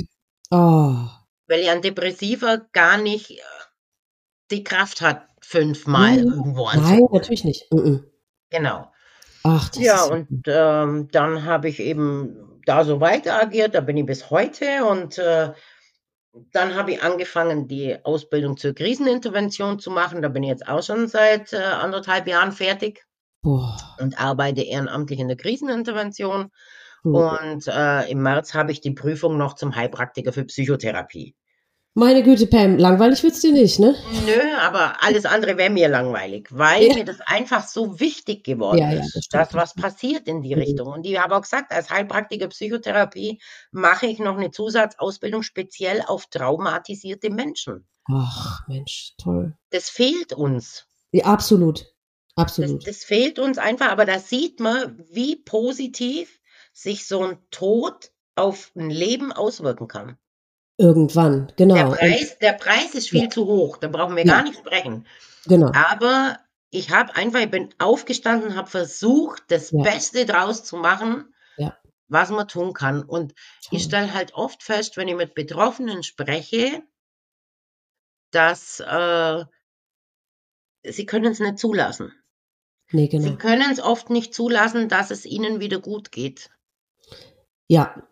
[0.51, 0.97] Oh.
[1.47, 3.43] Weil ja ein Depressiver gar nicht äh,
[4.55, 6.99] die Kraft hat, fünfmal Nein, irgendwo anzurufen.
[7.01, 7.73] Nein, natürlich nicht.
[7.73, 8.05] Mhm.
[8.51, 8.91] Genau.
[9.43, 13.97] Ach, das ja, und ähm, dann habe ich eben da so weiter agiert, da bin
[13.97, 15.53] ich bis heute und äh,
[16.53, 20.23] dann habe ich angefangen, die Ausbildung zur Krisenintervention zu machen.
[20.23, 23.05] Da bin ich jetzt auch schon seit äh, anderthalb Jahren fertig
[23.43, 23.77] Boah.
[24.01, 26.51] und arbeite ehrenamtlich in der Krisenintervention.
[27.05, 27.15] Mhm.
[27.15, 31.37] Und äh, im März habe ich die Prüfung noch zum Heilpraktiker für Psychotherapie.
[31.97, 33.95] Meine Güte, Pam, langweilig wird's dir nicht, ne?
[34.27, 36.95] Nö, aber alles andere wäre mir langweilig, weil ja.
[36.95, 40.63] mir das einfach so wichtig geworden ja, ja, ist, dass was passiert in die mhm.
[40.63, 40.89] Richtung.
[40.89, 43.41] Und ich habe auch gesagt, als Heilpraktiker Psychotherapie
[43.71, 47.87] mache ich noch eine Zusatzausbildung speziell auf traumatisierte Menschen.
[48.11, 49.57] Ach, Mensch, toll.
[49.71, 50.89] Das fehlt uns.
[51.13, 51.95] Ja, absolut.
[52.35, 52.85] Absolut.
[52.85, 56.41] Das, das fehlt uns einfach, aber da sieht man, wie positiv
[56.73, 60.19] sich so ein Tod auf ein Leben auswirken kann.
[60.77, 61.75] Irgendwann, genau.
[61.75, 63.31] Der Preis, der Preis ist viel ja.
[63.31, 64.35] zu hoch, da brauchen wir ja.
[64.35, 65.07] gar nicht sprechen.
[65.47, 65.71] Genau.
[65.73, 66.39] Aber
[66.71, 69.83] ich habe einfach, ich bin aufgestanden, habe versucht, das ja.
[69.83, 71.35] Beste draus zu machen,
[72.09, 73.03] was man tun kann.
[73.03, 73.35] Und
[73.71, 76.83] ich stelle halt oft fest, wenn ich mit Betroffenen spreche,
[78.31, 79.45] dass äh,
[80.85, 82.13] sie können es nicht zulassen.
[82.91, 83.25] Nee, genau.
[83.25, 86.51] Sie können es oft nicht zulassen, dass es ihnen wieder gut geht.
[87.67, 88.07] Ja.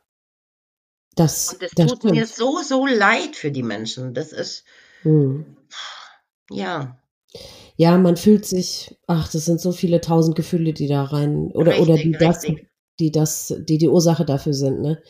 [1.15, 2.15] Das, Und das tut stimmt.
[2.15, 4.15] mir so, so leid für die Menschen.
[4.15, 4.65] Das ist,
[5.03, 5.45] hm.
[6.51, 6.99] ja.
[7.77, 11.73] Ja, man fühlt sich, ach, das sind so viele tausend Gefühle, die da rein, oder,
[11.73, 12.47] richtig, oder die das,
[13.01, 15.03] die das, die die Ursache dafür sind, ne?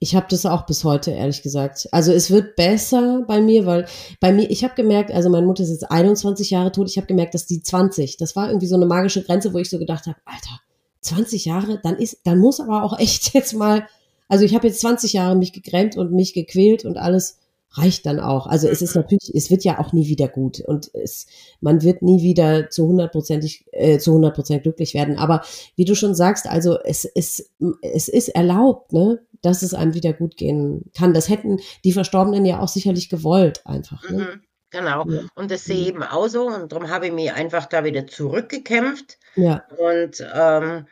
[0.00, 1.88] Ich habe das auch bis heute, ehrlich gesagt.
[1.90, 3.86] Also es wird besser bei mir, weil
[4.20, 7.06] bei mir, ich habe gemerkt, also meine Mutter ist jetzt 21 Jahre tot, ich habe
[7.06, 10.06] gemerkt, dass die 20, das war irgendwie so eine magische Grenze, wo ich so gedacht
[10.06, 10.60] habe, Alter,
[11.00, 13.86] 20 Jahre, dann ist, dann muss aber auch echt jetzt mal,
[14.34, 17.38] also ich habe jetzt 20 Jahre mich gegrämt und mich gequält und alles
[17.70, 18.48] reicht dann auch.
[18.48, 21.28] Also es ist natürlich, es wird ja auch nie wieder gut und es,
[21.60, 25.18] man wird nie wieder zu hundertprozentig, äh, zu hundert Prozent glücklich werden.
[25.18, 25.42] Aber
[25.76, 27.48] wie du schon sagst, also es ist,
[27.80, 31.14] es ist erlaubt, ne, dass es einem wieder gut gehen kann.
[31.14, 34.02] Das hätten die Verstorbenen ja auch sicherlich gewollt, einfach.
[34.10, 34.18] Ne?
[34.18, 34.40] Mhm,
[34.70, 35.08] genau.
[35.08, 35.20] Ja.
[35.36, 38.08] Und das sehe ich eben auch so und darum habe ich mich einfach da wieder
[38.08, 39.16] zurückgekämpft.
[39.36, 39.62] Ja.
[39.78, 40.86] Und ähm,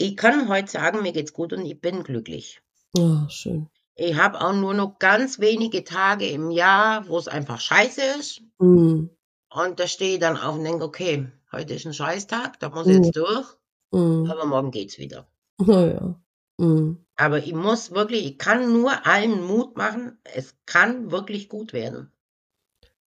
[0.00, 2.62] ich kann heute sagen, mir geht's gut und ich bin glücklich.
[2.96, 3.68] Oh, schön.
[3.94, 8.40] Ich habe auch nur noch ganz wenige Tage im Jahr, wo es einfach scheiße ist.
[8.58, 9.10] Mhm.
[9.52, 12.86] Und da stehe ich dann auf und denke, okay, heute ist ein Scheißtag, da muss
[12.86, 13.04] ich mhm.
[13.04, 13.46] jetzt durch.
[13.90, 14.30] Mhm.
[14.30, 15.28] Aber morgen geht's wieder.
[15.58, 16.18] Naja.
[16.56, 17.04] Mhm.
[17.16, 22.10] Aber ich muss wirklich, ich kann nur allen Mut machen, es kann wirklich gut werden.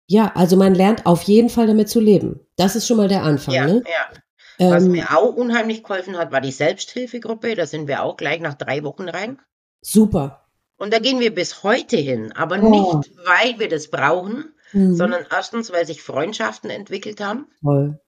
[0.08, 2.40] Ja, also man lernt auf jeden Fall damit zu leben.
[2.56, 3.56] Das ist schon mal der Anfang.
[3.56, 3.84] Ja, ne?
[3.86, 4.20] ja.
[4.60, 7.56] Was ähm, mir auch unheimlich geholfen hat, war die Selbsthilfegruppe.
[7.56, 9.40] Da sind wir auch gleich nach drei Wochen rein.
[9.82, 10.48] Super.
[10.78, 12.70] Und da gehen wir bis heute hin, aber oh.
[12.70, 14.96] nicht, weil wir das brauchen, mhm.
[14.96, 17.48] sondern erstens, weil sich Freundschaften entwickelt haben.
[17.62, 18.00] Toll.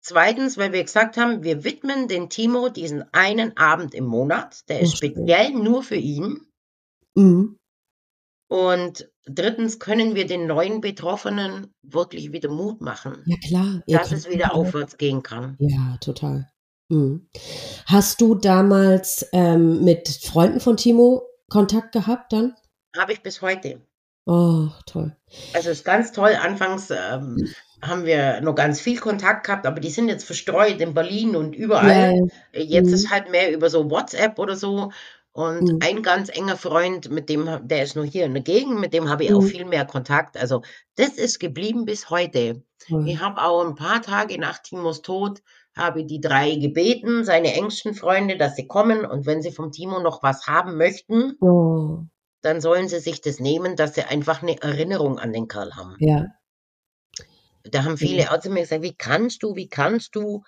[0.00, 4.68] Zweitens, weil wir gesagt haben, wir widmen den Timo diesen einen Abend im Monat.
[4.68, 6.46] Der ist speziell nur für ihn.
[7.14, 7.58] Mhm.
[8.48, 13.22] Und drittens können wir den neuen Betroffenen wirklich wieder Mut machen.
[13.26, 13.82] Ja, klar.
[13.86, 15.56] Dass es wieder aufwärts gehen kann.
[15.58, 16.50] Ja, total.
[16.88, 17.28] Mhm.
[17.86, 22.54] Hast du damals ähm, mit Freunden von Timo Kontakt gehabt dann?
[22.96, 23.82] Habe ich bis heute.
[24.24, 25.14] Oh, toll.
[25.52, 26.34] Also ist ganz toll.
[26.40, 27.48] Anfangs ähm,
[27.82, 31.54] haben wir noch ganz viel Kontakt gehabt, aber die sind jetzt verstreut in Berlin und
[31.54, 32.28] überall.
[32.52, 32.62] Ja.
[32.62, 32.94] Jetzt mhm.
[32.94, 34.90] ist halt mehr über so WhatsApp oder so.
[35.38, 35.78] Und mhm.
[35.82, 39.08] ein ganz enger Freund, mit dem, der ist nur hier in der Gegend, mit dem
[39.08, 39.36] habe ich mhm.
[39.36, 40.36] auch viel mehr Kontakt.
[40.36, 40.62] Also
[40.96, 42.64] das ist geblieben bis heute.
[43.06, 45.40] Ich habe auch ein paar Tage nach Timos Tod
[45.76, 50.00] habe die drei gebeten, seine engsten Freunde, dass sie kommen und wenn sie vom Timo
[50.00, 52.00] noch was haben möchten, oh.
[52.42, 55.94] dann sollen sie sich das nehmen, dass sie einfach eine Erinnerung an den Kerl haben.
[56.00, 56.26] Ja.
[57.70, 60.42] Da haben viele auch zu mir gesagt, wie kannst du, wie kannst du?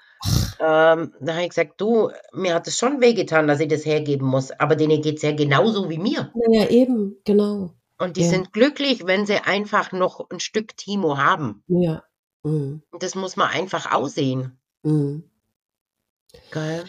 [0.58, 4.26] Ähm, da habe ich gesagt, du, mir hat es schon wehgetan, dass ich das hergeben
[4.26, 6.32] muss, aber denen geht es ja genauso wie mir.
[6.50, 7.74] Ja, eben, genau.
[7.98, 8.28] Und die ja.
[8.28, 11.62] sind glücklich, wenn sie einfach noch ein Stück Timo haben.
[11.68, 12.02] Ja.
[12.42, 12.82] Mhm.
[12.98, 14.58] Das muss man einfach aussehen.
[14.82, 15.24] Mhm.
[16.50, 16.84] Geil.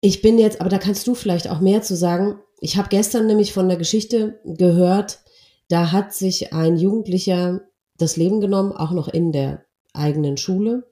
[0.00, 2.40] Ich bin jetzt, aber da kannst du vielleicht auch mehr zu sagen.
[2.60, 5.20] Ich habe gestern nämlich von der Geschichte gehört,
[5.68, 7.62] da hat sich ein Jugendlicher
[7.96, 10.84] das Leben genommen, auch noch in der eigenen Schule.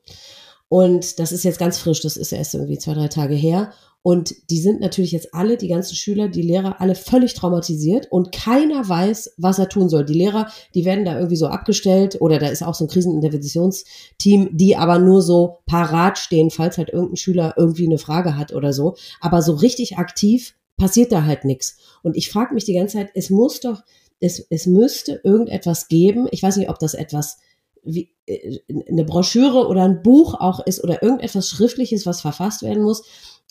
[0.69, 3.73] Und das ist jetzt ganz frisch, das ist erst irgendwie zwei, drei Tage her.
[4.03, 8.33] Und die sind natürlich jetzt alle, die ganzen Schüler, die Lehrer, alle völlig traumatisiert und
[8.33, 10.07] keiner weiß, was er tun soll.
[10.07, 14.57] Die Lehrer, die werden da irgendwie so abgestellt oder da ist auch so ein Kriseninterventionsteam,
[14.57, 18.73] die aber nur so parat stehen, falls halt irgendein Schüler irgendwie eine Frage hat oder
[18.73, 18.97] so.
[19.21, 21.77] Aber so richtig aktiv passiert da halt nichts.
[22.03, 23.83] Und ich frage mich die ganze Zeit, es muss doch,
[24.19, 26.27] es, es müsste irgendetwas geben.
[26.31, 27.37] Ich weiß nicht, ob das etwas
[27.85, 32.83] wie äh, eine Broschüre oder ein Buch auch ist oder irgendetwas Schriftliches, was verfasst werden
[32.83, 33.03] muss,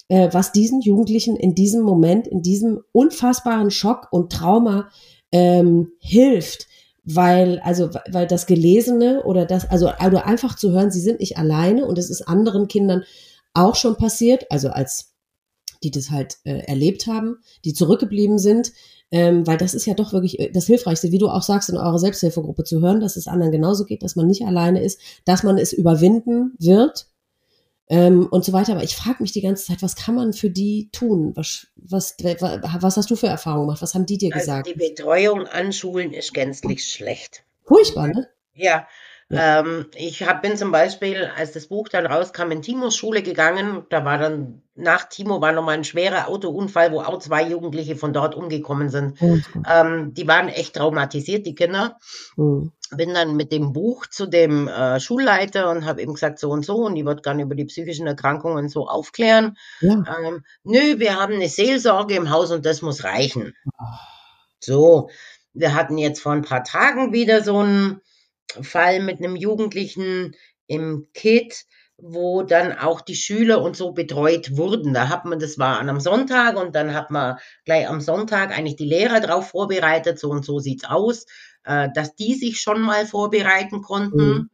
[0.07, 4.89] äh, was diesen Jugendlichen in diesem Moment, in diesem unfassbaren Schock und Trauma
[5.31, 6.67] ähm, hilft.
[7.11, 11.37] Weil, also, weil das Gelesene oder das, also, also einfach zu hören, sie sind nicht
[11.37, 13.03] alleine und es ist anderen Kindern
[13.53, 15.15] auch schon passiert, also als
[15.83, 18.73] die das halt äh, erlebt haben, die zurückgeblieben sind,
[19.11, 21.77] ähm, weil das ist ja doch wirklich äh, das Hilfreichste, wie du auch sagst, in
[21.77, 25.43] eurer Selbsthilfegruppe zu hören, dass es anderen genauso geht, dass man nicht alleine ist, dass
[25.43, 27.07] man es überwinden wird
[27.87, 28.73] ähm, und so weiter.
[28.73, 31.31] Aber ich frage mich die ganze Zeit, was kann man für die tun?
[31.35, 33.81] Was, was, was hast du für Erfahrungen gemacht?
[33.81, 34.67] Was haben die dir also gesagt?
[34.67, 37.43] Die Betreuung an Schulen ist gänzlich schlecht.
[37.63, 38.27] Furchtbar, ne?
[38.53, 38.87] Ja,
[39.29, 39.59] Ja.
[39.59, 43.85] Ähm, ich hab, bin zum Beispiel, als das Buch dann rauskam, in Timos Schule gegangen.
[43.89, 48.11] Da war dann, nach Timo war nochmal ein schwerer Autounfall, wo auch zwei Jugendliche von
[48.11, 49.21] dort umgekommen sind.
[49.21, 49.43] Mhm.
[49.69, 51.97] Ähm, die waren echt traumatisiert, die Kinder.
[52.37, 52.71] Mhm.
[52.97, 56.65] Bin dann mit dem Buch zu dem äh, Schulleiter und habe eben gesagt, so und
[56.65, 59.57] so, und die wird gerne über die psychischen Erkrankungen so aufklären.
[59.81, 59.91] Ja.
[59.91, 63.53] Ähm, nö, wir haben eine Seelsorge im Haus und das muss reichen.
[63.79, 63.85] Oh.
[64.59, 65.09] So,
[65.53, 68.01] wir hatten jetzt vor ein paar Tagen wieder so ein
[68.61, 70.35] Fall mit einem Jugendlichen
[70.67, 71.65] im KIT,
[71.97, 74.93] wo dann auch die Schüler und so betreut wurden.
[74.93, 78.57] Da hat man, das war an einem Sonntag und dann hat man gleich am Sonntag
[78.57, 81.25] eigentlich die Lehrer darauf vorbereitet, so und so sieht's aus,
[81.65, 84.17] äh, dass die sich schon mal vorbereiten konnten.
[84.17, 84.49] Mhm.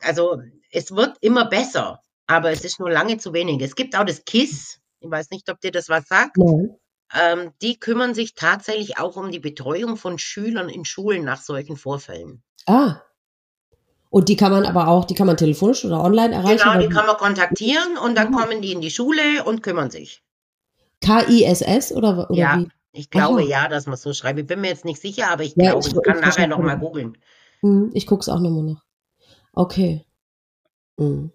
[0.00, 0.40] Also
[0.70, 3.60] es wird immer besser, aber es ist nur lange zu wenig.
[3.62, 6.36] Es gibt auch das KISS, ich weiß nicht, ob dir das was sagt.
[6.36, 6.76] Mhm.
[7.12, 11.76] Ähm, die kümmern sich tatsächlich auch um die Betreuung von Schülern in Schulen nach solchen
[11.76, 12.44] Vorfällen.
[12.66, 13.00] Ah,
[14.10, 16.58] und die kann man aber auch, die kann man telefonisch oder online erreichen?
[16.58, 20.22] Genau, die kann man kontaktieren und dann kommen die in die Schule und kümmern sich.
[21.00, 22.68] KISS oder, oder ja, wie?
[22.92, 23.48] ich glaube Aha.
[23.48, 24.40] ja, dass man so schreibt.
[24.40, 26.48] Ich bin mir jetzt nicht sicher, aber ich ja, glaube, ich, ich kann ich nachher
[26.48, 27.16] nochmal googeln.
[27.60, 28.82] Hm, ich gucke es auch nochmal nach.
[29.52, 30.04] Okay.
[30.98, 31.30] Hm.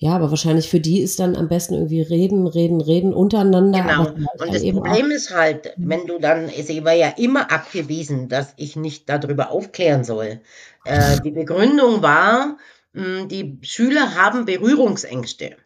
[0.00, 3.82] Ja, aber wahrscheinlich für die ist dann am besten irgendwie reden, reden, reden untereinander.
[3.82, 4.10] Genau.
[4.44, 8.76] Und das Problem ist halt, wenn du dann, sie war ja immer abgewiesen, dass ich
[8.76, 10.40] nicht darüber aufklären soll.
[10.88, 12.56] Äh, die Begründung war,
[12.92, 15.56] mh, hm, die Schüler haben Berührungsängste.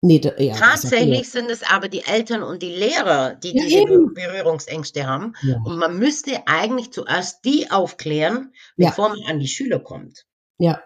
[0.00, 3.80] Nee, da, ja, Tatsächlich sind es aber die Eltern und die Lehrer, die ja, diese
[3.80, 4.14] eben.
[4.14, 5.34] Berührungsängste haben.
[5.42, 5.56] Ja.
[5.64, 10.24] Und man müsste eigentlich zuerst die aufklären, bevor man an die Schüler kommt.
[10.58, 10.80] Ja,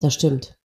[0.00, 0.58] das stimmt.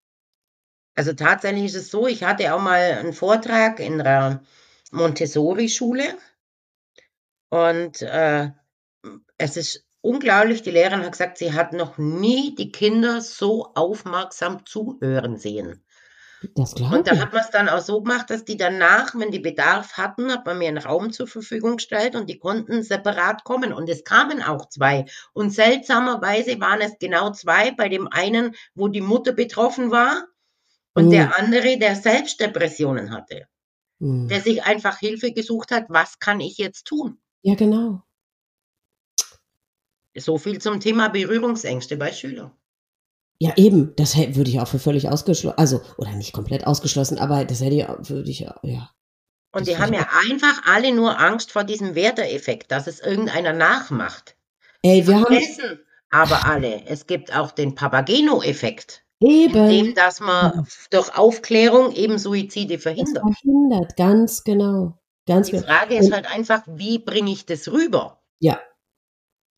[0.95, 4.43] Also tatsächlich ist es so, ich hatte auch mal einen Vortrag in der
[4.91, 6.17] Montessori-Schule
[7.49, 8.51] und äh,
[9.37, 14.65] es ist unglaublich, die Lehrerin hat gesagt, sie hat noch nie die Kinder so aufmerksam
[14.65, 15.83] zuhören sehen.
[16.55, 19.31] Das glaube Und da hat man es dann auch so gemacht, dass die danach, wenn
[19.31, 23.45] die Bedarf hatten, hat man mir einen Raum zur Verfügung gestellt und die konnten separat
[23.45, 23.71] kommen.
[23.71, 25.05] Und es kamen auch zwei.
[25.31, 30.27] Und seltsamerweise waren es genau zwei, bei dem einen, wo die Mutter betroffen war
[30.93, 31.11] und mhm.
[31.11, 33.47] der andere, der selbst Depressionen hatte,
[33.99, 34.27] mhm.
[34.27, 37.19] der sich einfach Hilfe gesucht hat, was kann ich jetzt tun?
[37.41, 38.03] Ja, genau.
[40.15, 42.51] So viel zum Thema Berührungsängste bei Schülern.
[43.39, 47.45] Ja, eben, das würde ich auch für völlig ausgeschlossen, also, oder nicht komplett ausgeschlossen, aber
[47.45, 48.91] das hätte ich, würde ich, ja.
[49.51, 54.35] Und die haben ja einfach alle nur Angst vor diesem Werder-Effekt, dass es irgendeiner nachmacht.
[54.81, 55.79] Ey, wir Vergessen haben.
[56.09, 56.85] Aber alle.
[56.85, 59.03] Es gibt auch den Papageno-Effekt.
[59.19, 59.55] Eben.
[59.55, 63.23] Indem, dass man durch Aufklärung eben Suizide verhindert.
[63.23, 64.99] Das verhindert, ganz genau.
[65.25, 66.01] Ganz Die Frage genau.
[66.01, 68.21] ist halt einfach, wie bringe ich das rüber?
[68.39, 68.59] Ja.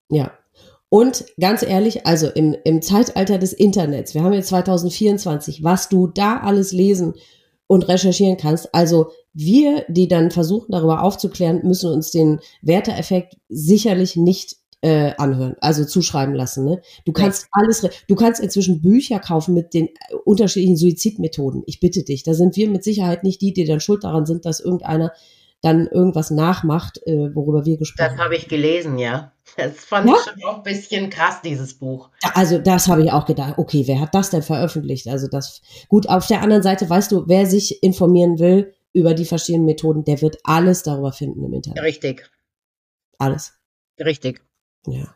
[0.09, 0.37] Ja.
[0.95, 6.07] Und ganz ehrlich, also im, im Zeitalter des Internets, wir haben jetzt 2024, was du
[6.07, 7.15] da alles lesen
[7.67, 14.15] und recherchieren kannst, also wir, die dann versuchen, darüber aufzuklären, müssen uns den Werteeffekt sicherlich
[14.15, 16.63] nicht äh, anhören, also zuschreiben lassen.
[16.63, 16.81] Ne?
[17.03, 21.63] Du kannst alles, du kannst inzwischen Bücher kaufen mit den äh, unterschiedlichen Suizidmethoden.
[21.65, 24.45] Ich bitte dich, da sind wir mit Sicherheit nicht die, die dann schuld daran sind,
[24.45, 25.11] dass irgendeiner
[25.65, 28.17] dann irgendwas nachmacht, äh, worüber wir gesprochen haben.
[28.17, 29.31] Das habe ich gelesen, ja.
[29.57, 30.15] Das fand ja?
[30.15, 32.11] ich schon auch ein bisschen krass, dieses Buch.
[32.35, 33.55] Also das habe ich auch gedacht.
[33.57, 35.07] Okay, wer hat das denn veröffentlicht?
[35.07, 39.25] Also das, gut, auf der anderen Seite weißt du, wer sich informieren will über die
[39.25, 41.83] verschiedenen Methoden, der wird alles darüber finden im Internet.
[41.83, 42.29] Richtig.
[43.17, 43.53] Alles.
[43.99, 44.41] Richtig.
[44.85, 45.15] Ja.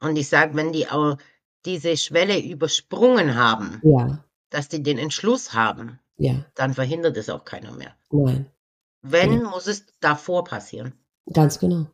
[0.00, 1.16] Und ich sage, wenn die auch
[1.64, 4.24] diese Schwelle übersprungen haben, ja.
[4.50, 6.44] dass die den Entschluss haben, ja.
[6.54, 7.96] dann verhindert es auch keiner mehr.
[8.10, 8.46] Nein.
[9.08, 9.50] Wenn, ja.
[9.50, 10.94] muss es davor passieren.
[11.32, 11.86] Ganz genau.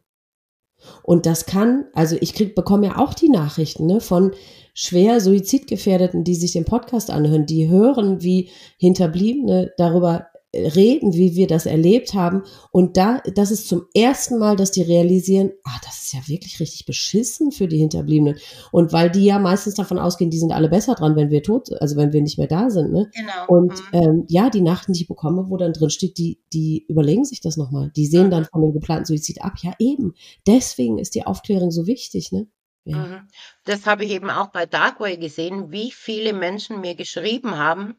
[1.03, 4.33] Und das kann, also ich krieg, bekomme ja auch die Nachrichten ne, von
[4.75, 11.47] schwer Suizidgefährdeten, die sich den Podcast anhören, die hören, wie Hinterbliebene darüber reden, wie wir
[11.47, 12.43] das erlebt haben.
[12.71, 16.61] Und da, das ist zum ersten Mal, dass die realisieren, ah, das ist ja wirklich
[16.61, 18.39] richtig beschissen für die Hinterbliebenen.
[18.71, 21.73] Und weil die ja meistens davon ausgehen, die sind alle besser dran, wenn wir tot,
[21.81, 22.93] also wenn wir nicht mehr da sind.
[22.93, 23.11] Ne?
[23.15, 23.47] Genau.
[23.49, 24.01] Und mhm.
[24.01, 27.41] ähm, ja, die Nachten, die ich bekomme, wo dann drin steht, die, die überlegen sich
[27.41, 27.91] das nochmal.
[27.97, 28.31] Die sehen mhm.
[28.31, 29.55] dann von dem geplanten Suizid ab.
[29.63, 30.15] Ja, eben.
[30.47, 32.47] Deswegen ist die Aufklärung so wichtig, ne?
[32.85, 32.97] Ja.
[32.97, 33.29] Mhm.
[33.65, 37.95] Das habe ich eben auch bei Darkway gesehen, wie viele Menschen mir geschrieben haben,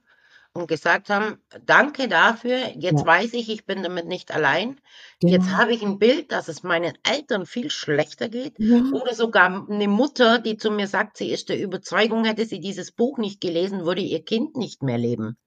[0.54, 3.06] und gesagt haben, danke dafür, jetzt ja.
[3.06, 4.80] weiß ich, ich bin damit nicht allein.
[5.20, 5.34] Genau.
[5.34, 8.54] Jetzt habe ich ein Bild, dass es meinen Eltern viel schlechter geht.
[8.60, 8.84] Ja.
[8.94, 12.92] Oder sogar eine Mutter, die zu mir sagt, sie ist der Überzeugung, hätte sie dieses
[12.92, 15.38] Buch nicht gelesen, würde ihr Kind nicht mehr leben.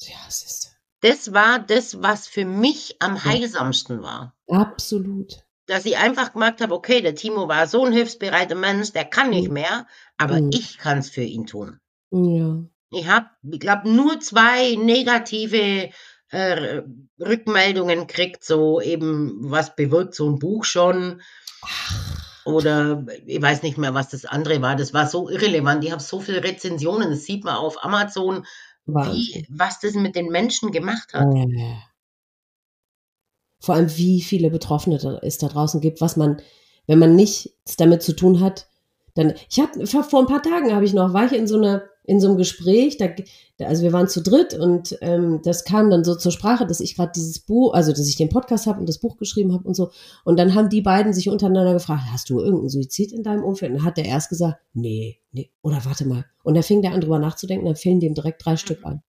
[0.00, 0.76] Ja, es ist.
[1.00, 4.34] Das war das, was für mich am heilsamsten war.
[4.48, 5.42] Absolut.
[5.66, 9.30] dass ich einfach gemerkt habe, okay, der Timo war so ein hilfsbereiter Mensch, der kann
[9.30, 9.86] nicht mehr,
[10.18, 10.50] aber Mhm.
[10.52, 11.78] ich kann es für ihn tun.
[12.10, 12.58] Ja.
[12.90, 15.90] Ich habe, ich glaube, nur zwei negative
[16.30, 16.82] äh,
[17.20, 21.22] Rückmeldungen kriegt, so eben, was bewirkt so ein Buch schon.
[22.44, 24.74] Oder ich weiß nicht mehr, was das andere war.
[24.74, 25.84] Das war so irrelevant.
[25.84, 28.46] Ich habe so viele Rezensionen, das sieht man auf Amazon,
[28.86, 31.32] wie, was das mit den Menschen gemacht hat.
[31.34, 31.76] Äh.
[33.60, 36.40] Vor allem, wie viele Betroffene es da draußen gibt, was man,
[36.86, 38.66] wenn man nichts damit zu tun hat,
[39.14, 39.34] dann.
[39.48, 42.18] Ich habe vor ein paar Tagen habe ich noch, war ich in so einer in
[42.18, 43.06] so einem Gespräch, da,
[43.56, 46.80] da, also wir waren zu dritt und ähm, das kam dann so zur Sprache, dass
[46.80, 49.62] ich gerade dieses Buch, also dass ich den Podcast habe und das Buch geschrieben habe
[49.68, 49.92] und so.
[50.24, 53.70] Und dann haben die beiden sich untereinander gefragt, hast du irgendeinen Suizid in deinem Umfeld?
[53.70, 56.24] Und dann hat der erst gesagt, nee, nee, oder warte mal.
[56.42, 59.02] Und dann fing der an drüber nachzudenken, dann fielen dem direkt drei Stück an.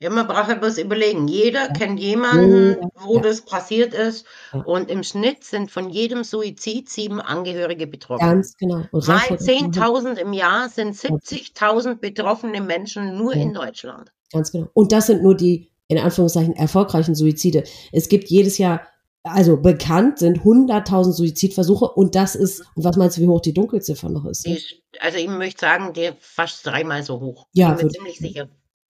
[0.00, 1.28] Ja, man braucht ja bloß überlegen.
[1.28, 3.22] Jeder kennt jemanden, wo ja.
[3.22, 4.26] das passiert ist.
[4.64, 8.20] Und im Schnitt sind von jedem Suizid sieben Angehörige betroffen.
[8.26, 8.82] Ganz genau.
[8.92, 13.42] Sofort- 10.000 im Jahr sind 70.000 betroffene Menschen nur Ja.
[13.42, 14.12] in Deutschland.
[14.32, 14.68] Ganz genau.
[14.74, 17.64] Und das sind nur die, in Anführungszeichen, erfolgreichen Suizide.
[17.92, 18.82] Es gibt jedes Jahr,
[19.22, 23.54] also bekannt sind 100.000 Suizidversuche und das ist, und was meinst du, wie hoch die
[23.54, 24.44] Dunkelziffer noch ist?
[24.44, 24.58] Die
[25.00, 27.46] also ich möchte sagen, die fast dreimal so hoch.
[27.52, 28.48] Ja, Bin mir ziemlich sicher.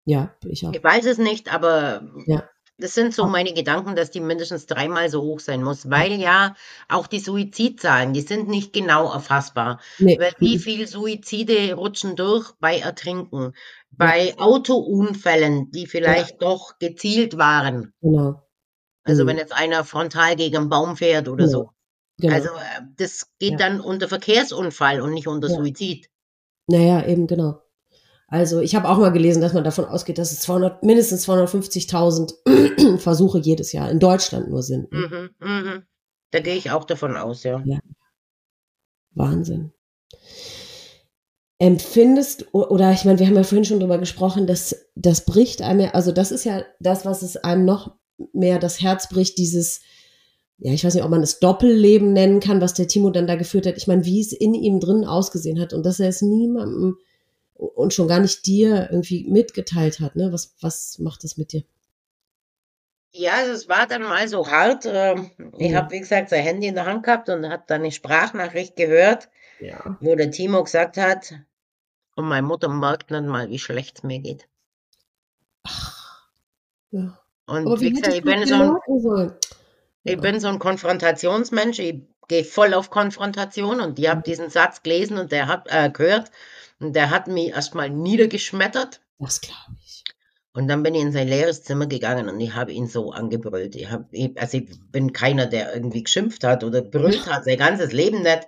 [0.05, 0.73] Ja, ich auch.
[0.73, 2.49] Ich weiß es nicht, aber Ja.
[2.77, 6.55] das sind so meine Gedanken, dass die mindestens dreimal so hoch sein muss, weil ja
[6.87, 9.79] auch die Suizidzahlen, die sind nicht genau erfassbar.
[9.99, 10.17] Nee.
[10.19, 13.53] Weil wie viel Suizide rutschen durch bei Ertrinken,
[13.91, 17.93] bei Autounfällen, die vielleicht doch gezielt waren.
[18.01, 18.41] Genau.
[19.03, 19.27] Also Mhm.
[19.29, 21.49] wenn jetzt einer frontal gegen einen Baum fährt oder Ja.
[21.49, 21.69] so.
[22.19, 22.33] Genau.
[22.35, 23.57] Also äh, das geht Ja.
[23.57, 25.55] dann unter Verkehrsunfall und nicht unter Ja.
[25.55, 26.09] Suizid.
[26.67, 27.61] naja, eben genau.
[28.31, 32.97] Also ich habe auch mal gelesen, dass man davon ausgeht, dass es 200, mindestens 250.000
[32.99, 34.91] Versuche jedes Jahr in Deutschland nur sind.
[34.91, 35.31] Ne?
[35.41, 35.83] Mhm, mhm.
[36.31, 37.63] Da gehe ich auch davon aus, ja.
[39.15, 39.71] Wahnsinn.
[41.57, 45.81] Empfindest, oder ich meine, wir haben ja vorhin schon drüber gesprochen, dass das bricht einem,
[45.81, 47.95] ja- also das ist ja das, was es einem noch
[48.31, 49.81] mehr das Herz bricht, dieses,
[50.59, 53.35] ja, ich weiß nicht, ob man es Doppelleben nennen kann, was der Timo dann da
[53.35, 53.75] geführt hat.
[53.77, 56.97] Ich meine, wie es in ihm drin ausgesehen hat und dass er es niemandem
[57.59, 60.31] und schon gar nicht dir irgendwie mitgeteilt hat, ne?
[60.31, 61.63] Was, was macht das mit dir?
[63.11, 64.85] Ja, also es war dann mal so hart.
[64.85, 67.91] ähm, Ich habe, wie gesagt, sein Handy in der Hand gehabt und hat dann eine
[67.91, 69.29] Sprachnachricht gehört,
[69.59, 69.97] Ja.
[69.99, 71.33] wo der Timo gesagt hat,
[72.15, 74.49] und meine Mutter merkt nicht mal, wie schlecht es mir geht.
[76.91, 77.17] ja.
[77.45, 79.33] Und wie wie gesagt, ich bin, so ein, sollen?
[80.03, 81.79] ich bin so ein Konfrontationsmensch.
[81.79, 85.89] Ich gehe voll auf Konfrontation und ich habe diesen Satz gelesen und der hat äh,
[85.89, 86.31] gehört
[86.79, 89.01] und der hat mich erstmal niedergeschmettert.
[89.19, 90.03] Das glaube ich.
[90.53, 93.75] Und dann bin ich in sein leeres Zimmer gegangen und ich habe ihn so angebrüllt.
[93.75, 97.57] Ich hab, ich, also ich bin keiner, der irgendwie geschimpft hat oder brüllt hat, sein
[97.57, 98.47] ganzes Leben nicht.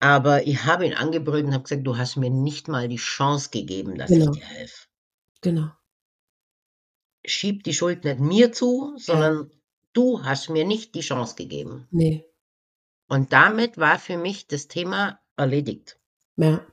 [0.00, 3.48] Aber ich habe ihn angebrüllt und habe gesagt, du hast mir nicht mal die Chance
[3.50, 4.32] gegeben, dass Genau.
[4.32, 4.86] ich dir helfe.
[5.40, 5.68] Genau.
[7.26, 9.50] Schieb die Schuld nicht mir zu, sondern
[9.94, 11.88] du hast mir nicht die Chance gegeben.
[11.90, 12.24] Nee.
[13.14, 16.00] Und damit war für mich das Thema erledigt.
[16.34, 16.66] Ja.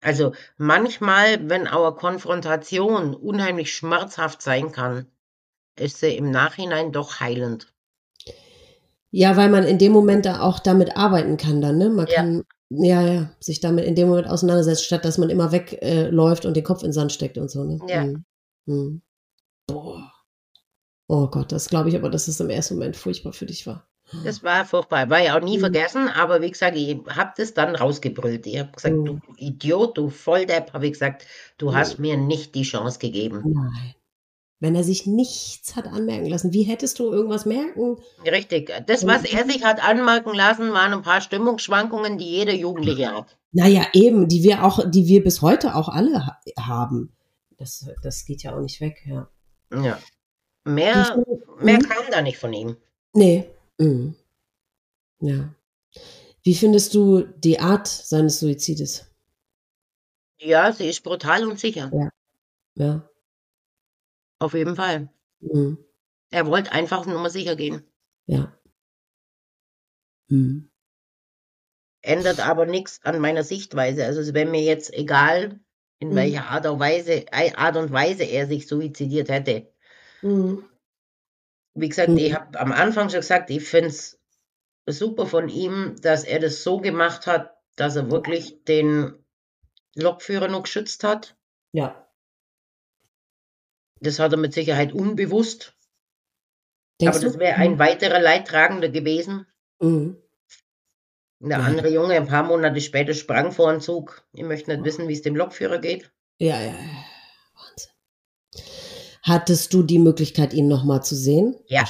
[0.00, 5.06] Also manchmal, wenn our Konfrontation unheimlich schmerzhaft sein kann,
[5.76, 7.74] ist sie im Nachhinein doch heilend.
[9.10, 11.90] Ja, weil man in dem Moment da auch damit arbeiten kann dann, ne?
[11.90, 12.14] Man Ja.
[12.14, 16.46] kann, ja, ja, sich damit in dem Moment auseinandersetzt, statt dass man immer wegläuft äh,
[16.46, 17.80] und den Kopf in den Sand steckt und so, ne?
[17.88, 18.04] Ja.
[18.04, 18.24] Mhm.
[18.66, 19.02] Mhm.
[19.66, 20.12] Boah.
[21.08, 23.89] Oh Gott, das glaube ich aber, dass es im ersten Moment furchtbar für dich war.
[24.24, 25.08] Das war furchtbar.
[25.10, 25.60] War ja auch nie Mhm.
[25.60, 28.46] vergessen, aber wie gesagt, ich habe das dann rausgebrüllt.
[28.46, 29.04] Ich habe gesagt, Mhm.
[29.04, 31.26] du Idiot, du Volldepp, habe ich gesagt,
[31.58, 33.42] du hast mir nicht die Chance gegeben.
[33.44, 33.94] Nein.
[34.62, 37.96] Wenn er sich nichts hat anmerken lassen, wie hättest du irgendwas merken?
[38.26, 38.70] Richtig.
[38.86, 43.38] Das, was er sich hat anmerken lassen, waren ein paar Stimmungsschwankungen, die jeder Jugendliche hat.
[43.52, 47.12] Naja, eben, die wir auch, die wir bis heute auch alle ha haben.
[47.58, 49.28] Das, das geht ja auch nicht weg, ja.
[49.72, 49.98] Ja.
[50.64, 51.16] Mehr,
[51.58, 51.82] mehr Mhm.
[51.82, 52.76] kam da nicht von ihm.
[53.14, 53.48] Nee.
[53.80, 54.14] Mhm.
[55.20, 55.54] Ja.
[56.42, 59.06] Wie findest du die Art seines Suizides?
[60.38, 61.90] Ja, sie ist brutal und sicher.
[62.74, 63.08] Ja.
[64.38, 65.10] Auf jeden Fall.
[65.40, 65.78] Mhm.
[66.30, 67.82] Er wollte einfach nur mal sicher gehen.
[68.26, 68.56] Ja.
[70.28, 70.70] Mhm.
[72.02, 74.06] Ändert aber nichts an meiner Sichtweise.
[74.06, 75.60] Also es wäre mir jetzt egal,
[75.98, 76.14] in Mhm.
[76.16, 79.70] welcher Art und Weise, Art und Weise er sich suizidiert hätte.
[80.22, 80.64] Mhm.
[81.80, 82.18] Wie gesagt, Mhm.
[82.18, 84.20] ich habe am Anfang schon gesagt, ich finde es
[84.86, 89.14] super von ihm, dass er das so gemacht hat, dass er wirklich den
[89.94, 91.36] Lokführer noch geschützt hat.
[91.72, 92.06] Ja.
[94.00, 95.74] Das hat er mit Sicherheit unbewusst.
[97.00, 99.46] Denkst aber das wäre ein weiterer Leidtragender gewesen.
[99.80, 100.16] Mhm.
[101.40, 101.64] Der ja.
[101.64, 104.22] andere Junge, ein paar Monate später, sprang vor den Zug.
[104.32, 106.12] Ich möchte nicht wissen, wie es dem Lokführer geht.
[106.38, 106.74] Ja, ja.
[109.22, 111.56] Hattest du die Möglichkeit, ihn nochmal zu sehen?
[111.66, 111.84] Ja.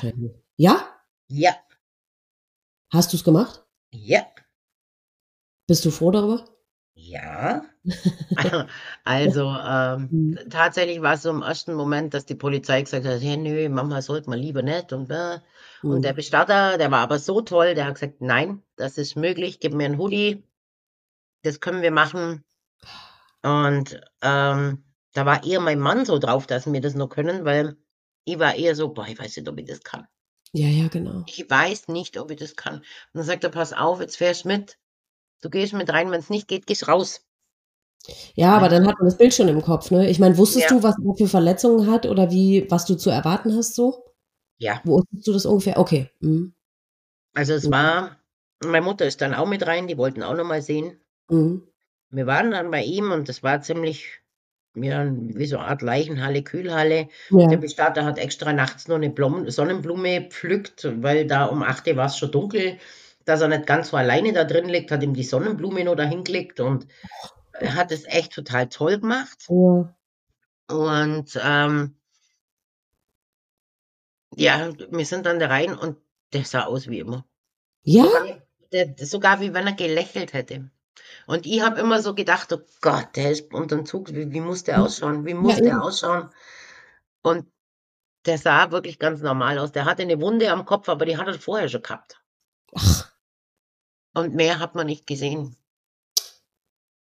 [0.57, 0.85] Ja?
[1.29, 1.55] Ja.
[2.93, 3.65] Hast du es gemacht?
[3.93, 4.27] Ja.
[5.67, 6.45] Bist du froh darüber?
[6.95, 7.63] Ja.
[9.05, 10.39] also ähm, mhm.
[10.51, 14.03] tatsächlich war es so im ersten Moment, dass die Polizei gesagt hat, hey, nö, Mama
[14.03, 15.39] sollte mal lieber nicht und äh.
[15.83, 15.91] mhm.
[15.91, 19.61] und der Bestatter, der war aber so toll, der hat gesagt, nein, das ist möglich,
[19.61, 20.43] gib mir ein Hoodie,
[21.43, 22.45] das können wir machen.
[23.43, 27.77] Und ähm, da war eher mein Mann so drauf, dass wir das nur können, weil
[28.25, 30.07] ich war eher so, boah, ich weiß nicht, ob ich das kann.
[30.53, 31.25] Ja, ja, genau.
[31.27, 32.77] Ich weiß nicht, ob ich das kann.
[32.77, 32.85] Und
[33.15, 34.79] dann sagt er, pass auf, jetzt fährst mit.
[35.41, 37.25] Du gehst mit rein, wenn es nicht geht, gehst raus.
[38.35, 40.09] Ja, aber dann hat man das Bild schon im Kopf, ne?
[40.09, 40.77] Ich meine, wusstest ja.
[40.77, 44.05] du, was er für Verletzungen hat oder wie, was du zu erwarten hast so?
[44.59, 44.81] Ja.
[44.85, 45.79] Wo wusstest du das ungefähr?
[45.79, 46.11] Okay.
[46.21, 46.55] Mhm.
[47.35, 47.73] Also es mhm.
[47.73, 48.17] war,
[48.65, 51.01] meine Mutter ist dann auch mit rein, die wollten auch nochmal sehen.
[51.29, 51.67] Mhm.
[52.11, 54.21] Wir waren dann bei ihm und das war ziemlich,
[54.75, 57.09] ja, wie so eine Art Leichenhalle, Kühlhalle.
[57.31, 57.47] Ja.
[57.49, 61.97] Der Bestatter hat extra nachts noch eine Blom Sonnenblume pflückt, weil da um 8 Uhr
[61.97, 62.79] war es schon dunkel
[63.25, 66.25] dass er nicht ganz so alleine da drin liegt, hat ihm die Sonnenblume noch dahin
[66.25, 66.87] gelegt und
[67.53, 69.47] er hat es echt total toll gemacht.
[69.49, 69.95] Ja.
[70.69, 71.97] Und ähm,
[74.35, 75.99] ja, wir sind dann da rein und
[76.33, 77.27] der sah aus wie immer.
[77.83, 78.05] Ja?
[78.05, 78.43] Sogar,
[78.73, 80.71] der, sogar wie wenn er gelächelt hätte.
[81.27, 84.41] Und ich habe immer so gedacht, oh Gott, der ist unter dem Zug, wie, wie
[84.41, 85.27] muss der ausschauen?
[85.27, 86.31] Wie muss ja, der ausschauen?
[87.23, 87.47] Und
[88.27, 89.73] der sah wirklich ganz normal aus.
[89.73, 92.21] Der hatte eine Wunde am Kopf, aber die hat er vorher schon gehabt.
[92.75, 93.13] Ach.
[94.15, 95.57] Und mehr hat man nicht gesehen.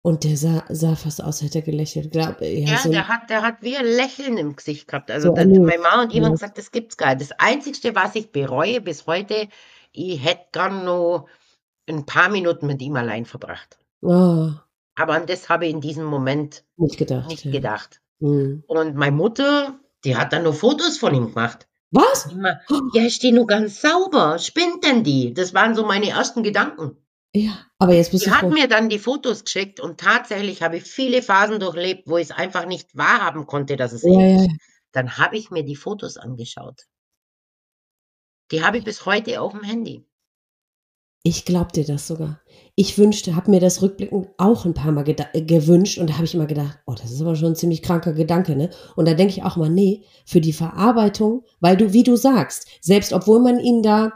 [0.01, 2.11] Und der sah, sah fast aus, hätte er gelächelt.
[2.11, 5.09] Glaub, ja, ja so der, hat, der hat wie ein Lächeln im Gesicht gehabt.
[5.09, 7.21] Also so dann, meine Mama und ich haben gesagt, das gibt's gar nicht.
[7.21, 9.47] Das Einzige, was ich bereue bis heute,
[9.91, 11.27] ich hätte gern noch
[11.89, 13.79] ein paar Minuten mit ihm allein verbracht.
[14.05, 14.51] Oh.
[14.95, 17.27] Aber an das habe ich in diesem Moment nicht gedacht.
[17.27, 17.51] Nicht ja.
[17.51, 18.01] gedacht.
[18.19, 18.63] Mhm.
[18.67, 21.67] Und meine Mutter, die hat dann nur Fotos von ihm gemacht.
[21.91, 22.25] Was?
[22.31, 22.59] Immer,
[22.93, 24.39] ja, ist die nur ganz sauber.
[24.39, 25.33] Spinnt denn die?
[25.33, 26.97] Das waren so meine ersten Gedanken.
[27.33, 30.83] Ja, aber jetzt bist die hat mir dann die Fotos geschickt und tatsächlich habe ich
[30.83, 34.37] viele Phasen durchlebt, wo ich es einfach nicht wahrhaben konnte, dass es ja, ja.
[34.37, 34.49] ist.
[34.93, 36.83] Dann habe ich mir die Fotos angeschaut.
[38.51, 40.05] Die habe ich bis heute auf dem Handy.
[41.27, 42.39] Ich glaub dir das sogar.
[42.75, 46.35] Ich wünschte, habe mir das rückblickend auch ein paar Mal gewünscht und da habe ich
[46.35, 48.69] immer gedacht, oh, das ist aber schon ein ziemlich kranker Gedanke, ne?
[48.95, 52.67] Und da denke ich auch mal, nee, für die Verarbeitung, weil du, wie du sagst,
[52.79, 54.13] selbst obwohl man ihn da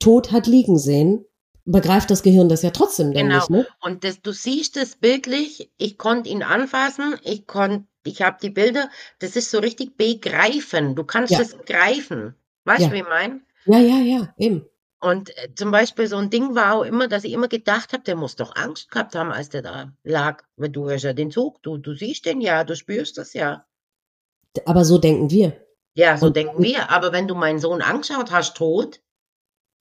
[0.00, 1.24] tot hat liegen sehen,
[1.64, 3.36] begreift das Gehirn das ja trotzdem genau.
[3.36, 3.66] nicht, ne?
[3.80, 8.50] Und das, du siehst es bildlich, ich konnte ihn anfassen, ich konnte, ich habe die
[8.50, 10.94] Bilder, das ist so richtig begreifen.
[10.94, 12.34] Du kannst es greifen.
[12.64, 12.92] Weißt du, ja.
[12.92, 13.40] wie ich meine?
[13.64, 14.66] Ja, ja, ja, eben.
[15.04, 18.02] Und äh, zum Beispiel so ein Ding war auch immer, dass ich immer gedacht habe,
[18.04, 20.42] der muss doch Angst gehabt haben, als der da lag.
[20.56, 23.66] Weil du hörst ja den Zug, du, du siehst den ja, du spürst das ja.
[24.64, 25.60] Aber so denken wir.
[25.92, 26.90] Ja, so und, denken wir.
[26.90, 29.02] Aber wenn du meinen Sohn angeschaut hast, tot,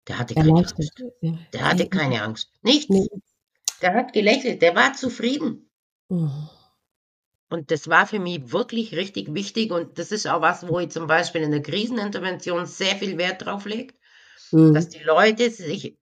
[0.09, 0.75] der hatte keine Angst.
[1.21, 1.37] Ja.
[1.53, 2.49] Der hatte keine Angst.
[2.61, 2.89] Nichts.
[2.89, 3.07] Nee.
[3.81, 5.69] Der hat gelächelt, der war zufrieden.
[6.09, 6.27] Oh.
[7.49, 9.71] Und das war für mich wirklich richtig wichtig.
[9.71, 13.45] Und das ist auch was, wo ich zum Beispiel in der Krisenintervention sehr viel Wert
[13.45, 13.93] drauf lege
[14.53, 14.73] mhm.
[14.73, 15.97] dass die Leute sich,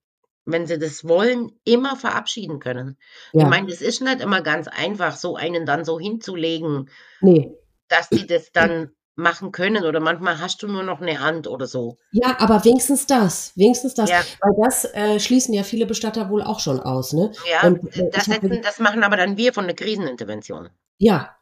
[0.45, 2.98] wenn sie das wollen, immer verabschieden können.
[3.34, 3.44] Ja.
[3.44, 6.90] Ich meine, es ist nicht immer ganz einfach, so einen dann so hinzulegen,
[7.22, 7.52] nee.
[7.88, 11.68] dass die das dann machen können oder manchmal hast du nur noch eine Hand oder
[11.68, 11.98] so.
[12.11, 14.22] Ja, aber wenigstens das, wenigstens das, ja.
[14.40, 17.32] weil das äh, schließen ja viele Bestatter wohl auch schon aus, ne?
[17.49, 20.69] Ja, Und, äh, das, setzen, das machen aber dann wir von der Krisenintervention.
[20.98, 21.36] Ja.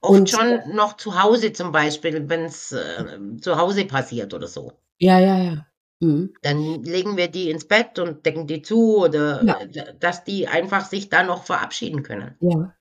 [0.00, 4.46] Oft Und, schon noch zu Hause zum Beispiel, wenn es äh, zu Hause passiert oder
[4.46, 4.72] so.
[4.98, 5.66] Ja, ja, ja.
[6.00, 6.34] Mhm.
[6.42, 9.92] Dann legen wir die ins Bett und decken die zu oder ja.
[9.98, 12.36] dass die einfach sich da noch verabschieden können.
[12.40, 12.74] Ja.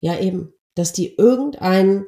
[0.00, 0.52] Ja, eben.
[0.74, 2.06] Dass die irgendein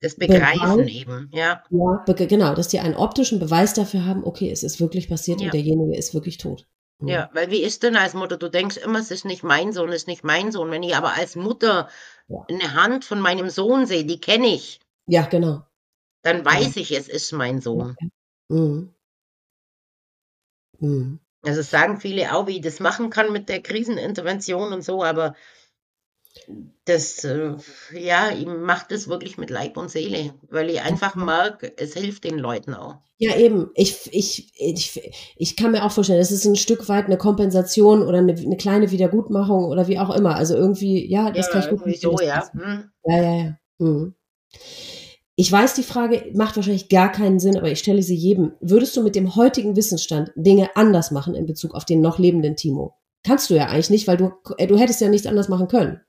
[0.00, 1.62] das Begreifen Beweis, eben, ja.
[1.70, 5.46] Ja, genau, dass die einen optischen Beweis dafür haben, okay, es ist wirklich passiert ja.
[5.46, 6.66] und derjenige ist wirklich tot.
[6.98, 7.08] Mhm.
[7.08, 8.36] Ja, weil wie ist denn als Mutter?
[8.36, 10.70] Du denkst immer, es ist nicht mein Sohn, es ist nicht mein Sohn.
[10.70, 11.88] Wenn ich aber als Mutter
[12.28, 12.44] ja.
[12.48, 14.80] eine Hand von meinem Sohn sehe, die kenne ich.
[15.06, 15.64] Ja, genau.
[16.22, 17.96] Dann weiß ich, es ist mein Sohn.
[18.48, 18.94] Mhm.
[20.82, 21.20] Mhm.
[21.44, 25.34] Also sagen viele auch, wie ich das machen kann mit der Krisenintervention und so, aber
[26.84, 27.54] das, äh,
[27.92, 32.24] ja, ich mache das wirklich mit Leib und Seele, weil ich einfach mag, es hilft
[32.24, 32.96] den Leuten auch.
[33.18, 33.70] Ja, eben.
[33.74, 38.02] Ich, ich, ich, ich kann mir auch vorstellen, es ist ein Stück weit eine Kompensation
[38.02, 40.34] oder eine, eine kleine Wiedergutmachung oder wie auch immer.
[40.34, 42.50] Also irgendwie, ja, das ja, kann ich gut so, ja.
[42.52, 42.90] Hm.
[43.04, 43.58] Ja, ja, ja.
[43.78, 44.14] Hm.
[45.36, 48.52] Ich weiß, die Frage macht wahrscheinlich gar keinen Sinn, aber ich stelle sie jedem.
[48.60, 52.56] Würdest du mit dem heutigen Wissensstand Dinge anders machen in Bezug auf den noch lebenden
[52.56, 52.98] Timo?
[53.24, 56.00] Kannst du ja eigentlich nicht, weil du, äh, du hättest ja nichts anders machen können.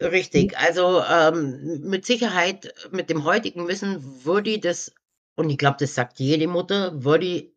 [0.00, 4.92] Richtig, also ähm, mit Sicherheit, mit dem heutigen Wissen würde das,
[5.34, 7.50] und ich glaube, das sagt jede Mutter, würde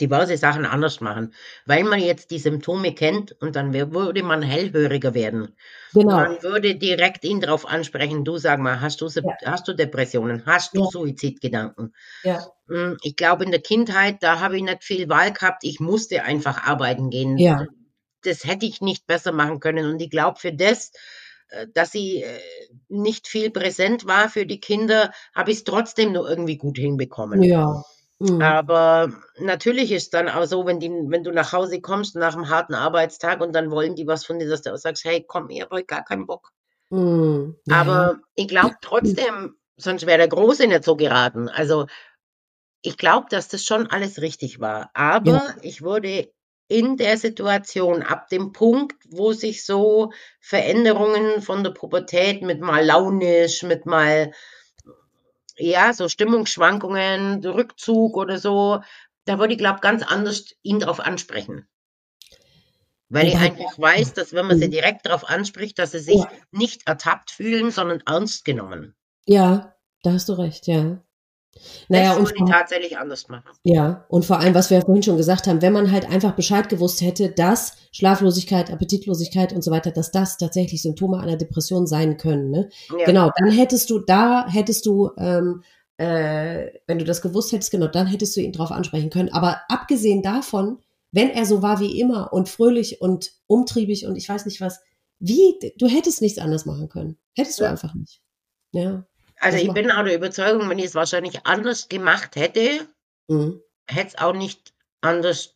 [0.00, 1.34] diverse Sachen anders machen,
[1.66, 5.56] weil man jetzt die Symptome kennt und dann würde man hellhöriger werden.
[5.92, 6.16] Genau.
[6.16, 9.22] Man würde direkt ihn darauf ansprechen, du sag mal, hast du, ja.
[9.44, 10.86] hast du Depressionen, hast du ja.
[10.86, 11.94] Suizidgedanken?
[12.22, 12.46] Ja.
[12.68, 16.22] Hm, ich glaube, in der Kindheit, da habe ich nicht viel Wahl gehabt, ich musste
[16.22, 17.36] einfach arbeiten gehen.
[17.38, 17.66] Ja.
[18.22, 20.92] Das hätte ich nicht besser machen können und ich glaube, für das,
[21.48, 22.38] äh, dass sie äh,
[22.88, 27.42] nicht viel präsent war für die Kinder, habe ich es trotzdem nur irgendwie gut hinbekommen.
[27.42, 27.82] Ja.
[28.20, 28.42] Mhm.
[28.42, 32.50] Aber natürlich ist dann auch so, wenn, die, wenn du nach Hause kommst nach einem
[32.50, 35.48] harten Arbeitstag und dann wollen die was von dir, dass du auch sagst, hey, komm,
[35.48, 36.52] ich habe heute gar keinen Bock.
[36.90, 37.56] Mhm.
[37.70, 41.48] Aber ich glaube trotzdem, sonst wäre der Große nicht so geraten.
[41.48, 41.86] Also
[42.82, 44.90] ich glaube, dass das schon alles richtig war.
[44.92, 45.54] Aber ja.
[45.62, 46.30] ich wurde
[46.68, 52.84] in der Situation ab dem Punkt, wo sich so Veränderungen von der Pubertät mit mal
[52.84, 54.32] launisch, mit mal
[55.60, 58.80] ja, so Stimmungsschwankungen, Rückzug oder so,
[59.24, 61.68] da würde ich, glaube ganz anders ihn darauf ansprechen.
[63.08, 64.72] Weil ich einfach weiß, dass wenn man sie mhm.
[64.72, 66.30] direkt darauf anspricht, dass sie sich ja.
[66.52, 68.94] nicht ertappt fühlen, sondern ernst genommen.
[69.26, 71.02] Ja, da hast du recht, ja.
[71.88, 73.50] Naja, das und vor, tatsächlich anders machen.
[73.64, 76.68] Ja, und vor allem, was wir vorhin schon gesagt haben, wenn man halt einfach Bescheid
[76.68, 82.16] gewusst hätte, dass Schlaflosigkeit, Appetitlosigkeit und so weiter, dass das tatsächlich Symptome einer Depression sein
[82.16, 82.50] können.
[82.50, 82.68] Ne?
[82.98, 83.04] Ja.
[83.04, 85.62] Genau, dann hättest du, da hättest du, ähm,
[85.96, 89.32] äh, wenn du das gewusst hättest, genau, dann hättest du ihn drauf ansprechen können.
[89.32, 90.78] Aber abgesehen davon,
[91.12, 94.80] wenn er so war wie immer und fröhlich und umtriebig und ich weiß nicht was,
[95.18, 97.18] wie, du hättest nichts anders machen können.
[97.36, 97.70] Hättest du ja.
[97.70, 98.22] einfach nicht.
[98.72, 99.04] Ja.
[99.40, 102.86] Also ich bin auch der Überzeugung, wenn ich es wahrscheinlich anders gemacht hätte,
[103.26, 103.60] mhm.
[103.86, 105.54] hätte es auch nicht anders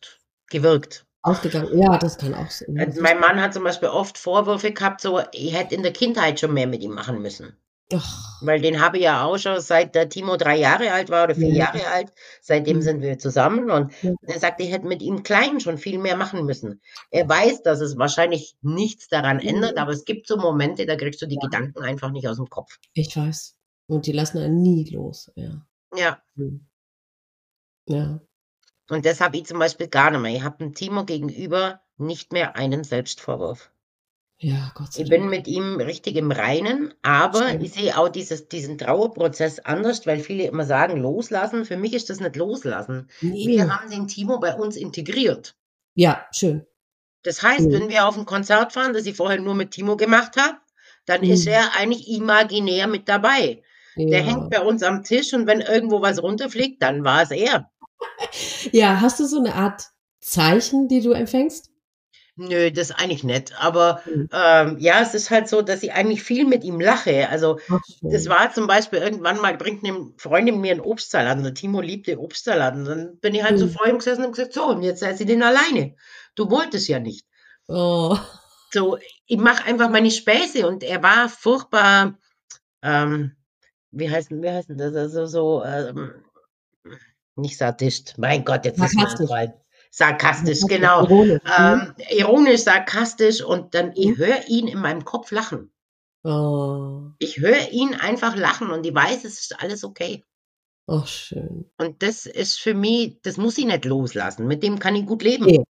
[0.49, 1.05] gewirkt.
[1.21, 2.77] Ausgegangen, ja, das kann auch sein.
[2.79, 6.39] Also mein Mann hat zum Beispiel oft Vorwürfe gehabt, so ich hätte in der Kindheit
[6.39, 7.57] schon mehr mit ihm machen müssen.
[7.93, 8.41] Ach.
[8.41, 11.35] Weil den habe ich ja auch schon seit der Timo drei Jahre alt war oder
[11.35, 11.65] vier ja.
[11.65, 12.13] Jahre alt.
[12.41, 14.11] Seitdem sind wir zusammen und ja.
[14.23, 16.81] er sagt, ich hätte mit ihm klein schon viel mehr machen müssen.
[17.11, 21.21] Er weiß, dass es wahrscheinlich nichts daran ändert, aber es gibt so Momente, da kriegst
[21.21, 21.41] du die ja.
[21.41, 22.77] Gedanken einfach nicht aus dem Kopf.
[22.93, 23.54] Ich weiß.
[23.87, 25.65] Und die lassen einen nie los, ja.
[25.95, 26.21] Ja.
[26.35, 26.65] Hm.
[27.87, 28.19] Ja.
[28.89, 30.35] Und das habe ich zum Beispiel gar nicht mehr.
[30.35, 33.71] Ich habe dem Timo gegenüber nicht mehr einen Selbstvorwurf.
[34.37, 35.13] Ja, Gott sei Dank.
[35.13, 37.63] Ich bin mit ihm richtig im Reinen, aber Stimmt.
[37.63, 41.65] ich sehe auch dieses, diesen Trauerprozess anders, weil viele immer sagen, loslassen.
[41.65, 43.09] Für mich ist das nicht loslassen.
[43.21, 43.47] Nee.
[43.47, 45.55] Wir haben den Timo bei uns integriert.
[45.93, 46.65] Ja, schön.
[47.23, 47.71] Das heißt, mhm.
[47.71, 50.57] wenn wir auf ein Konzert fahren, das ich vorher nur mit Timo gemacht habe,
[51.05, 51.31] dann mhm.
[51.31, 53.63] ist er eigentlich imaginär mit dabei.
[53.97, 57.69] Der hängt bei uns am Tisch und wenn irgendwo was runterfliegt, dann war es er.
[58.71, 59.89] Ja, hast du so eine Art
[60.19, 61.69] Zeichen, die du empfängst?
[62.37, 63.53] Nö, das eigentlich nicht.
[63.61, 64.29] Aber mhm.
[64.33, 67.29] ähm, ja, es ist halt so, dass ich eigentlich viel mit ihm lache.
[67.29, 67.59] Also
[68.01, 71.37] das war zum Beispiel irgendwann mal, bringt eine Freundin mir einen Obstsalat.
[71.37, 72.75] Und der Timo liebte Obstsalat.
[72.75, 73.59] Und dann bin ich halt mhm.
[73.59, 75.95] so vor ihm gesessen und gesagt, so, und jetzt sei sie den alleine.
[76.35, 77.25] Du wolltest ja nicht.
[77.67, 78.17] Oh.
[78.71, 78.97] So,
[79.27, 80.67] ich mache einfach meine Späße.
[80.67, 82.17] Und er war furchtbar,
[82.81, 83.34] ähm,
[83.95, 84.95] wie heißt, wie heißt das?
[84.95, 86.11] Also so, ähm,
[87.35, 88.15] nicht Sadist.
[88.17, 89.53] Mein Gott, jetzt ist mein Freund.
[89.91, 91.03] Sarkastisch, genau.
[91.03, 94.17] Ironisch, ähm, ironisch, sarkastisch und dann, ich mhm.
[94.17, 95.71] höre ihn in meinem Kopf lachen.
[96.23, 97.11] Oh.
[97.19, 100.23] Ich höre ihn einfach lachen und ich weiß, es ist alles okay.
[100.87, 101.69] Ach, schön.
[101.77, 104.47] Und das ist für mich, das muss ich nicht loslassen.
[104.47, 105.45] Mit dem kann ich gut leben.
[105.45, 105.63] Nee.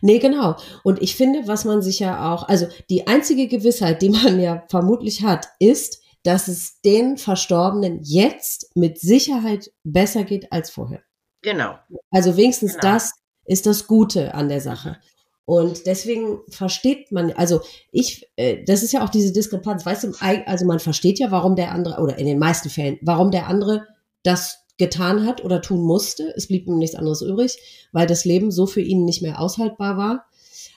[0.00, 0.56] Nee, genau.
[0.84, 4.64] Und ich finde, was man sich ja auch, also die einzige Gewissheit, die man ja
[4.68, 11.02] vermutlich hat, ist, dass es den Verstorbenen jetzt mit Sicherheit besser geht als vorher.
[11.42, 11.78] Genau.
[12.10, 12.94] Also wenigstens genau.
[12.94, 13.12] das
[13.44, 14.98] ist das Gute an der Sache.
[15.44, 17.60] Und deswegen versteht man, also
[17.92, 21.54] ich, äh, das ist ja auch diese Diskrepanz, weißt du, also man versteht ja, warum
[21.54, 23.86] der andere, oder in den meisten Fällen, warum der andere
[24.24, 26.34] das getan hat oder tun musste.
[26.36, 29.96] Es blieb ihm nichts anderes übrig, weil das Leben so für ihn nicht mehr aushaltbar
[29.96, 30.26] war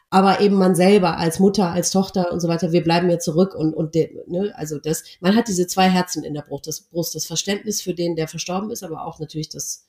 [0.10, 3.54] aber eben man selber als Mutter, als Tochter und so weiter, wir bleiben ja zurück
[3.54, 7.14] und, und ne, also das, man hat diese zwei Herzen in der Brust, das Brust,
[7.16, 9.88] das Verständnis für den, der verstorben ist, aber auch natürlich das,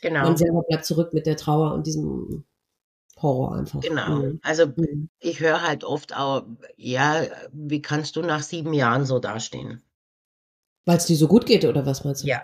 [0.00, 0.22] genau.
[0.22, 2.44] man selber bleibt zurück mit der Trauer und diesem
[3.20, 3.80] Horror einfach.
[3.80, 4.16] Genau.
[4.16, 4.40] Mhm.
[4.42, 5.10] Also mhm.
[5.18, 6.44] ich höre halt oft auch,
[6.76, 7.22] ja,
[7.52, 9.82] wie kannst du nach sieben Jahren so dastehen?
[10.86, 12.28] Weil es dir so gut geht, oder was meinst du?
[12.28, 12.42] Ja.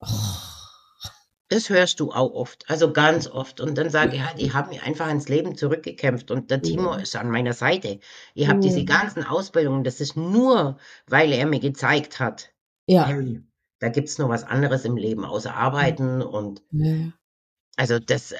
[0.00, 0.57] Oh.
[1.50, 3.60] Das hörst du auch oft, also ganz oft.
[3.60, 6.94] Und dann sage ich halt, ich habe mich einfach ins Leben zurückgekämpft und der Timo
[6.94, 8.00] ist an meiner Seite.
[8.34, 12.52] Ich habe diese ganzen Ausbildungen, das ist nur, weil er mir gezeigt hat,
[12.86, 13.06] ja.
[13.06, 13.42] hey,
[13.78, 17.12] da gibt es noch was anderes im Leben außer Arbeiten und ja.
[17.76, 18.34] also das,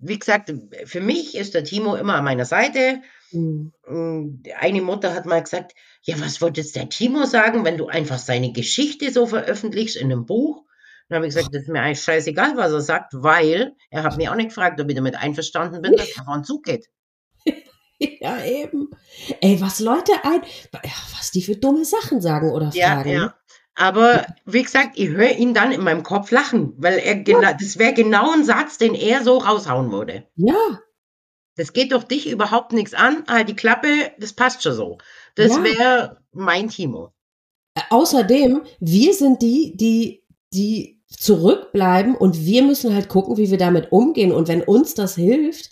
[0.00, 0.52] wie gesagt,
[0.84, 3.02] für mich ist der Timo immer an meiner Seite.
[3.32, 3.72] Mhm.
[4.60, 8.18] Eine Mutter hat mal gesagt, ja, was wollte jetzt der Timo sagen, wenn du einfach
[8.18, 10.64] seine Geschichte so veröffentlichst in einem Buch?
[11.12, 14.16] Dann habe ich gesagt, das ist mir eigentlich scheißegal, was er sagt, weil er hat
[14.16, 16.88] mich auch nicht gefragt, ob ich damit einverstanden bin, dass er einen Zug geht.
[17.98, 18.88] ja, eben.
[19.42, 20.40] Ey, was Leute ein,
[21.14, 23.10] was die für dumme Sachen sagen oder fragen.
[23.10, 23.20] Ja, ja.
[23.26, 23.34] Ne?
[23.74, 27.78] Aber wie gesagt, ich höre ihn dann in meinem Kopf lachen, weil er genau, das
[27.78, 30.26] wäre genau ein Satz, den er so raushauen würde.
[30.36, 30.80] Ja.
[31.56, 33.24] Das geht doch dich überhaupt nichts an.
[33.26, 34.96] Ah, die Klappe, das passt schon so.
[35.34, 35.62] Das ja.
[35.62, 37.12] wäre mein Timo.
[37.74, 40.22] Äh, außerdem, wir sind die, die,
[40.54, 44.32] die zurückbleiben und wir müssen halt gucken, wie wir damit umgehen.
[44.32, 45.70] Und wenn uns das hilft,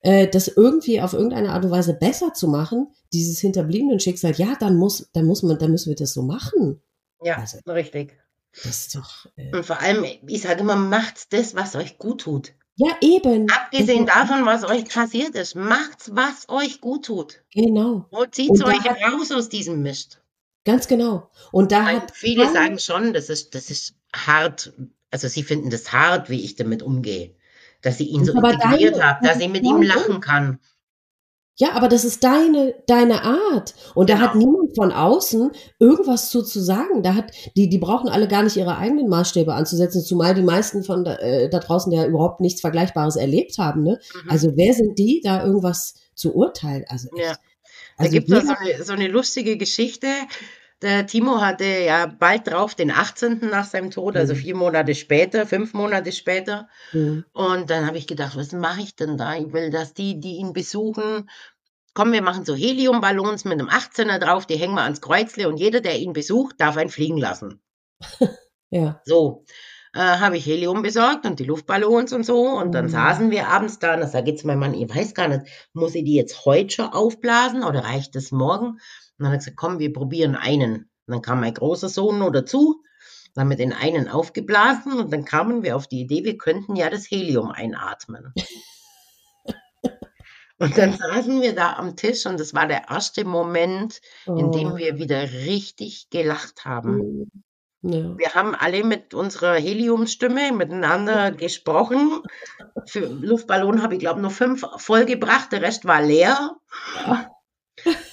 [0.00, 4.54] äh, das irgendwie auf irgendeine Art und Weise besser zu machen, dieses hinterbliebenen Schicksal, ja,
[4.58, 6.80] dann muss, dann muss man, dann müssen wir das so machen.
[7.22, 8.16] Ja, also, richtig.
[8.52, 9.26] Das ist doch.
[9.36, 12.52] Äh und vor allem, ich sage immer, macht das, was euch gut tut.
[12.76, 13.50] Ja, eben.
[13.50, 17.42] Abgesehen davon, was euch passiert ist, macht's, was euch gut tut.
[17.52, 18.06] Genau.
[18.10, 20.20] Und zieht euch hat, raus aus diesem Mist.
[20.64, 21.30] Ganz genau.
[21.52, 24.72] Und da Weil hat viele sagen schon, das ist, das ist hart.
[25.10, 27.34] Also sie finden das hart, wie ich damit umgehe.
[27.82, 30.58] Dass ich ihn so integriert habe, dass ich mit ihm lachen kann.
[31.58, 33.74] Ja, aber das ist deine, deine Art.
[33.94, 34.18] Und genau.
[34.18, 34.44] da hat genau.
[34.44, 37.02] niemand von außen irgendwas zu, zu sagen.
[37.02, 40.84] Da hat, die, die brauchen alle gar nicht ihre eigenen Maßstäbe anzusetzen, zumal die meisten
[40.84, 43.84] von da, äh, da draußen ja überhaupt nichts Vergleichbares erlebt haben.
[43.84, 43.98] Ne?
[44.24, 44.30] Mhm.
[44.30, 46.84] Also wer sind die, da irgendwas zu urteilen?
[46.88, 47.32] Also, ja.
[47.32, 50.08] Da also gibt es so so eine lustige Geschichte.
[50.82, 53.38] Der Timo hatte ja bald drauf den 18.
[53.50, 54.38] nach seinem Tod, also mhm.
[54.38, 56.68] vier Monate später, fünf Monate später.
[56.92, 57.24] Mhm.
[57.32, 59.36] Und dann habe ich gedacht, was mache ich denn da?
[59.36, 61.30] Ich will, dass die, die ihn besuchen,
[61.94, 65.56] komm, wir machen so Heliumballons mit einem 18er drauf, die hängen wir ans Kreuzle und
[65.56, 67.62] jeder, der ihn besucht, darf einen fliegen lassen.
[68.70, 69.00] ja.
[69.06, 69.44] So.
[69.94, 72.48] Äh, habe ich Helium besorgt und die Luftballons und so.
[72.50, 72.90] Und dann mhm.
[72.90, 75.46] saßen wir abends da und da sage ich zu meinem Mann, ich weiß gar nicht,
[75.72, 78.78] muss ich die jetzt heute schon aufblasen oder reicht das morgen?
[79.18, 80.90] Und dann hat er gesagt, komm, wir probieren einen.
[81.06, 82.82] Und dann kam mein großer Sohn noch dazu,
[83.34, 86.74] dann haben wir den einen aufgeblasen und dann kamen wir auf die Idee, wir könnten
[86.74, 88.32] ja das Helium einatmen.
[90.58, 94.72] und dann saßen wir da am Tisch und das war der erste Moment, in dem
[94.72, 94.76] oh.
[94.76, 96.96] wir wieder richtig gelacht haben.
[96.96, 97.30] Mhm.
[97.82, 98.18] Ja.
[98.18, 102.22] Wir haben alle mit unserer Heliumstimme miteinander gesprochen.
[102.86, 106.56] Für Luftballon habe ich, glaube ich, nur fünf vollgebracht, der Rest war leer.
[107.06, 107.30] Ja.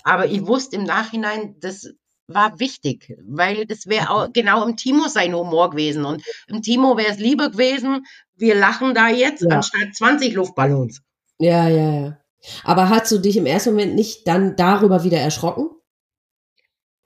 [0.04, 1.90] Aber ich wusste im Nachhinein, das
[2.28, 6.06] war wichtig, weil das wäre auch genau im Timo sein Humor gewesen.
[6.06, 9.50] Und im Timo wäre es lieber gewesen, wir lachen da jetzt, ja.
[9.50, 11.02] anstatt 20 Luftballons.
[11.40, 12.18] Ja, ja, ja.
[12.64, 15.70] Aber hast du dich im ersten Moment nicht dann darüber wieder erschrocken?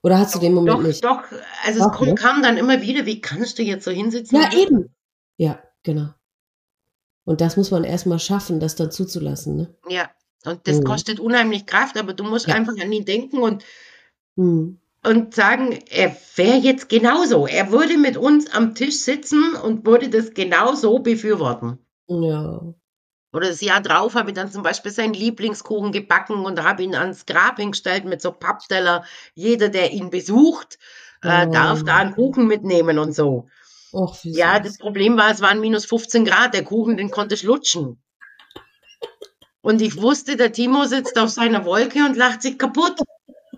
[0.02, 1.04] Oder hast du den Moment doch, nicht?
[1.04, 1.22] Doch,
[1.64, 2.14] also doch, es ne?
[2.14, 4.40] kam dann immer wieder, wie kannst du jetzt so hinsitzen?
[4.40, 4.94] Ja, eben.
[5.36, 6.10] Ja, genau.
[7.24, 9.76] Und das muss man erstmal schaffen, das dann zuzulassen, ne?
[9.88, 10.10] Ja,
[10.44, 10.84] und das mhm.
[10.84, 12.54] kostet unheimlich Kraft, aber du musst ja.
[12.54, 13.64] einfach an ihn denken und,
[14.36, 14.78] mhm.
[15.04, 17.46] und sagen, er wäre jetzt genauso.
[17.46, 21.78] Er würde mit uns am Tisch sitzen und würde das genauso befürworten.
[22.08, 22.62] Ja.
[23.32, 26.94] Oder das Jahr drauf habe ich dann zum Beispiel seinen Lieblingskuchen gebacken und habe ihn
[26.94, 29.04] ans Grab hingestellt mit so Pappsteller.
[29.34, 30.78] Jeder, der ihn besucht,
[31.22, 31.50] äh, oh.
[31.50, 33.48] darf da einen Kuchen mitnehmen und so.
[33.92, 36.54] Och, ja, das Problem war, es waren minus 15 Grad.
[36.54, 38.02] Der Kuchen, den konnte ich lutschen.
[39.68, 43.02] Und ich wusste, der Timo sitzt auf seiner Wolke und lacht sich kaputt.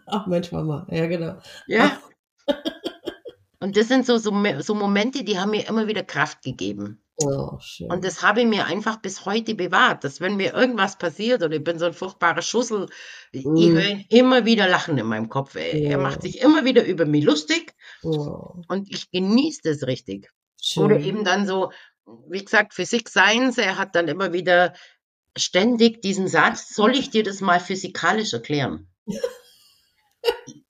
[0.07, 1.39] Ach Mensch, Mama, ja genau.
[1.69, 2.01] Ja.
[3.61, 7.01] Und das sind so, so, so Momente, die haben mir immer wieder Kraft gegeben.
[7.23, 7.93] Oh, schön.
[7.93, 11.55] Und das habe ich mir einfach bis heute bewahrt, dass wenn mir irgendwas passiert oder
[11.55, 12.87] ich bin so ein furchtbarer Schussel,
[13.33, 13.57] mm.
[13.57, 15.55] ich höre ihn immer wieder lachen in meinem Kopf.
[15.55, 15.91] Er, ja.
[15.91, 18.55] er macht sich immer wieder über mich lustig oh.
[18.67, 20.29] und ich genieße das richtig.
[20.61, 20.85] Schön.
[20.85, 21.71] Oder eben dann so,
[22.29, 24.73] wie gesagt, Physik Science, er hat dann immer wieder
[25.37, 28.89] ständig diesen Satz, soll ich dir das mal physikalisch erklären?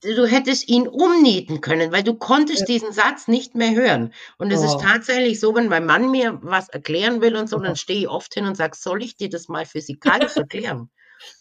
[0.03, 2.67] du hättest ihn umnieten können, weil du konntest ja.
[2.67, 4.13] diesen Satz nicht mehr hören.
[4.39, 4.65] Und es oh.
[4.65, 7.61] ist tatsächlich so, wenn mein Mann mir was erklären will und so, oh.
[7.61, 10.91] dann stehe ich oft hin und sage, soll ich dir das mal physikalisch erklären?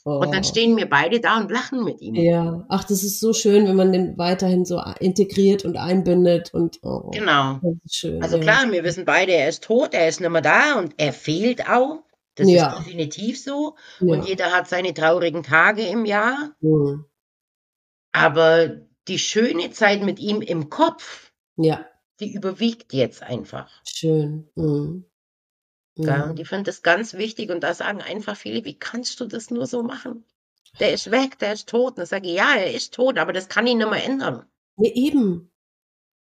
[0.03, 0.19] Oh.
[0.19, 2.15] Und dann stehen wir beide da und lachen mit ihm.
[2.15, 6.79] Ja, ach, das ist so schön, wenn man den weiterhin so integriert und einbindet und
[6.83, 7.61] oh, genau.
[7.89, 8.43] Schön, also ja.
[8.43, 11.69] klar, wir wissen beide, er ist tot, er ist nicht mehr da und er fehlt
[11.69, 12.03] auch.
[12.39, 12.69] Das ja.
[12.69, 13.75] ist definitiv so.
[13.99, 14.13] Ja.
[14.13, 16.55] Und jeder hat seine traurigen Tage im Jahr.
[16.61, 17.05] Mhm.
[18.11, 18.69] Aber
[19.07, 21.85] die schöne Zeit mit ihm im Kopf, ja.
[22.19, 23.69] die überwiegt jetzt einfach.
[23.85, 24.49] Schön.
[24.55, 25.05] Mhm.
[25.95, 27.51] Ja, und ich finde das ganz wichtig.
[27.51, 30.23] Und da sagen einfach viele, wie kannst du das nur so machen?
[30.79, 31.97] Der ist weg, der ist tot.
[31.97, 34.45] Und ich sage, ja, er ist tot, aber das kann ihn nicht mehr ändern.
[34.77, 35.48] Ja, eben.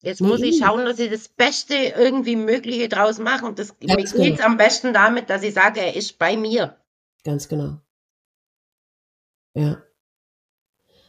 [0.04, 3.46] Jetzt muss ich schauen, dass ich das Beste irgendwie Mögliche draus mache.
[3.46, 4.48] Und das Ganz mir geht genau.
[4.48, 6.76] am besten damit, dass ich sage, er ist bei mir.
[7.24, 7.78] Ganz genau.
[9.56, 9.82] Ja.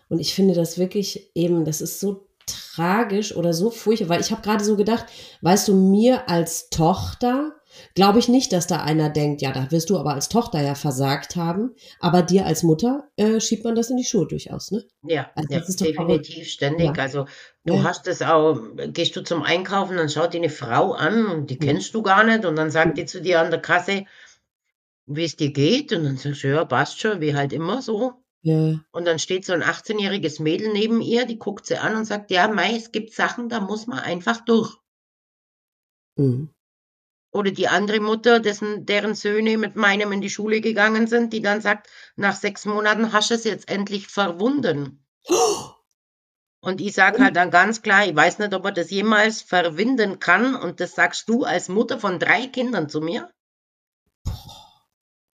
[0.08, 4.30] Und ich finde das wirklich eben, das ist so tragisch oder so furchtbar, weil ich
[4.30, 5.06] habe gerade so gedacht,
[5.40, 7.60] weißt du, mir als Tochter
[7.94, 10.74] glaube ich nicht, dass da einer denkt, ja, da wirst du aber als Tochter ja
[10.74, 14.84] versagt haben, aber dir als Mutter äh, schiebt man das in die Schuhe durchaus, ne?
[15.02, 16.96] Ja, also ja definitiv ständig.
[16.96, 17.02] Ja.
[17.02, 17.26] Also
[17.64, 17.82] du ja.
[17.84, 21.58] hast es auch, gehst du zum Einkaufen, dann schaut dir eine Frau an und die
[21.58, 24.04] kennst du gar nicht und dann sagt die zu dir an der Kasse,
[25.06, 28.12] wie es dir geht und dann sagst du, ja, passt schon, wie halt immer so.
[28.42, 28.78] Ja.
[28.92, 32.30] Und dann steht so ein 18-jähriges Mädel neben ihr, die guckt sie an und sagt,
[32.30, 34.76] ja, Mai, es gibt Sachen, da muss man einfach durch.
[36.16, 36.53] Mhm.
[37.34, 41.42] Oder die andere Mutter, dessen, deren Söhne mit meinem in die Schule gegangen sind, die
[41.42, 45.04] dann sagt, nach sechs Monaten hast du es jetzt endlich verwunden.
[46.60, 50.20] Und ich sage halt dann ganz klar, ich weiß nicht, ob er das jemals verwinden
[50.20, 50.54] kann.
[50.54, 53.28] Und das sagst du als Mutter von drei Kindern zu mir.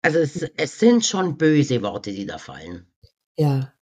[0.02, 2.86] Also es, es sind schon böse Worte, die da fallen.
[3.36, 3.72] Ja,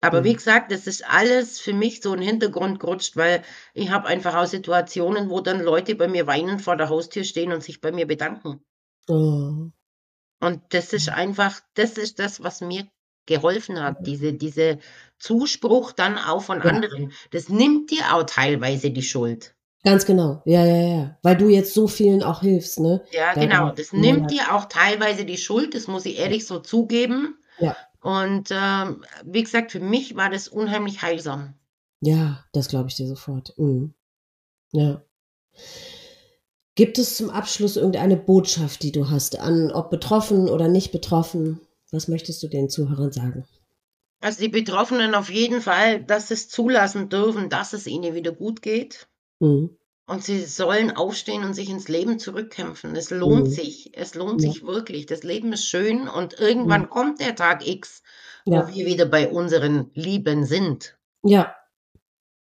[0.00, 0.36] aber wie mhm.
[0.36, 3.42] gesagt, das ist alles für mich so 'n Hintergrund gerutscht, weil
[3.74, 7.52] ich habe einfach auch Situationen, wo dann Leute bei mir weinend vor der Haustür stehen
[7.52, 8.62] und sich bei mir bedanken.
[9.08, 9.70] Oh.
[10.40, 12.88] Und das ist einfach das ist das, was mir
[13.26, 14.78] geholfen hat, diese diese
[15.18, 16.70] Zuspruch dann auch von Ja.
[16.70, 17.12] anderen.
[17.30, 19.54] Das nimmt dir auch teilweise die Schuld.
[19.84, 20.42] Ganz genau.
[20.44, 21.18] Ja, ja, ja.
[21.22, 23.04] Weil du jetzt so vielen auch hilfst, ne?
[23.10, 23.70] Ja, genau.
[23.70, 27.38] Das nimmt dir auch teilweise die Schuld, das muss ich ehrlich so zugeben.
[27.58, 27.76] Ja.
[28.08, 31.52] Und ähm, wie gesagt, für mich war das unheimlich heilsam.
[32.00, 33.52] Ja, das glaube ich dir sofort.
[33.58, 33.92] Mhm.
[34.72, 35.04] Ja.
[36.74, 41.60] Gibt es zum Abschluss irgendeine Botschaft, die du hast, an ob betroffen oder nicht betroffen?
[41.90, 43.46] Was möchtest du den Zuhörern sagen?
[44.22, 48.32] Also die Betroffenen auf jeden Fall, dass sie es zulassen dürfen, dass es ihnen wieder
[48.32, 49.06] gut geht.
[49.38, 49.76] Mhm.
[50.08, 52.96] Und sie sollen aufstehen und sich ins Leben zurückkämpfen.
[52.96, 53.50] Es lohnt mhm.
[53.50, 53.90] sich.
[53.94, 54.50] Es lohnt ja.
[54.50, 55.04] sich wirklich.
[55.04, 56.90] Das Leben ist schön und irgendwann mhm.
[56.90, 58.02] kommt der Tag X,
[58.46, 58.68] wo ja.
[58.68, 60.96] wir wieder bei unseren Lieben sind.
[61.22, 61.54] Ja.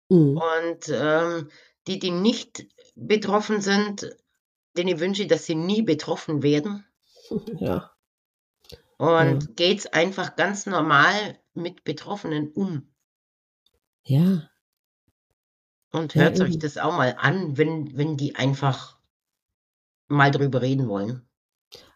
[0.10, 0.38] Mhm.
[0.38, 1.50] Und ähm,
[1.88, 4.14] die, die nicht betroffen sind,
[4.76, 6.86] denen wünsche ich, dass sie nie betroffen werden.
[7.60, 7.92] Ja.
[8.98, 9.50] Und ja.
[9.56, 12.94] geht's einfach ganz normal mit Betroffenen um.
[14.04, 14.50] Ja.
[15.94, 18.98] Und hört ja, euch das auch mal an, wenn, wenn die einfach
[20.08, 21.26] mal drüber reden wollen.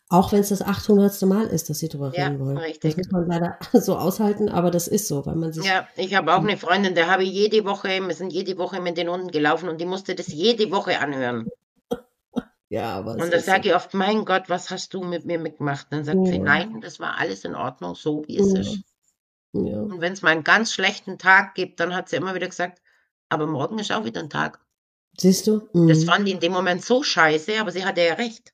[0.09, 1.21] Auch wenn es das 800.
[1.23, 2.57] Mal ist, dass sie drüber ja, reden wollen.
[2.57, 2.95] Richtig.
[2.95, 5.65] Das muss man leider so aushalten, aber das ist so, weil man sich.
[5.65, 8.79] Ja, ich habe auch eine Freundin, der habe ich jede Woche, wir sind jede Woche
[8.79, 11.47] mit den Hunden gelaufen und die musste das jede Woche anhören.
[12.69, 13.13] ja, aber.
[13.13, 15.87] Und da sage ich oft, mein Gott, was hast du mit mir mitgemacht?
[15.89, 16.31] Dann sagt ja.
[16.31, 18.59] sie, nein, das war alles in Ordnung, so wie es ja.
[18.59, 18.83] ist.
[19.51, 22.79] Und wenn es mal einen ganz schlechten Tag gibt, dann hat sie immer wieder gesagt,
[23.29, 24.59] aber morgen ist auch wieder ein Tag.
[25.19, 25.67] Siehst du?
[25.73, 25.87] Mhm.
[25.87, 28.53] Das fand ich in dem Moment so scheiße, aber sie hatte ja recht.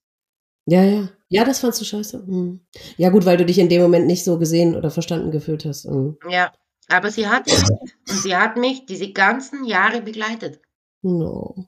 [0.66, 1.10] Ja, ja.
[1.30, 2.24] Ja, das fandst du scheiße.
[2.26, 2.62] Mhm.
[2.98, 5.86] Ja, gut, weil du dich in dem Moment nicht so gesehen oder verstanden gefühlt hast.
[5.86, 6.18] Mhm.
[6.30, 6.54] Ja,
[6.88, 7.52] aber sie hat.
[7.52, 10.62] Und sie hat mich diese ganzen Jahre begleitet.
[11.02, 11.68] No.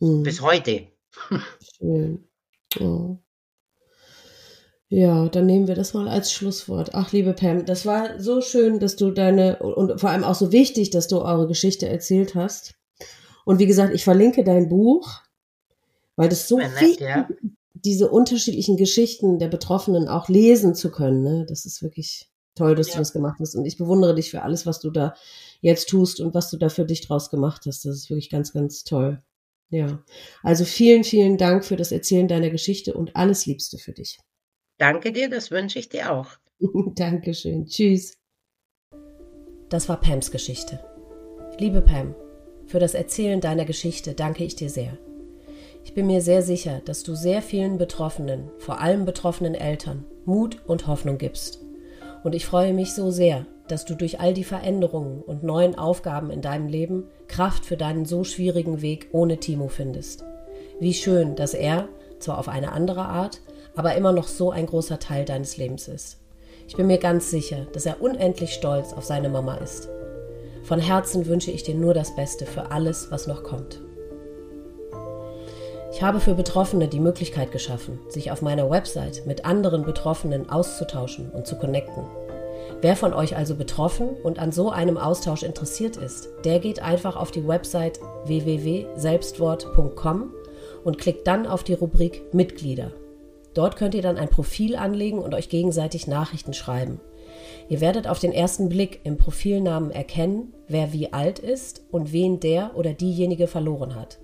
[0.00, 0.22] Mhm.
[0.24, 0.88] Bis heute.
[1.78, 2.28] Schön.
[2.80, 3.18] Oh.
[4.88, 6.94] Ja, dann nehmen wir das mal als Schlusswort.
[6.94, 10.52] Ach, liebe Pam, das war so schön, dass du deine und vor allem auch so
[10.52, 12.74] wichtig, dass du eure Geschichte erzählt hast.
[13.44, 15.22] Und wie gesagt, ich verlinke dein Buch,
[16.14, 17.28] weil das so nett, wichtig ja.
[17.74, 21.22] diese unterschiedlichen Geschichten der Betroffenen auch lesen zu können.
[21.22, 21.46] Ne?
[21.48, 22.94] Das ist wirklich toll, dass ja.
[22.94, 23.56] du das gemacht hast.
[23.56, 25.14] Und ich bewundere dich für alles, was du da
[25.60, 27.84] jetzt tust und was du da für dich draus gemacht hast.
[27.84, 29.20] Das ist wirklich ganz, ganz toll.
[29.70, 30.02] Ja.
[30.44, 34.18] Also vielen, vielen Dank für das Erzählen deiner Geschichte und alles Liebste für dich.
[34.78, 36.28] Danke dir, das wünsche ich dir auch.
[36.94, 37.66] Dankeschön.
[37.66, 38.18] Tschüss.
[39.68, 40.80] Das war Pams Geschichte.
[41.58, 42.14] Liebe Pam,
[42.66, 44.98] für das Erzählen deiner Geschichte danke ich dir sehr.
[45.84, 50.58] Ich bin mir sehr sicher, dass du sehr vielen Betroffenen, vor allem betroffenen Eltern, Mut
[50.66, 51.62] und Hoffnung gibst.
[52.22, 56.30] Und ich freue mich so sehr, dass du durch all die Veränderungen und neuen Aufgaben
[56.30, 60.24] in deinem Leben Kraft für deinen so schwierigen Weg ohne Timo findest.
[60.80, 61.88] Wie schön, dass er,
[62.18, 63.40] zwar auf eine andere Art,
[63.76, 66.18] aber immer noch so ein großer Teil deines Lebens ist.
[66.66, 69.88] Ich bin mir ganz sicher, dass er unendlich stolz auf seine Mama ist.
[70.64, 73.80] Von Herzen wünsche ich dir nur das Beste für alles, was noch kommt.
[75.92, 81.30] Ich habe für Betroffene die Möglichkeit geschaffen, sich auf meiner Website mit anderen Betroffenen auszutauschen
[81.30, 82.02] und zu connecten.
[82.80, 87.14] Wer von euch also betroffen und an so einem Austausch interessiert ist, der geht einfach
[87.16, 90.34] auf die Website www.selbstwort.com
[90.84, 92.90] und klickt dann auf die Rubrik Mitglieder
[93.56, 97.00] Dort könnt ihr dann ein Profil anlegen und euch gegenseitig Nachrichten schreiben.
[97.70, 102.38] Ihr werdet auf den ersten Blick im Profilnamen erkennen, wer wie alt ist und wen
[102.38, 104.18] der oder diejenige verloren hat.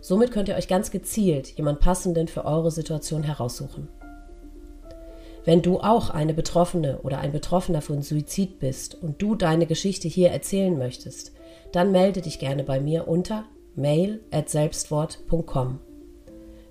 [0.00, 3.88] Somit könnt ihr euch ganz gezielt jemand passenden für eure Situation heraussuchen.
[5.44, 10.06] Wenn du auch eine Betroffene oder ein Betroffener von Suizid bist und du deine Geschichte
[10.06, 11.32] hier erzählen möchtest,
[11.72, 15.80] dann melde dich gerne bei mir unter mail at selbstwort.com.